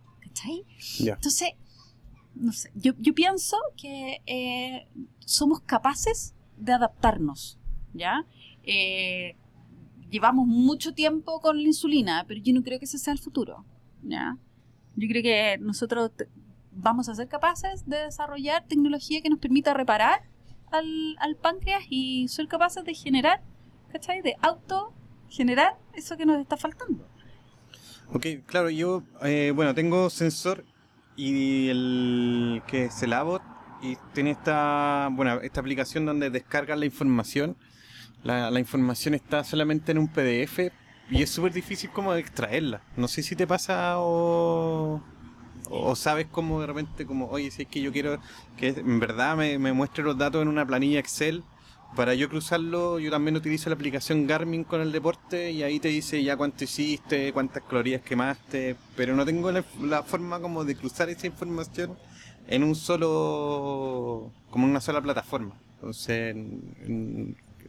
Entonces, 1.07 1.53
no 2.35 2.51
sé, 2.51 2.71
yo, 2.75 2.93
pienso 3.13 3.57
que 3.77 4.21
eh, 4.25 4.87
somos 5.19 5.61
capaces 5.61 6.34
de 6.57 6.73
adaptarnos, 6.73 7.59
¿ya? 7.93 8.25
Eh, 8.63 9.35
llevamos 10.09 10.47
mucho 10.47 10.93
tiempo 10.93 11.39
con 11.41 11.57
la 11.57 11.63
insulina, 11.63 12.25
pero 12.27 12.41
yo 12.41 12.53
no 12.53 12.63
creo 12.63 12.79
que 12.79 12.85
ese 12.85 12.97
sea 12.97 13.13
el 13.13 13.19
futuro, 13.19 13.65
¿ya? 14.03 14.37
Yo 14.95 15.07
creo 15.07 15.23
que 15.23 15.57
nosotros 15.59 16.11
vamos 16.71 17.09
a 17.09 17.15
ser 17.15 17.27
capaces 17.27 17.87
de 17.87 17.97
desarrollar 17.97 18.65
tecnología 18.67 19.21
que 19.21 19.29
nos 19.29 19.39
permita 19.39 19.73
reparar 19.73 20.23
al, 20.71 21.15
al 21.19 21.35
páncreas 21.35 21.83
y 21.89 22.27
ser 22.27 22.47
capaces 22.47 22.83
de 22.83 22.93
generar, 22.93 23.43
¿cachai? 23.91 24.21
De 24.21 24.35
auto 24.41 24.93
generar 25.29 25.77
eso 25.93 26.17
que 26.17 26.25
nos 26.25 26.39
está 26.39 26.57
faltando. 26.57 27.07
Ok, 28.13 28.27
claro, 28.45 28.69
yo, 28.69 29.03
eh, 29.23 29.51
bueno, 29.55 29.73
tengo 29.73 30.09
sensor 30.09 30.63
y 31.15 31.69
el 31.69 32.61
que 32.67 32.85
es 32.85 33.01
el 33.03 33.13
y 33.81 33.97
tiene 34.13 34.31
esta, 34.31 35.09
bueno, 35.11 35.39
esta 35.41 35.59
aplicación 35.59 36.05
donde 36.05 36.29
descargas 36.29 36.77
la 36.77 36.85
información. 36.85 37.55
La, 38.23 38.49
la 38.49 38.59
información 38.59 39.13
está 39.13 39.43
solamente 39.43 39.91
en 39.91 39.99
un 39.99 40.07
PDF 40.07 40.71
y 41.09 41.21
es 41.21 41.29
súper 41.29 41.53
difícil 41.53 41.89
como 41.91 42.13
extraerla. 42.15 42.81
No 42.97 43.07
sé 43.07 43.21
si 43.21 43.35
te 43.35 43.45
pasa 43.45 43.99
o, 43.99 45.01
o 45.69 45.95
sabes 45.95 46.27
como 46.31 46.61
de 46.61 46.67
repente 46.67 47.05
como, 47.05 47.27
oye, 47.27 47.51
si 47.51 47.63
es 47.63 47.67
que 47.67 47.81
yo 47.81 47.91
quiero 47.91 48.19
que 48.57 48.69
en 48.69 48.99
verdad 48.99 49.37
me, 49.37 49.59
me 49.59 49.73
muestre 49.73 50.03
los 50.03 50.17
datos 50.17 50.41
en 50.41 50.47
una 50.47 50.65
planilla 50.65 50.99
Excel 50.99 51.43
para 51.95 52.13
yo 52.13 52.29
cruzarlo, 52.29 52.99
yo 52.99 53.09
también 53.09 53.37
utilizo 53.37 53.69
la 53.69 53.75
aplicación 53.75 54.27
Garmin 54.27 54.65
con 54.65 54.81
el 54.81 54.91
deporte 54.91 55.51
y 55.51 55.63
ahí 55.63 55.79
te 55.79 55.87
dice 55.87 56.21
ya 56.21 56.35
cuánto 56.35 56.65
hiciste, 56.65 57.31
cuántas 57.31 57.63
calorías 57.63 58.01
quemaste, 58.01 58.75
pero 58.97 59.15
no 59.15 59.25
tengo 59.25 59.51
la, 59.51 60.03
forma 60.03 60.39
como 60.41 60.65
de 60.65 60.75
cruzar 60.75 61.09
esa 61.09 61.27
información 61.27 61.97
en 62.47 62.63
un 62.63 62.75
solo, 62.75 64.31
como 64.49 64.65
en 64.65 64.71
una 64.71 64.81
sola 64.81 65.01
plataforma. 65.01 65.55
Entonces, 65.75 66.35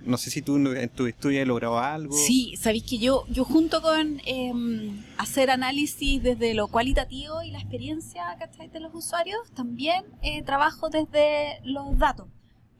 no 0.05 0.16
sé 0.16 0.31
si 0.31 0.43
tú 0.43 0.57
en 0.57 0.89
tu 0.89 1.07
estudio 1.07 1.43
has 1.43 1.49
logrado 1.49 1.79
algo. 1.79 2.14
Sí, 2.14 2.55
sabéis 2.57 2.85
que 2.85 2.99
yo, 2.99 3.24
yo 3.29 3.45
junto 3.45 3.83
con 3.83 4.20
em, 4.24 5.03
hacer 5.18 5.51
análisis 5.51 6.22
desde 6.22 6.55
lo 6.55 6.68
cualitativo 6.68 7.43
y 7.43 7.51
la 7.51 7.59
experiencia 7.59 8.24
de 8.72 8.81
los 8.81 8.95
usuarios, 8.95 9.39
también 9.55 10.05
eh, 10.22 10.43
trabajo 10.43 10.89
desde 10.89 11.61
los 11.64 11.99
datos. 11.99 12.29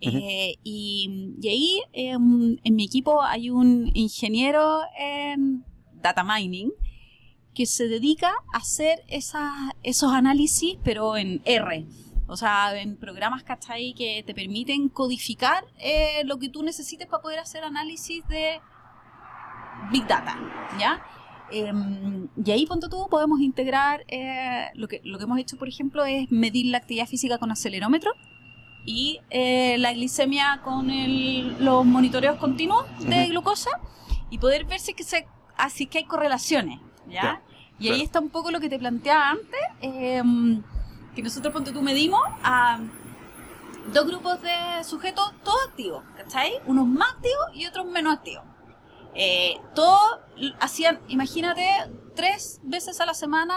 Eh, 0.01 0.57
y, 0.63 1.35
ahí 1.43 1.81
em, 1.93 2.59
en 2.63 2.77
mi 2.77 2.85
equipo 2.85 3.23
hay 3.23 3.51
un 3.51 3.91
ingeniero 3.95 4.81
en 4.99 5.65
data 6.03 6.23
mining 6.23 6.71
que 7.57 7.65
se 7.67 7.89
dedica 7.89 8.33
a 8.53 8.59
hacer 8.59 9.03
esos 9.09 10.13
análisis, 10.13 10.77
pero 10.85 11.17
en 11.17 11.41
R. 11.47 11.87
O 12.29 12.37
sea, 12.37 12.79
en 12.79 12.97
programas, 12.97 13.45
¿cachai? 13.45 13.95
Que 13.95 14.23
te 14.27 14.35
permiten 14.35 14.91
codificar 14.91 15.65
eh, 15.79 16.23
lo 16.25 16.39
que 16.39 16.51
tú 16.51 16.63
necesites 16.63 17.07
para 17.07 17.23
poder 17.23 17.39
hacer 17.39 17.65
análisis 17.65 18.27
de 18.29 18.61
Big 19.91 20.07
Data, 20.07 20.37
¿ya? 20.79 21.03
Em, 21.51 22.29
y 22.45 22.51
ahí, 22.51 22.67
punto 22.67 22.89
tú, 22.91 23.09
podemos 23.09 23.41
integrar, 23.41 24.05
eh, 24.09 24.67
lo, 24.75 24.87
que, 24.87 25.01
lo 25.05 25.17
que 25.17 25.25
hemos 25.25 25.39
hecho, 25.39 25.57
por 25.57 25.69
ejemplo, 25.69 26.05
es 26.05 26.31
medir 26.31 26.67
la 26.67 26.79
actividad 26.79 27.07
física 27.07 27.39
con 27.39 27.51
acelerómetro 27.53 28.13
y 28.85 29.21
eh, 29.31 29.79
la 29.79 29.93
glicemia 29.93 30.61
con 30.63 30.89
los 31.61 31.87
monitoreos 31.87 32.37
continuos 32.37 32.85
de 33.01 33.29
glucosa 33.29 33.71
y 34.31 34.39
poder 34.39 34.65
ver 34.65 34.81
si 34.81 34.93
que, 34.93 35.05
se, 35.05 35.27
así 35.57 35.87
que 35.87 35.99
hay 35.99 36.05
correlaciones, 36.05 36.81
¿ya? 37.09 37.43
y 37.79 37.91
ahí 37.91 38.03
está 38.03 38.21
un 38.21 38.31
poco 38.31 38.51
lo 38.51 38.61
que 38.61 38.69
te 38.69 38.79
planteaba 38.79 39.31
antes, 39.31 39.61
em, 39.81 40.63
que 41.15 41.23
nosotros, 41.23 41.53
ponte 41.53 41.73
tú, 41.73 41.83
medimos 41.83 42.21
a 42.43 42.81
dos 43.93 44.07
grupos 44.07 44.41
de 44.43 44.85
sujetos, 44.85 45.33
todos 45.45 45.59
activos, 45.69 46.03
¿cachai? 46.17 46.53
Unos 46.67 46.87
más 46.87 47.11
activos 47.15 47.47
y 47.55 47.67
otros 47.67 47.87
menos 47.87 48.15
activos. 48.15 48.45
Eh, 49.15 49.59
todos 49.75 50.19
hacían, 50.61 51.01
imagínate, 51.09 51.67
tres 52.15 52.61
veces 52.65 53.01
a 53.01 53.07
la 53.07 53.15
semana 53.15 53.55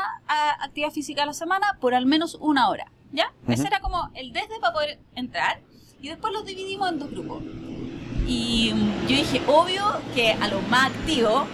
actividad 0.62 0.91
física 0.91 1.24
a 1.24 1.26
la 1.26 1.34
semana 1.34 1.78
por 1.82 1.93
al 1.93 2.06
menos 2.06 2.36
una 2.39 2.70
hora. 2.70 2.91
¿Ya? 3.12 3.34
Ese 3.47 3.66
era 3.66 3.80
como 3.80 4.12
el 4.14 4.32
desde 4.34 4.60
para 4.60 4.74
poder 4.74 5.00
entrar. 5.16 5.62
Y 6.00 6.10
después 6.10 6.32
los 6.32 6.45
dividimos 6.45 6.89
en 6.89 7.00
dos 7.00 7.10
grupos. 7.10 7.43
Y 8.28 8.70
yo 9.08 9.16
dije, 9.16 9.41
obvio 9.47 9.84
que 10.14 10.34
a 10.34 10.47
los 10.47 10.66
más 10.70 10.91
activos 10.91 11.45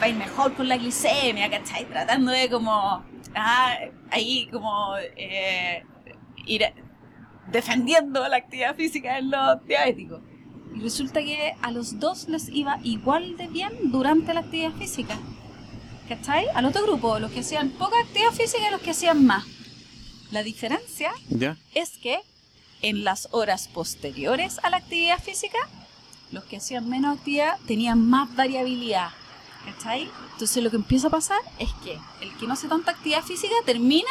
va 0.00 0.06
a 0.06 0.08
ir 0.08 0.16
mejor 0.16 0.54
con 0.54 0.68
la 0.68 0.76
glicemia, 0.76 1.50
¿cachai? 1.50 1.84
Tratando 1.86 2.32
de 2.32 2.48
como, 2.48 3.04
ah, 3.34 3.76
ahí 4.10 4.48
como 4.50 4.94
eh, 5.16 5.84
ir 6.46 6.64
defendiendo 7.50 8.26
la 8.28 8.36
actividad 8.36 8.74
física 8.74 9.18
en 9.18 9.30
los 9.30 9.64
diabéticos. 9.66 10.22
Y 10.74 10.80
resulta 10.80 11.20
que 11.20 11.54
a 11.60 11.70
los 11.70 11.98
dos 11.98 12.28
les 12.28 12.48
iba 12.48 12.78
igual 12.82 13.36
de 13.36 13.48
bien 13.48 13.72
durante 13.90 14.32
la 14.32 14.40
actividad 14.40 14.72
física. 14.72 15.18
¿Cachai? 16.08 16.46
Al 16.54 16.64
otro 16.64 16.82
grupo, 16.82 17.18
los 17.18 17.30
que 17.30 17.40
hacían 17.40 17.70
poca 17.70 18.00
actividad 18.00 18.32
física 18.32 18.68
y 18.68 18.70
los 18.70 18.80
que 18.80 18.90
hacían 18.90 19.24
más. 19.26 19.44
La 20.30 20.42
diferencia 20.42 21.12
es 21.74 21.98
que 21.98 22.20
en 22.82 23.04
las 23.04 23.28
horas 23.32 23.68
posteriores 23.68 24.58
a 24.62 24.70
la 24.70 24.78
actividad 24.78 25.18
física, 25.18 25.58
los 26.30 26.44
que 26.44 26.56
hacían 26.56 26.88
menos 26.88 27.18
actividad 27.18 27.58
tenían 27.66 28.08
más 28.08 28.34
variabilidad. 28.34 29.10
¿Cachai? 29.64 30.10
Entonces 30.32 30.62
lo 30.62 30.70
que 30.70 30.76
empieza 30.76 31.08
a 31.08 31.10
pasar 31.10 31.40
es 31.58 31.70
que 31.84 31.98
el 32.20 32.36
que 32.36 32.46
no 32.46 32.54
hace 32.54 32.68
tanta 32.68 32.92
actividad 32.92 33.22
física 33.22 33.54
termina, 33.64 34.10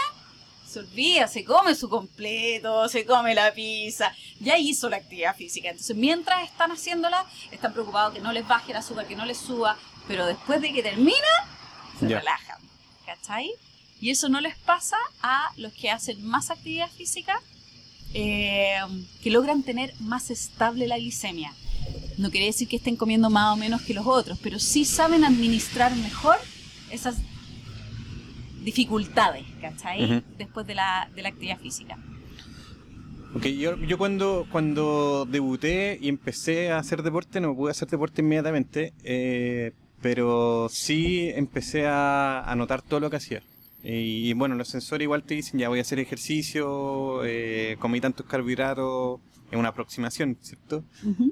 se 0.68 0.80
olvida, 0.80 1.28
se 1.28 1.44
come 1.44 1.74
su 1.74 1.90
completo, 1.90 2.88
se 2.88 3.06
come 3.06 3.34
la 3.34 3.52
pizza, 3.54 4.14
ya 4.40 4.58
hizo 4.58 4.90
la 4.90 4.98
actividad 4.98 5.36
física. 5.36 5.70
Entonces 5.70 5.96
mientras 5.96 6.44
están 6.44 6.72
haciéndola, 6.72 7.26
están 7.52 7.74
preocupados 7.74 8.14
que 8.14 8.22
no 8.22 8.32
les 8.32 8.48
baje 8.48 8.72
el 8.72 8.78
azúcar, 8.78 9.08
que 9.08 9.16
no 9.16 9.26
les 9.26 9.38
suba, 9.38 9.78
pero 10.08 10.28
después 10.28 10.62
de 10.62 10.72
que 10.72 10.84
termina, 10.84 11.18
se 12.00 12.08
relajan. 12.08 12.58
¿Cachai? 13.06 13.52
Y 14.00 14.12
eso 14.12 14.30
no 14.30 14.40
les 14.40 14.56
pasa 14.58 14.98
a 15.22 15.50
los 15.58 15.74
que 15.74 15.90
hacen 15.90 16.24
más 16.26 16.52
actividad 16.52 16.90
física, 16.90 17.42
eh, 18.14 18.80
que 19.22 19.30
logran 19.30 19.64
tener 19.64 19.94
más 20.00 20.30
estable 20.30 20.88
la 20.88 20.98
glicemia. 20.98 21.54
No 22.20 22.30
quiere 22.32 22.48
decir 22.48 22.68
que 22.68 22.76
estén 22.76 22.98
comiendo 22.98 23.30
más 23.30 23.54
o 23.54 23.56
menos 23.56 23.82
que 23.82 23.94
los 23.94 24.06
otros, 24.06 24.38
pero 24.44 24.60
sí 24.60 24.84
saben 24.84 25.24
administrar 25.24 25.96
mejor 25.96 26.36
esas 26.92 27.18
dificultades, 28.64 29.46
¿cachai? 29.62 30.22
Después 30.38 30.68
de 30.68 30.76
la, 30.76 31.10
de 31.16 31.22
la 31.22 31.30
actividad 31.30 31.58
física. 31.60 31.98
Ok, 33.34 33.46
yo, 33.46 33.78
yo 33.78 33.98
cuando, 33.98 34.46
cuando 34.52 35.26
debuté 35.30 35.98
y 36.02 36.10
empecé 36.10 36.72
a 36.72 36.80
hacer 36.80 37.04
deporte, 37.04 37.40
no 37.40 37.56
pude 37.56 37.72
hacer 37.72 37.88
deporte 37.88 38.22
inmediatamente, 38.22 38.92
eh, 39.04 39.72
pero 40.02 40.68
sí 40.70 41.32
empecé 41.34 41.88
a, 41.88 42.42
a 42.42 42.56
notar 42.56 42.82
todo 42.82 43.00
lo 43.00 43.10
que 43.10 43.16
hacía. 43.16 43.42
Y, 43.82 44.34
bueno, 44.34 44.56
los 44.56 44.68
sensores 44.68 45.06
igual 45.06 45.24
te 45.24 45.36
dicen, 45.36 45.58
ya 45.58 45.70
voy 45.70 45.80
a 45.80 45.84
hacer 45.84 46.00
ejercicio, 46.00 47.24
eh, 47.24 47.78
comí 47.80 48.02
tantos 48.02 48.26
carbohidratos, 48.26 49.22
es 49.52 49.58
una 49.58 49.70
aproximación, 49.70 50.38
¿cierto? 50.42 50.84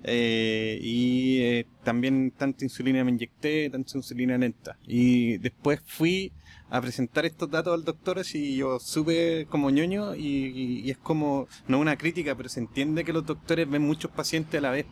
eh, 0.03 0.80
y 0.82 1.41
eh, 1.41 1.68
también 1.84 2.32
tanta 2.32 2.65
insulina 2.65 3.03
me 3.03 3.11
inyecté, 3.11 3.70
tanta 3.70 3.97
insulina 3.97 4.38
lenta. 4.38 4.78
Y 4.88 5.38
después 5.38 5.82
fui 5.86 6.32
a 6.70 6.82
presentar 6.82 7.26
estos 7.26 7.49
datos 7.49 7.74
al 7.74 7.86
doctor 7.86 8.20
así 8.20 8.57
yo 8.57 8.80
supe 8.80 9.47
como 9.49 9.70
ñoño 9.70 10.15
y, 10.15 10.82
y, 10.84 10.91
es 10.91 10.97
como, 10.97 11.47
no 11.68 11.80
una 11.80 11.97
crítica, 11.97 12.36
pero 12.36 12.49
se 12.49 12.59
entiende 12.59 13.05
que 13.05 13.13
los 13.13 13.26
doctores 13.26 13.70
ven 13.70 13.84
muchos 13.84 14.11
pacientes 14.11 14.57
a 14.57 14.61
la 14.61 14.72
vez 14.72 14.86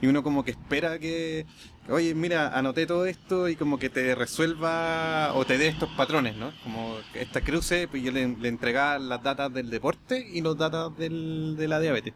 y 0.00 0.06
uno 0.06 0.22
como 0.22 0.44
que 0.44 0.50
espera 0.52 0.98
que, 0.98 1.46
oye, 1.88 2.14
mira, 2.14 2.56
anoté 2.58 2.86
todo 2.86 3.06
esto 3.06 3.48
y 3.48 3.56
como 3.56 3.78
que 3.78 3.90
te 3.90 4.14
resuelva 4.14 5.32
o 5.34 5.44
te 5.44 5.58
dé 5.58 5.68
estos 5.68 5.90
patrones, 5.90 6.36
¿no? 6.36 6.52
Como 6.64 6.96
esta 7.14 7.40
cruce, 7.42 7.86
pues 7.88 8.02
yo 8.02 8.10
le, 8.10 8.26
le 8.36 8.48
entregaba 8.48 8.98
las 8.98 9.22
datas 9.22 9.52
del 9.52 9.70
deporte 9.70 10.26
y 10.32 10.40
los 10.40 10.56
datos 10.58 10.96
del, 10.98 11.54
de 11.56 11.68
la 11.68 11.78
diabetes. 11.78 12.14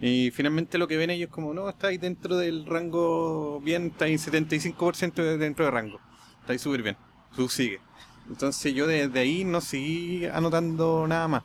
Y 0.00 0.30
finalmente 0.30 0.78
lo 0.78 0.88
que 0.88 0.96
ven 0.96 1.10
ellos 1.10 1.28
como, 1.30 1.52
no, 1.52 1.68
estáis 1.68 2.00
dentro 2.00 2.36
del 2.36 2.64
rango 2.64 3.60
bien, 3.60 3.88
estáis 3.88 4.26
75% 4.26 5.36
dentro 5.36 5.64
del 5.66 5.74
rango. 5.74 6.00
Estáis 6.40 6.62
súper 6.62 6.82
bien. 6.82 6.96
Tú 7.36 7.48
sigue. 7.48 7.80
Entonces 8.28 8.72
yo 8.74 8.86
desde 8.86 9.20
ahí 9.20 9.44
no 9.44 9.60
seguí 9.60 10.24
anotando 10.26 11.06
nada 11.06 11.28
más. 11.28 11.42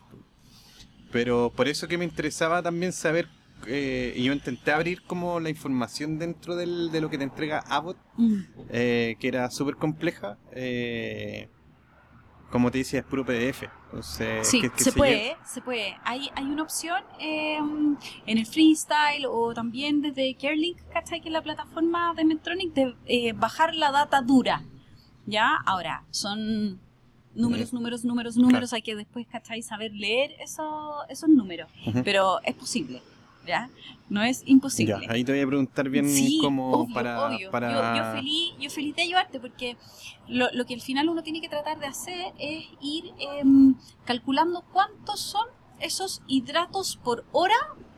Pero 1.11 1.51
por 1.55 1.67
eso 1.67 1.87
que 1.87 1.97
me 1.97 2.05
interesaba 2.05 2.61
también 2.61 2.93
saber, 2.93 3.27
eh, 3.67 4.13
y 4.15 4.23
yo 4.23 4.33
intenté 4.33 4.71
abrir 4.71 5.01
como 5.03 5.39
la 5.39 5.49
información 5.49 6.17
dentro 6.19 6.55
del, 6.55 6.91
de 6.91 7.01
lo 7.01 7.09
que 7.09 7.17
te 7.17 7.23
entrega 7.23 7.59
Abbott, 7.59 7.97
mm. 8.17 8.39
eh, 8.69 9.15
que 9.19 9.27
era 9.27 9.49
súper 9.49 9.75
compleja. 9.75 10.37
Eh, 10.51 11.49
como 12.49 12.71
te 12.71 12.79
decía, 12.79 12.99
es 12.99 13.05
puro 13.05 13.25
PDF. 13.25 13.63
Entonces, 13.85 14.47
sí, 14.47 14.61
se, 14.75 14.91
puede, 14.91 15.35
se 15.45 15.61
puede. 15.61 15.97
Hay, 16.03 16.29
hay 16.35 16.45
una 16.45 16.63
opción 16.63 17.03
em, 17.19 17.97
en 18.25 18.37
el 18.37 18.45
freestyle 18.45 19.25
o 19.27 19.53
también 19.53 20.01
desde 20.01 20.35
CareLink, 20.35 20.77
¿cachai? 20.91 21.21
Que 21.21 21.29
es 21.29 21.33
la 21.33 21.41
plataforma 21.41 22.13
de 22.13 22.25
Medtronic, 22.25 22.73
de 22.73 22.95
eh, 23.05 23.33
bajar 23.33 23.75
la 23.75 23.91
data 23.91 24.21
dura. 24.21 24.63
¿Ya? 25.25 25.55
Ahora, 25.65 26.03
son 26.11 26.79
números, 27.33 27.73
números, 27.73 28.05
números, 28.05 28.37
números. 28.37 28.73
Hay 28.73 28.81
que 28.81 28.95
después, 28.95 29.25
¿cachai? 29.27 29.61
Saber 29.61 29.91
leer 29.91 30.31
eso, 30.39 30.97
esos 31.09 31.29
números. 31.29 31.69
Pero 32.03 32.39
es 32.43 32.55
posible. 32.55 33.01
¿Ya? 33.45 33.69
No 34.09 34.23
es 34.23 34.43
imposible. 34.45 35.07
ahí 35.09 35.23
te 35.23 35.31
voy 35.31 35.41
a 35.41 35.47
preguntar 35.47 35.89
bien 35.89 36.07
cómo 36.41 36.87
para... 36.93 37.37
para... 37.51 37.97
Yo, 37.97 38.19
feliz, 38.19 38.53
yo 38.59 38.69
feliz 38.69 38.95
de 38.95 39.01
ayudarte 39.03 39.39
porque 39.39 39.77
lo, 40.27 40.51
lo, 40.53 40.65
que 40.65 40.75
al 40.75 40.81
final 40.81 41.09
uno 41.09 41.23
tiene 41.23 41.41
que 41.41 41.49
tratar 41.49 41.79
de 41.79 41.87
hacer 41.87 42.33
es 42.39 42.65
ir 42.81 43.05
em, 43.19 43.75
calculando 44.05 44.63
cuántos 44.71 45.19
son 45.19 45.47
esos 45.79 46.21
hidratos 46.27 46.97
por 47.03 47.25
hora 47.31 47.55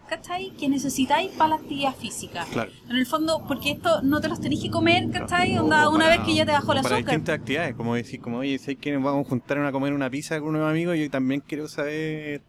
¿cachai? 0.07 0.51
Que 0.51 0.69
necesitáis 0.69 1.31
para 1.31 1.51
la 1.51 1.55
actividad 1.57 1.95
física. 1.95 2.45
Claro. 2.51 2.71
En 2.89 2.95
el 2.95 3.05
fondo, 3.05 3.43
porque 3.47 3.71
esto 3.71 4.01
no 4.01 4.21
te 4.21 4.29
los 4.29 4.39
tenéis 4.39 4.63
que 4.63 4.71
comer, 4.71 5.09
¿cachai? 5.11 5.57
Onda, 5.57 5.89
una 5.89 6.07
vez 6.07 6.19
que 6.21 6.33
ya 6.33 6.45
te 6.45 6.51
bajó 6.51 6.73
la 6.73 6.79
azúcar. 6.79 7.03
Para 7.03 7.11
distintas 7.11 7.35
actividades, 7.35 7.75
como 7.75 7.95
decir, 7.95 8.21
como, 8.21 8.39
oye, 8.39 8.57
sé 8.57 8.75
que 8.75 8.95
vamos 8.97 9.25
a 9.25 9.29
juntar 9.29 9.57
a 9.59 9.71
comer 9.71 9.93
una 9.93 10.09
pizza 10.09 10.39
con 10.39 10.49
unos 10.49 10.69
amigos, 10.69 10.97
yo 10.97 11.09
también 11.09 11.41
quiero 11.45 11.67
saber 11.67 12.41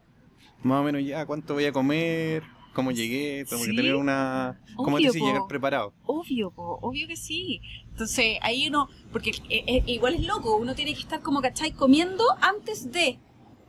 más 0.62 0.80
o 0.80 0.84
menos 0.84 1.04
ya 1.04 1.26
cuánto 1.26 1.54
voy 1.54 1.66
a 1.66 1.72
comer, 1.72 2.42
cómo 2.72 2.90
llegué, 2.90 3.44
tengo 3.44 3.64
que 3.64 3.72
tener 3.72 3.94
una... 3.94 4.60
¿Cómo 4.76 4.98
te 4.98 5.10
llegar 5.10 5.42
preparado? 5.48 5.92
Obvio, 6.04 6.52
obvio 6.56 7.08
que 7.08 7.16
sí. 7.16 7.60
Entonces, 7.90 8.38
ahí 8.42 8.68
uno, 8.68 8.88
porque 9.12 9.30
eh, 9.48 9.64
eh, 9.66 9.82
igual 9.86 10.14
es 10.14 10.26
loco, 10.26 10.56
uno 10.56 10.74
tiene 10.74 10.94
que 10.94 11.00
estar 11.00 11.20
como, 11.20 11.40
¿cachai? 11.40 11.72
Comiendo 11.72 12.24
antes 12.40 12.92
de... 12.92 13.18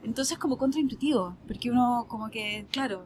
Entonces 0.03 0.37
como 0.37 0.57
contraintuitivo, 0.57 1.35
porque 1.47 1.69
uno 1.69 2.05
como 2.07 2.29
que, 2.29 2.65
claro, 2.71 3.05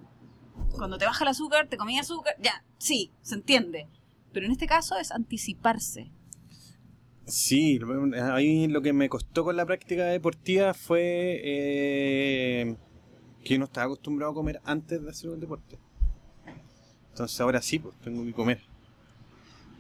cuando 0.71 0.97
te 0.97 1.05
baja 1.05 1.23
el 1.23 1.29
azúcar, 1.29 1.67
te 1.67 1.77
comí 1.77 1.97
azúcar, 1.97 2.35
ya, 2.39 2.63
sí, 2.77 3.11
se 3.21 3.35
entiende. 3.35 3.87
Pero 4.31 4.45
en 4.45 4.51
este 4.51 4.67
caso 4.67 4.97
es 4.97 5.11
anticiparse. 5.11 6.11
Sí, 7.25 7.79
ahí 8.33 8.67
lo 8.67 8.81
que 8.81 8.91
me 8.91 9.07
costó 9.07 9.43
con 9.43 9.55
la 9.55 9.65
práctica 9.65 10.05
deportiva 10.05 10.73
fue 10.73 11.39
eh, 11.43 12.75
que 13.43 13.55
uno 13.55 13.65
estaba 13.65 13.85
acostumbrado 13.85 14.31
a 14.31 14.35
comer 14.35 14.61
antes 14.63 15.01
de 15.03 15.09
hacer 15.09 15.29
un 15.29 15.39
deporte. 15.39 15.77
Entonces 17.11 17.39
ahora 17.41 17.61
sí, 17.61 17.79
pues 17.79 17.95
tengo 18.03 18.23
que 18.23 18.33
comer. 18.33 18.61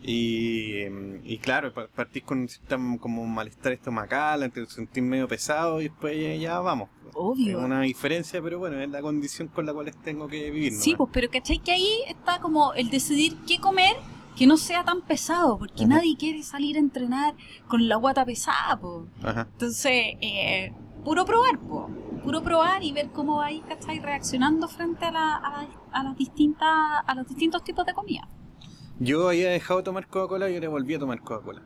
Y, 0.05 0.83
y 1.23 1.37
claro, 1.37 1.73
partís 1.73 2.23
con 2.23 2.39
un 2.39 2.97
como 2.97 3.21
un 3.23 3.33
malestar 3.33 3.71
estomacal, 3.71 4.51
te 4.51 4.65
sentís 4.65 5.01
medio 5.01 5.27
pesado 5.29 5.79
y 5.79 5.85
después 5.85 6.41
ya, 6.41 6.59
vamos. 6.59 6.89
Obvio. 7.13 7.59
Es 7.59 7.65
una 7.65 7.81
diferencia, 7.81 8.41
pero 8.41 8.59
bueno, 8.59 8.79
es 8.79 8.89
la 8.89 9.01
condición 9.01 9.47
con 9.47 9.65
la 9.65 9.73
cual 9.73 9.91
tengo 10.03 10.27
que 10.27 10.51
vivir. 10.51 10.73
Sí, 10.73 10.95
pues, 10.95 11.09
pero 11.13 11.29
¿cachai? 11.29 11.59
Que 11.59 11.71
ahí 11.71 11.89
está 12.07 12.39
como 12.41 12.73
el 12.73 12.89
decidir 12.89 13.37
qué 13.47 13.59
comer 13.59 13.95
que 14.35 14.45
no 14.45 14.57
sea 14.57 14.83
tan 14.83 15.01
pesado, 15.01 15.57
porque 15.57 15.85
nadie 15.85 16.17
quiere 16.17 16.43
salir 16.43 16.75
a 16.75 16.79
entrenar 16.79 17.35
con 17.67 17.87
la 17.87 17.95
guata 17.95 18.25
pesada, 18.25 18.77
pues. 18.79 19.05
Entonces, 19.23 20.17
eh, 20.21 20.73
puro 21.05 21.23
probar, 21.23 21.59
pues 21.59 21.85
puro 22.23 22.41
probar 22.41 22.83
y 22.83 22.93
ver 22.93 23.09
cómo 23.11 23.37
va 23.37 23.49
¿cachai? 23.67 23.99
Reaccionando 23.99 24.67
frente 24.67 25.05
a, 25.05 25.11
la, 25.11 25.35
a, 25.91 26.03
las 26.03 26.17
distintas, 26.17 26.69
a 27.05 27.15
los 27.15 27.27
distintos 27.27 27.63
tipos 27.63 27.85
de 27.85 27.93
comida. 27.93 28.27
Yo 28.99 29.27
había 29.27 29.49
dejado 29.49 29.79
de 29.79 29.83
tomar 29.83 30.07
Coca-Cola 30.07 30.49
y 30.49 30.55
ahora 30.55 30.69
volví 30.69 30.95
a 30.95 30.99
tomar 30.99 31.19
Coca-Cola. 31.21 31.61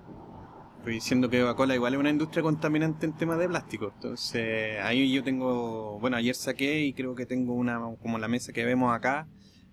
Estoy 0.80 0.94
diciendo 0.94 1.30
que 1.30 1.42
Coca-Cola 1.42 1.76
igual 1.76 1.94
es 1.94 2.00
una 2.00 2.10
industria 2.10 2.42
contaminante 2.42 3.06
en 3.06 3.14
temas 3.14 3.38
de 3.38 3.48
plástico. 3.48 3.92
Entonces, 3.94 4.80
ahí 4.82 5.12
yo 5.12 5.24
tengo, 5.24 6.00
bueno, 6.00 6.18
ayer 6.18 6.34
saqué 6.34 6.82
y 6.82 6.94
creo 6.94 7.14
que 7.14 7.26
tengo 7.26 7.54
una, 7.54 7.80
como 8.02 8.18
la 8.18 8.28
mesa 8.28 8.54
que 8.54 8.66
vemos 8.66 8.96
acá, 8.96 9.28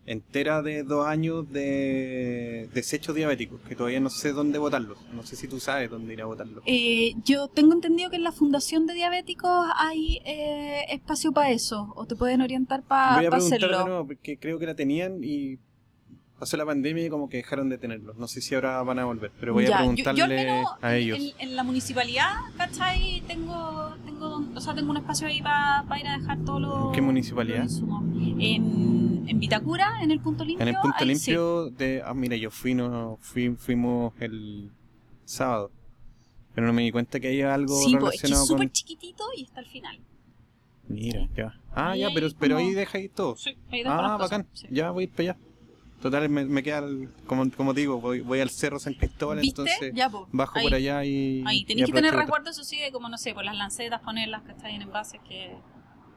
entera 0.06 0.62
de 0.62 0.82
dos 0.82 1.06
años 1.06 1.50
de 1.52 2.68
desechos 2.74 3.14
diabéticos, 3.14 3.60
que 3.62 3.74
todavía 3.74 4.00
no 4.00 4.10
sé 4.10 4.32
dónde 4.32 4.58
votarlos. 4.58 4.98
No 5.12 5.22
sé 5.22 5.36
si 5.36 5.48
tú 5.48 5.60
sabes 5.60 5.90
dónde 5.90 6.12
ir 6.12 6.22
a 6.22 6.26
votarlos. 6.26 6.62
Eh, 6.66 7.14
yo 7.24 7.48
tengo 7.48 7.72
entendido 7.72 8.10
que 8.10 8.16
en 8.16 8.24
la 8.24 8.32
Fundación 8.32 8.86
de 8.86 8.94
Diabéticos 8.94 9.66
hay 9.76 10.20
eh, 10.24 10.82
espacio 10.90 11.32
para 11.32 11.50
eso, 11.50 11.92
o 11.96 12.06
te 12.06 12.16
pueden 12.16 12.40
orientar 12.40 12.82
para 12.82 13.16
Voy 13.16 13.26
a 13.26 13.36
hacerlo. 13.36 14.04
porque 14.06 14.38
creo 14.38 14.58
que 14.58 14.66
la 14.66 14.74
tenían 14.74 15.22
y 15.22 15.58
pasó 16.44 16.58
la 16.58 16.66
pandemia 16.66 17.06
y 17.06 17.08
como 17.08 17.30
que 17.30 17.38
dejaron 17.38 17.70
de 17.70 17.78
tenerlos. 17.78 18.18
No 18.18 18.28
sé 18.28 18.42
si 18.42 18.54
ahora 18.54 18.82
van 18.82 18.98
a 18.98 19.06
volver, 19.06 19.32
pero 19.40 19.54
voy 19.54 19.64
a 19.64 19.78
preguntarle 19.78 20.62
a 20.82 20.94
ellos. 20.94 21.34
En, 21.38 21.56
la 21.56 21.62
municipalidad, 21.62 22.32
¿cachai? 22.58 23.22
Tengo, 23.26 23.94
tengo, 24.04 24.44
o 24.54 24.60
sea, 24.60 24.74
tengo 24.74 24.90
un 24.90 24.98
espacio 24.98 25.26
ahí 25.26 25.40
para 25.40 25.98
ir 25.98 26.06
a 26.06 26.18
dejar 26.18 26.44
todos 26.44 26.60
los... 26.60 26.92
¿Qué 26.92 27.00
municipalidad? 27.00 27.66
En, 28.38 29.24
en 29.26 29.38
Vitacura, 29.38 30.02
en 30.02 30.10
el 30.10 30.20
punto 30.20 30.44
limpio. 30.44 30.62
En 30.62 30.74
el 30.74 30.80
punto 30.82 31.02
limpio 31.02 31.70
de... 31.70 32.02
Ah, 32.04 32.12
mira, 32.12 32.36
yo 32.36 32.50
fui, 32.50 32.74
no, 32.74 33.16
fui, 33.22 33.56
fuimos 33.56 34.12
el 34.20 34.70
sábado. 35.24 35.70
Pero 36.54 36.66
no 36.66 36.74
me 36.74 36.82
di 36.82 36.90
cuenta 36.90 37.20
que 37.20 37.28
había 37.28 37.54
algo 37.54 37.74
sí, 37.74 37.94
relacionado 37.94 38.10
pues, 38.10 38.32
es 38.32 38.46
súper 38.46 38.70
chiquitito 38.70 39.24
y 39.34 39.44
está 39.44 39.60
al 39.60 39.66
final. 39.66 39.98
Mira, 40.88 41.26
ya. 41.34 41.58
Ah, 41.74 41.96
ya, 41.96 42.10
pero, 42.12 42.28
pero 42.38 42.58
ahí 42.58 42.74
deja 42.74 42.98
ahí 42.98 43.08
todo. 43.08 43.34
Sí, 43.36 43.56
ahí 43.70 43.82
Ah, 43.86 44.18
bacán. 44.20 44.46
Ya 44.70 44.90
voy 44.90 45.04
a 45.04 45.06
ir 45.06 45.10
para 45.10 45.30
allá. 45.30 45.38
Total, 46.04 46.28
me, 46.28 46.44
me 46.44 46.62
queda, 46.62 46.82
como, 47.26 47.50
como 47.52 47.72
digo, 47.72 47.98
voy, 47.98 48.20
voy 48.20 48.38
al 48.38 48.50
Cerro 48.50 48.78
San 48.78 48.92
Cristóbal, 48.92 49.38
entonces 49.42 49.90
bajo 50.32 50.60
por 50.60 50.74
allá 50.74 51.02
y. 51.02 51.42
Ahí, 51.46 51.64
tenéis 51.64 51.86
que 51.86 51.92
tener 51.94 52.14
recuerdo, 52.14 52.50
eso 52.50 52.62
sí, 52.62 52.78
de 52.78 52.92
como, 52.92 53.08
no 53.08 53.16
sé, 53.16 53.32
por 53.32 53.42
las 53.42 53.56
lancetas, 53.56 54.02
ponerlas 54.02 54.42
que 54.42 54.52
están 54.52 54.72
en 54.72 54.82
envases 54.82 55.18
que 55.26 55.56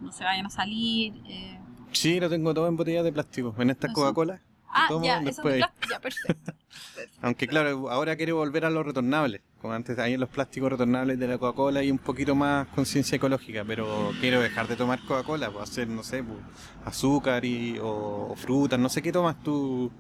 no 0.02 0.12
se 0.12 0.26
vayan 0.26 0.46
a 0.46 0.50
salir. 0.50 1.14
Eh. 1.30 1.58
Sí, 1.94 2.20
lo 2.20 2.30
tengo 2.30 2.54
todo 2.54 2.68
en 2.68 2.76
botellas 2.76 3.06
de 3.06 3.14
plástico. 3.14 3.56
En 3.60 3.70
estas 3.70 3.94
Coca-Cola. 3.94 4.42
Ah, 4.70 4.90
ya, 5.02 5.20
después. 5.22 5.64
ya, 5.90 6.00
perfecto. 6.00 6.54
Aunque 7.22 7.48
claro, 7.48 7.90
ahora 7.90 8.16
quiero 8.16 8.36
volver 8.36 8.66
a 8.66 8.70
los 8.70 8.86
retornables. 8.86 9.42
Como 9.62 9.74
antes, 9.74 9.98
en 9.98 10.20
los 10.20 10.30
plásticos 10.30 10.72
retornables 10.72 11.18
de 11.18 11.28
la 11.28 11.38
Coca-Cola 11.38 11.84
y 11.84 11.90
un 11.90 11.98
poquito 11.98 12.36
más 12.36 12.68
conciencia 12.68 13.16
ecológica. 13.16 13.64
Pero 13.66 14.12
quiero 14.20 14.42
dejar 14.42 14.68
de 14.68 14.76
tomar 14.76 15.00
Coca-Cola, 15.02 15.50
pues 15.52 15.70
hacer, 15.70 15.88
no 15.88 16.04
sé, 16.04 16.24
pues, 16.24 16.40
azúcar 16.86 17.44
y, 17.44 17.78
o, 17.82 18.36
frutas. 18.36 18.80
No 18.80 18.90
sé 18.90 19.02
qué 19.02 19.12
tomas 19.12 19.42
tú. 19.42 19.92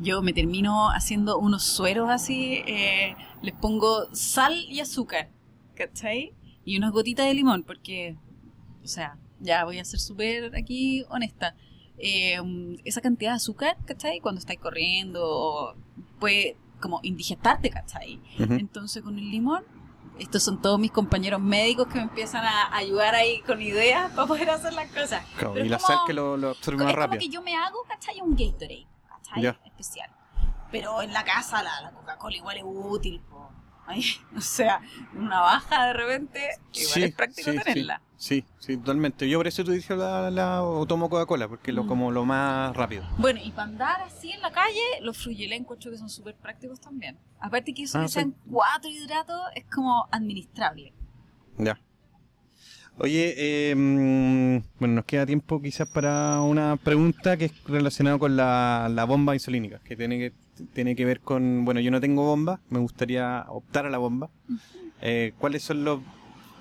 Yo 0.00 0.22
me 0.22 0.32
termino 0.32 0.90
haciendo 0.90 1.38
unos 1.38 1.62
sueros 1.62 2.10
así. 2.10 2.62
Eh, 2.66 3.14
les 3.42 3.54
pongo 3.54 4.12
sal 4.12 4.54
y 4.68 4.80
azúcar. 4.80 5.30
¿Cachai? 5.76 6.34
Y 6.64 6.78
unas 6.78 6.92
gotitas 6.92 7.26
de 7.26 7.34
limón, 7.34 7.62
porque. 7.62 8.16
O 8.82 8.88
sea, 8.88 9.16
ya 9.40 9.64
voy 9.64 9.78
a 9.78 9.84
ser 9.84 10.00
súper 10.00 10.54
aquí 10.56 11.04
honesta 11.08 11.54
eh, 11.98 12.40
esa 12.84 13.00
cantidad 13.00 13.32
de 13.32 13.36
azúcar, 13.36 13.76
¿cachai? 13.84 14.20
Cuando 14.20 14.38
estáis 14.38 14.60
corriendo, 14.60 15.76
puede 16.18 16.56
como 16.80 17.00
indigestarte, 17.02 17.70
¿cachai? 17.70 18.20
Entonces 18.38 19.02
con 19.02 19.18
el 19.18 19.30
limón, 19.30 19.64
estos 20.18 20.42
son 20.42 20.60
todos 20.60 20.78
mis 20.78 20.90
compañeros 20.90 21.40
médicos 21.40 21.88
que 21.88 21.96
me 21.96 22.02
empiezan 22.02 22.44
a 22.44 22.76
ayudar 22.76 23.14
ahí 23.14 23.40
con 23.42 23.60
ideas 23.60 24.12
para 24.12 24.26
poder 24.26 24.50
hacer 24.50 24.72
las 24.72 24.90
cosas. 24.90 25.24
y 25.56 25.68
la 25.68 25.78
sal 25.78 25.98
que 26.06 26.12
lo, 26.12 26.36
lo 26.36 26.50
absorbe 26.50 26.84
más 26.84 26.94
rápido. 26.94 27.20
Es 27.20 27.24
como 27.24 27.30
que 27.30 27.34
yo 27.34 27.42
me 27.42 27.56
hago, 27.56 27.82
¿cachai? 27.88 28.20
Un 28.20 28.36
Gatorade, 28.36 28.86
¿cachai? 29.08 29.56
Especial. 29.64 30.10
Pero 30.70 31.02
en 31.02 31.12
la 31.12 31.24
casa 31.24 31.62
la, 31.62 31.92
Coca-Cola 31.92 32.36
igual 32.36 32.56
es 32.56 32.64
útil, 32.66 33.22
o 34.36 34.40
sea, 34.40 34.80
una 35.14 35.40
baja 35.40 35.86
de 35.86 35.92
repente, 35.92 36.40
igual 36.72 37.02
es 37.02 37.14
práctico 37.14 37.50
tenerla. 37.52 38.00
Sí, 38.13 38.13
sí, 38.24 38.76
totalmente. 38.78 39.28
Yo 39.28 39.38
por 39.38 39.46
eso 39.46 39.64
tú 39.64 39.72
dices 39.72 39.96
la, 39.96 40.30
la 40.30 40.62
o 40.62 40.86
tomo 40.86 41.10
Coca-Cola, 41.10 41.48
porque 41.48 41.70
es 41.70 41.74
lo, 41.74 41.84
mm. 41.84 41.88
como 41.88 42.10
lo 42.10 42.24
más 42.24 42.74
rápido. 42.74 43.04
Bueno, 43.18 43.40
y 43.44 43.50
para 43.50 43.68
andar 43.68 44.00
así 44.02 44.32
en 44.32 44.40
la 44.40 44.50
calle, 44.50 44.80
los 45.02 45.18
fruyelé 45.18 45.56
encuentro 45.56 45.90
que 45.90 45.98
son 45.98 46.08
súper 46.08 46.34
prácticos 46.34 46.80
también. 46.80 47.18
Aparte 47.40 47.74
que 47.74 47.82
eso 47.82 47.98
ah, 47.98 48.02
que 48.02 48.08
sean 48.08 48.34
cuatro 48.50 48.90
hidratos 48.90 49.40
es 49.54 49.64
como 49.72 50.08
administrable. 50.10 50.92
Ya. 51.58 51.78
Oye, 52.98 53.70
em, 53.70 54.62
bueno, 54.78 54.94
nos 54.94 55.04
queda 55.04 55.26
tiempo 55.26 55.60
quizás 55.60 55.88
para 55.88 56.40
una 56.40 56.76
pregunta 56.76 57.36
que 57.36 57.46
es 57.46 57.64
relacionada 57.64 58.18
con 58.18 58.36
la, 58.36 58.88
la 58.90 59.04
bomba 59.04 59.34
insulínica, 59.34 59.80
que 59.80 59.96
tiene 59.96 60.18
que 60.18 60.32
tiene 60.72 60.94
que 60.94 61.04
ver 61.04 61.20
con, 61.20 61.64
bueno, 61.64 61.80
yo 61.80 61.90
no 61.90 62.00
tengo 62.00 62.24
bomba, 62.24 62.60
me 62.70 62.78
gustaría 62.78 63.44
optar 63.48 63.86
a 63.86 63.90
la 63.90 63.98
bomba. 63.98 64.30
Eh, 65.02 65.34
¿Cuáles 65.38 65.62
son 65.62 65.84
los 65.84 66.00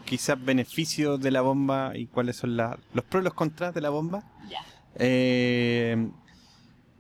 quizás 0.05 0.43
beneficios 0.43 1.19
de 1.19 1.31
la 1.31 1.41
bomba 1.41 1.93
y 1.95 2.07
cuáles 2.07 2.37
son 2.37 2.57
los 2.57 3.05
pros 3.09 3.21
y 3.21 3.23
los 3.23 3.33
contras 3.33 3.73
de 3.73 3.81
la 3.81 3.89
bomba? 3.89 4.23
Eh, 4.95 6.09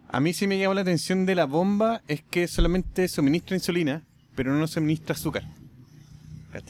a 0.09 0.19
mí 0.19 0.33
sí 0.33 0.47
me 0.47 0.57
llama 0.57 0.75
la 0.75 0.81
atención 0.81 1.25
de 1.25 1.35
la 1.35 1.45
bomba 1.45 2.01
es 2.07 2.21
que 2.23 2.47
solamente 2.47 3.07
suministra 3.07 3.55
insulina, 3.55 4.03
pero 4.35 4.53
no 4.53 4.67
suministra 4.67 5.13
azúcar. 5.13 5.43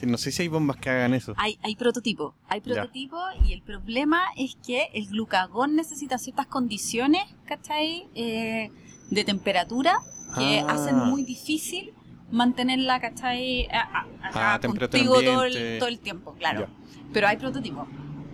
No 0.06 0.16
sé 0.16 0.32
si 0.32 0.42
hay 0.42 0.48
bombas 0.48 0.78
que 0.78 0.88
hagan 0.88 1.12
eso. 1.12 1.34
Hay, 1.36 1.58
hay 1.62 1.76
prototipo, 1.76 2.34
hay 2.48 2.62
prototipo 2.62 3.18
y 3.46 3.52
el 3.52 3.60
problema 3.60 4.22
es 4.36 4.56
que 4.66 4.88
el 4.94 5.08
glucagón 5.08 5.76
necesita 5.76 6.16
ciertas 6.16 6.46
condiciones, 6.46 7.22
¿cachai? 7.44 8.08
Eh, 8.14 8.70
de 9.10 9.24
temperatura 9.24 9.98
que 10.38 10.60
ah. 10.60 10.72
hacen 10.72 10.96
muy 10.96 11.22
difícil 11.22 11.92
mantenerla, 12.34 13.00
¿cachai? 13.00 13.68
Ah, 13.72 14.58
contigo 14.60 15.22
todo 15.22 15.44
el, 15.44 15.78
todo 15.78 15.88
el, 15.88 15.98
tiempo, 16.00 16.34
claro. 16.34 16.66
Pero 17.12 17.28
hay 17.28 17.36
prototipos. 17.36 17.86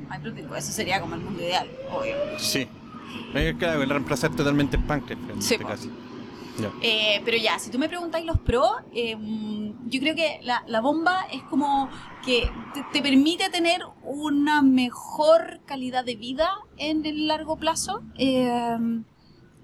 Hay 0.09 0.21
prototipos. 0.21 0.59
Eso 0.59 0.73
sería 0.73 1.01
como 1.01 1.15
el 1.15 1.21
mundo 1.21 1.43
ideal, 1.43 1.69
obvio. 1.93 2.17
Sí. 2.39 2.67
Claro, 3.59 3.83
el 3.83 3.91
reemplazar 3.91 4.35
totalmente 4.35 4.77
el 4.77 4.85
páncreas 4.85 5.21
en 5.31 5.39
este 5.39 5.59
caso. 5.59 5.89
Eh, 6.83 7.23
pero 7.25 7.37
ya, 7.39 7.59
si 7.59 7.71
tú 7.71 7.79
me 7.79 7.89
preguntáis 7.89 8.27
los 8.27 8.39
pros, 8.39 8.71
em, 8.93 9.73
yo 9.89 10.01
creo 10.01 10.15
que 10.15 10.41
la, 10.43 10.63
la, 10.67 10.81
bomba 10.81 11.27
es 11.33 11.43
como 11.45 11.89
que 12.25 12.51
te, 12.75 12.85
te, 12.93 13.01
permite 13.01 13.49
tener 13.49 13.81
una 14.03 14.61
mejor 14.61 15.61
calidad 15.65 16.05
de 16.05 16.17
vida 16.17 16.51
en 16.77 17.07
el 17.07 17.29
largo 17.29 17.57
plazo. 17.57 18.03
Eh, 18.19 18.77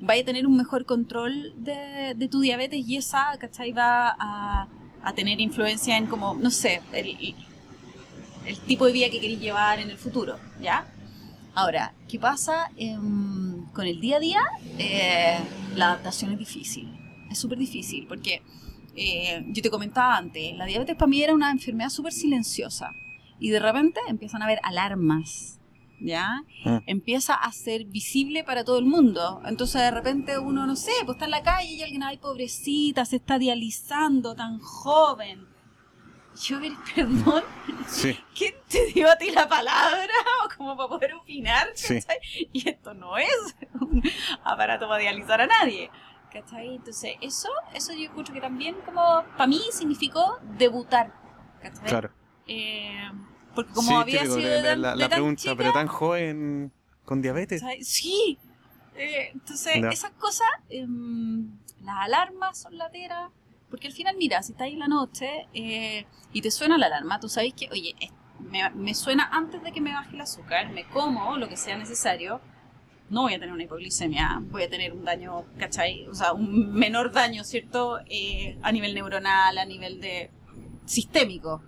vaya 0.01 0.23
a 0.23 0.25
tener 0.25 0.47
un 0.47 0.57
mejor 0.57 0.85
control 0.85 1.55
de, 1.57 2.29
tu 2.31 2.41
diabetes 2.41 2.87
y 2.87 2.97
esa, 2.97 3.37
¿cachai? 3.39 3.73
Va 3.73 4.17
a, 4.19 4.69
tener 5.15 5.41
influencia 5.41 5.97
en 5.97 6.07
como, 6.07 6.35
no 6.35 6.51
sé, 6.51 6.83
el, 6.93 7.35
el 8.45 8.59
tipo 8.61 8.87
de 8.87 8.93
vida 8.93 9.09
que 9.09 9.21
queréis 9.21 9.41
llevar 9.41 9.79
en 9.79 9.89
el 9.89 9.97
futuro, 9.97 10.37
¿ya? 10.61 10.85
Ahora, 11.55 11.95
¿qué 12.09 12.19
pasa 12.19 12.71
con 13.73 13.87
el 13.87 14.01
día 14.01 14.17
a 14.17 14.21
día? 14.21 14.41
Eh, 14.79 15.39
la 15.75 15.93
adaptación 15.93 16.33
es 16.33 16.39
difícil, 16.39 16.89
es 17.31 17.39
súper 17.39 17.57
difícil, 17.57 18.07
porque 18.07 18.43
eh, 18.95 19.45
yo 19.49 19.63
te 19.63 19.71
comentaba 19.71 20.17
antes, 20.17 20.55
la 20.57 20.67
diabetes 20.67 20.97
para 20.97 21.09
mí 21.09 21.23
era 21.23 21.35
una 21.35 21.51
enfermedad 21.51 21.89
súper 21.89 22.13
silenciosa 22.13 22.93
y 23.39 23.51
de 23.51 23.59
repente 23.59 24.01
empiezan 24.09 24.43
a 24.43 24.45
haber 24.45 24.59
alarmas 24.63 25.56
¿ya? 26.01 26.43
Mm. 26.65 26.79
Empieza 26.87 27.35
a 27.35 27.53
ser 27.53 27.85
visible 27.85 28.45
para 28.45 28.65
todo 28.65 28.79
el 28.79 28.87
mundo. 28.87 29.41
Entonces 29.45 29.83
de 29.83 29.91
repente 29.91 30.39
uno, 30.39 30.67
no 30.67 30.77
sé, 30.77 30.93
pues 31.05 31.17
está 31.17 31.25
en 31.25 31.31
la 31.31 31.43
calle 31.43 31.69
y 31.69 31.83
alguien, 31.83 32.03
ay, 32.03 32.19
pobrecita, 32.19 33.05
se 33.05 33.17
está 33.17 33.39
dializando, 33.39 34.35
tan 34.35 34.59
joven. 34.59 35.47
Yo, 36.43 36.59
perdón, 36.95 37.45
sí. 37.87 38.19
¿quién 38.37 38.55
te 38.69 38.87
dio 38.93 39.11
a 39.11 39.17
ti 39.17 39.31
la 39.31 39.49
palabra? 39.49 40.13
Como 40.57 40.77
para 40.77 40.89
poder 40.89 41.15
opinar, 41.15 41.69
Y 42.53 42.69
esto 42.69 42.95
no 42.95 43.17
es 43.17 43.57
un 43.81 44.03
aparato 44.45 44.89
para 44.89 45.01
dializar 45.01 45.41
a 45.41 45.47
nadie. 45.47 45.91
¿Cachai? 46.33 46.75
Entonces, 46.75 47.15
eso, 47.23 47.49
eso 47.73 47.95
yo 47.95 48.05
escucho 48.05 48.33
que 48.33 48.43
también 48.43 48.77
como, 48.85 49.25
para 49.37 49.47
mí 49.47 49.61
significó 49.73 50.39
debutar. 50.59 51.15
¿Cachai? 51.63 51.87
Claro. 51.87 52.11
Eh, 52.47 53.11
porque 53.57 53.73
como 53.73 53.99
había 53.99 54.25
sido 54.25 54.77
la, 54.77 55.09
pregunta, 55.09 55.55
pero 55.57 55.73
tan 55.73 55.89
joven 55.89 56.73
con 57.05 57.21
diabetes. 57.21 57.63
Sí. 57.83 58.39
Eh, 58.95 59.31
entonces, 59.35 59.77
esas 59.91 60.13
cosas, 60.13 60.49
em, 60.69 61.51
las 61.83 61.97
alarmas 62.05 62.59
son 62.59 62.79
lateras. 62.79 63.31
Porque 63.69 63.89
al 63.89 63.93
final, 63.93 64.17
mira, 64.17 64.43
si 64.45 64.53
estás 64.53 64.67
ahí 64.67 64.75
en 64.75 64.79
la 64.79 64.89
noche 64.89 65.49
eh, 65.53 66.07
y 66.33 66.41
te 66.41 66.53
suena 66.53 66.79
la 66.79 66.87
alarma, 66.87 67.19
tú 67.19 67.29
sabes 67.29 67.53
que, 67.53 67.69
oye, 67.73 67.97
me, 68.39 68.71
me, 68.71 68.95
suena 68.95 69.29
antes 69.33 69.61
de 69.65 69.73
que 69.73 69.81
me 69.81 69.93
baje 69.93 70.15
el 70.15 70.21
azúcar, 70.21 70.71
me 70.71 70.85
como 70.85 71.37
lo 71.37 71.49
que 71.49 71.57
sea 71.57 71.77
necesario, 71.77 72.41
no 73.11 73.23
voy 73.23 73.35
a 73.35 73.39
tener 73.39 73.53
una 73.53 73.65
hipoglicemia, 73.65 74.41
voy 74.51 74.65
a 74.65 74.71
tener 74.71 74.93
un 74.93 75.05
daño, 75.05 75.45
¿cachai? 75.59 76.07
O 76.07 76.15
sea, 76.15 76.33
un 76.33 76.73
menor 76.75 77.13
daño, 77.13 77.43
¿cierto? 77.45 77.99
Eh, 78.07 78.59
a 78.63 78.71
nivel 78.73 78.95
neuronal, 78.95 79.59
a 79.59 79.65
nivel 79.65 80.01
de 80.01 80.31
sistémico. 80.85 81.63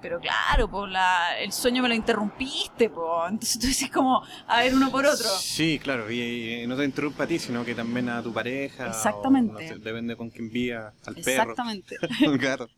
Pero 0.00 0.20
claro, 0.20 0.70
pues 0.70 0.92
el 1.40 1.52
sueño 1.52 1.82
me 1.82 1.88
lo 1.88 1.94
interrumpiste, 1.94 2.88
pues. 2.88 3.30
Entonces 3.30 3.58
tú 3.58 3.66
dices 3.66 3.90
como, 3.90 4.22
a 4.46 4.60
ver, 4.60 4.74
uno 4.74 4.90
por 4.90 5.04
otro. 5.04 5.28
Sí, 5.40 5.80
claro, 5.82 6.10
y, 6.10 6.64
no 6.68 6.76
te 6.76 6.84
interrumpa 6.84 7.24
a 7.24 7.26
ti, 7.26 7.38
sino 7.38 7.64
que 7.64 7.74
también 7.74 8.08
a 8.08 8.22
tu 8.22 8.32
pareja. 8.32 8.86
Exactamente. 8.86 9.78
depende 9.78 10.16
con 10.16 10.30
quién 10.30 10.50
vía, 10.50 10.92
al 11.04 11.14
perro. 11.16 11.52
Exactamente. 11.52 11.96
gato. 12.38 12.68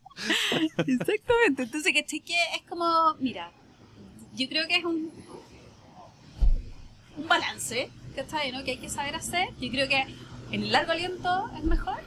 Exactamente. 0.86 1.64
Entonces, 1.64 1.92
que 1.92 2.00
es 2.00 2.62
como, 2.68 3.14
mira, 3.18 3.50
yo 4.34 4.48
creo 4.48 4.66
que 4.66 4.76
es 4.76 4.84
un, 4.84 5.10
un 7.18 7.28
balance, 7.28 7.90
¿cachai? 8.16 8.50
¿no? 8.52 8.64
Que 8.64 8.72
hay 8.72 8.78
que 8.78 8.88
saber 8.88 9.14
hacer. 9.14 9.48
Yo 9.60 9.70
creo 9.70 9.88
que 9.88 10.06
en 10.52 10.62
el 10.62 10.72
largo 10.72 10.92
aliento 10.92 11.50
es 11.56 11.64
mejor, 11.64 12.00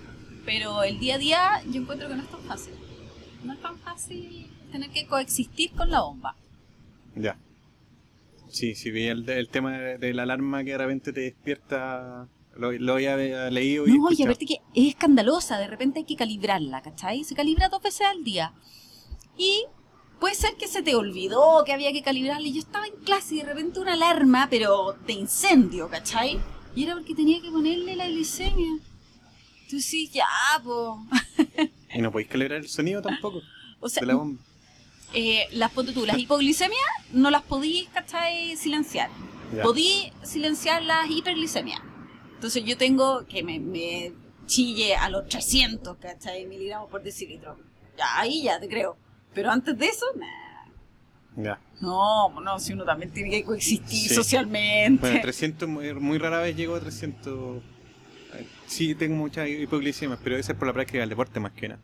pero 0.44 0.82
el 0.82 1.00
día 1.00 1.16
a 1.16 1.18
día 1.20 1.62
yo 1.68 1.82
encuentro 1.82 2.08
que 2.08 2.16
no 2.16 2.24
es 2.24 2.30
tan 2.30 2.42
fácil. 2.42 2.74
No 3.44 3.54
es 3.54 3.62
tan 3.62 3.78
fácil 3.80 4.53
tener 4.74 4.90
que 4.90 5.06
coexistir 5.06 5.72
con 5.72 5.90
la 5.90 6.02
bomba. 6.02 6.36
Ya. 7.16 7.38
Sí, 8.50 8.76
sí, 8.76 8.92
vi 8.92 9.06
el, 9.06 9.28
el 9.30 9.50
tema 9.50 9.78
de, 9.78 10.14
la 10.14 10.24
alarma 10.24 10.64
que 10.64 10.72
de 10.72 10.78
repente 10.80 11.14
te 11.14 11.22
despierta, 11.22 12.28
lo, 12.56 12.72
lo 12.72 12.94
había 12.94 13.16
leído 13.50 13.88
y 13.88 13.98
No, 13.98 14.12
y 14.12 14.24
aparte 14.24 14.46
que 14.46 14.58
es 14.76 14.90
escandalosa, 14.90 15.58
de 15.58 15.68
repente 15.68 16.00
hay 16.00 16.06
que 16.06 16.16
calibrarla, 16.16 16.82
¿cachai? 16.82 17.24
Se 17.24 17.36
calibra 17.36 17.70
dos 17.70 17.82
veces 17.82 18.06
al 18.08 18.24
día. 18.24 18.54
Y 19.38 19.66
puede 20.20 20.36
ser 20.36 20.56
que 20.56 20.68
se 20.68 20.82
te 20.82 20.96
olvidó 20.96 21.64
que 21.66 21.74
había 21.74 21.92
que 21.92 22.02
calibrarla 22.02 22.48
y 22.48 22.54
yo 22.54 22.60
estaba 22.60 22.86
en 22.88 22.96
clase 23.04 23.36
y 23.36 23.38
de 23.40 23.46
repente 23.46 23.80
una 23.80 23.94
alarma, 23.94 24.48
pero 24.50 24.94
de 25.06 25.14
incendio, 25.14 25.88
¿cachai? 25.88 26.40
Y 26.76 26.84
era 26.84 26.94
porque 26.94 27.16
tenía 27.16 27.42
que 27.42 27.52
ponerle 27.52 27.96
la 27.96 28.08
glicemia. 28.08 28.72
Tú 29.70 29.80
sí, 29.80 30.10
ya, 30.12 30.26
po. 30.64 31.06
¿Y 31.94 32.02
no 32.02 32.12
podéis 32.12 32.30
calibrar 32.30 32.60
el 32.60 32.68
sonido 32.68 33.02
tampoco? 33.02 33.42
O 33.80 33.90
sea, 33.90 34.02
de 34.02 34.08
la 34.08 34.16
bomba 34.16 34.42
eh, 35.14 35.48
las, 35.52 35.72
tú, 35.74 36.06
las 36.06 36.18
hipoglicemias 36.18 36.82
no 37.12 37.30
las 37.30 37.44
podí, 37.44 37.88
¿cachai? 37.94 38.56
Silenciar. 38.58 39.10
Podí 39.62 40.12
silenciar 40.24 40.82
las 40.82 41.10
hiperglicemias. 41.10 41.80
Entonces 42.34 42.64
yo 42.66 42.76
tengo 42.78 43.26
que 43.28 43.44
me, 43.44 44.12
chille 44.48 44.96
a 44.96 45.10
los 45.10 45.28
300, 45.28 45.98
¿cachai? 45.98 46.46
Miligramos 46.48 46.90
por 46.90 47.04
decilitro. 47.04 47.58
Ya, 47.98 48.20
ahí 48.20 48.44
ya 48.44 48.60
te 48.60 48.68
creo. 48.68 48.98
Pero 49.34 49.52
antes 49.52 49.78
de 49.78 49.86
eso, 49.86 50.06
Ya. 51.36 51.60
No, 51.82 52.40
no, 52.42 52.60
si 52.60 52.74
uno 52.74 52.84
también 52.84 53.12
tiene 53.12 53.30
que 53.30 53.44
coexistir 53.44 54.10
socialmente. 54.10 55.02
Bueno, 55.02 55.22
300, 55.22 55.70
muy, 55.70 56.18
rara 56.18 56.40
vez 56.40 56.56
llego 56.56 56.76
a 56.76 56.80
300. 56.80 57.62
Sí, 58.66 58.96
tengo 58.96 59.16
muchas 59.16 59.48
hipoglicemias, 59.48 60.20
pero 60.24 60.38
eso 60.38 60.52
es 60.52 60.58
por 60.58 60.68
la 60.68 60.74
práctica 60.74 61.00
del 61.00 61.10
deporte 61.10 61.40
más 61.40 61.52
que 61.52 61.70
nada. 61.70 61.82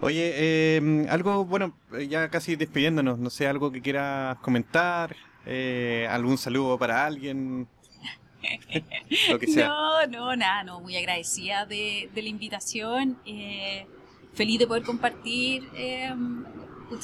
Oye, 0.00 0.32
eh, 0.34 1.06
algo, 1.08 1.44
bueno, 1.44 1.74
ya 2.08 2.28
casi 2.28 2.54
despidiéndonos, 2.56 3.18
no 3.18 3.30
sé, 3.30 3.46
algo 3.46 3.72
que 3.72 3.80
quieras 3.80 4.36
comentar, 4.38 5.16
eh, 5.46 6.06
algún 6.10 6.36
saludo 6.36 6.78
para 6.78 7.06
alguien, 7.06 7.66
lo 9.30 9.38
que 9.38 9.46
sea. 9.46 9.68
No, 9.68 10.06
no, 10.06 10.36
nada, 10.36 10.64
no, 10.64 10.80
muy 10.80 10.96
agradecida 10.96 11.64
de, 11.64 12.10
la 12.14 12.28
invitación, 12.28 13.18
eh, 13.24 13.86
feliz 14.34 14.58
de 14.58 14.66
poder 14.66 14.82
compartir 14.82 15.66
eh, 15.74 16.14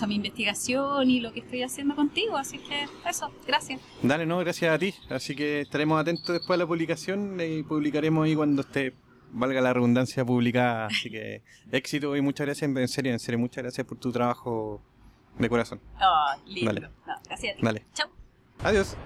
mi 0.07 0.15
investigación 0.15 1.11
y 1.11 1.21
lo 1.21 1.33
que 1.33 1.41
estoy 1.41 1.63
haciendo 1.63 1.95
contigo, 1.95 2.37
así 2.37 2.59
que 2.59 2.87
eso, 3.09 3.33
gracias. 3.47 3.81
Dale, 4.03 4.27
no, 4.27 4.39
gracias 4.39 4.75
a 4.75 4.79
ti, 4.79 4.95
así 5.09 5.35
que 5.35 5.61
estaremos 5.63 6.01
atentos 6.01 6.27
después 6.27 6.59
de 6.59 6.65
la 6.65 6.67
publicación 6.67 7.39
y 7.41 7.63
publicaremos 7.63 8.27
ahí 8.27 8.35
cuando 8.35 8.63
esté 8.63 8.93
valga 9.33 9.61
la 9.61 9.73
redundancia 9.73 10.25
publicada. 10.25 10.87
Así 10.87 11.11
que 11.11 11.43
éxito 11.73 12.17
y 12.17 12.21
muchas 12.21 12.47
gracias, 12.47 12.71
en 12.71 12.89
serio, 12.89 13.13
en 13.13 13.19
serio, 13.19 13.39
muchas 13.39 13.63
gracias 13.65 13.87
por 13.87 13.99
tu 13.99 14.13
trabajo 14.13 14.81
de 15.39 15.49
corazón. 15.49 15.81
Oh, 16.01 16.27
lindo. 16.47 16.73
Dale. 16.73 16.89
No, 17.07 17.15
gracias 17.25 17.55
a 17.55 17.57
ti. 17.57 17.63
Dale. 17.63 17.87
Chau. 17.95 18.09
Adiós. 18.63 18.97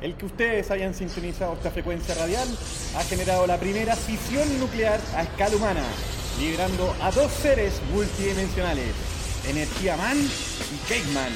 El 0.00 0.16
que 0.16 0.26
ustedes 0.26 0.70
hayan 0.70 0.94
sintonizado 0.94 1.52
esta 1.52 1.70
frecuencia 1.70 2.14
radial 2.14 2.48
ha 2.96 3.02
generado 3.04 3.46
la 3.46 3.58
primera 3.58 3.94
fisión 3.94 4.58
nuclear 4.58 4.98
a 5.14 5.22
escala 5.24 5.56
humana, 5.56 5.84
liberando 6.40 6.94
a 7.02 7.10
dos 7.10 7.30
seres 7.30 7.82
multidimensionales, 7.92 8.94
Energía 9.46 9.98
Man 9.98 10.16
y 10.16 10.88
Cake 10.88 11.12
Man. 11.12 11.32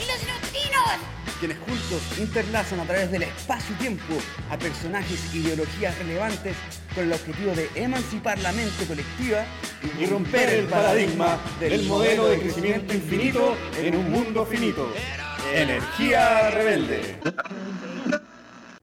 ¡Y 0.00 0.06
los 0.06 0.26
neutrinos! 0.28 1.13
Quienes 1.38 1.58
juntos 1.58 2.02
interlazan 2.18 2.80
a 2.80 2.84
través 2.84 3.10
del 3.10 3.22
espacio-tiempo 3.22 4.14
a 4.50 4.58
personajes 4.58 5.20
e 5.32 5.38
ideologías 5.38 5.96
relevantes 5.98 6.56
con 6.94 7.04
el 7.04 7.12
objetivo 7.12 7.52
de 7.52 7.68
emancipar 7.74 8.38
la 8.38 8.52
mente 8.52 8.86
colectiva 8.86 9.44
Y 9.98 10.06
romper 10.06 10.48
el 10.48 10.66
paradigma 10.66 11.38
del 11.60 11.84
modelo 11.84 12.26
de 12.28 12.38
crecimiento 12.38 12.94
infinito 12.94 13.56
en 13.78 13.96
un 13.96 14.10
mundo 14.10 14.46
finito. 14.46 14.92
Energía 15.54 16.50
rebelde. 16.50 17.18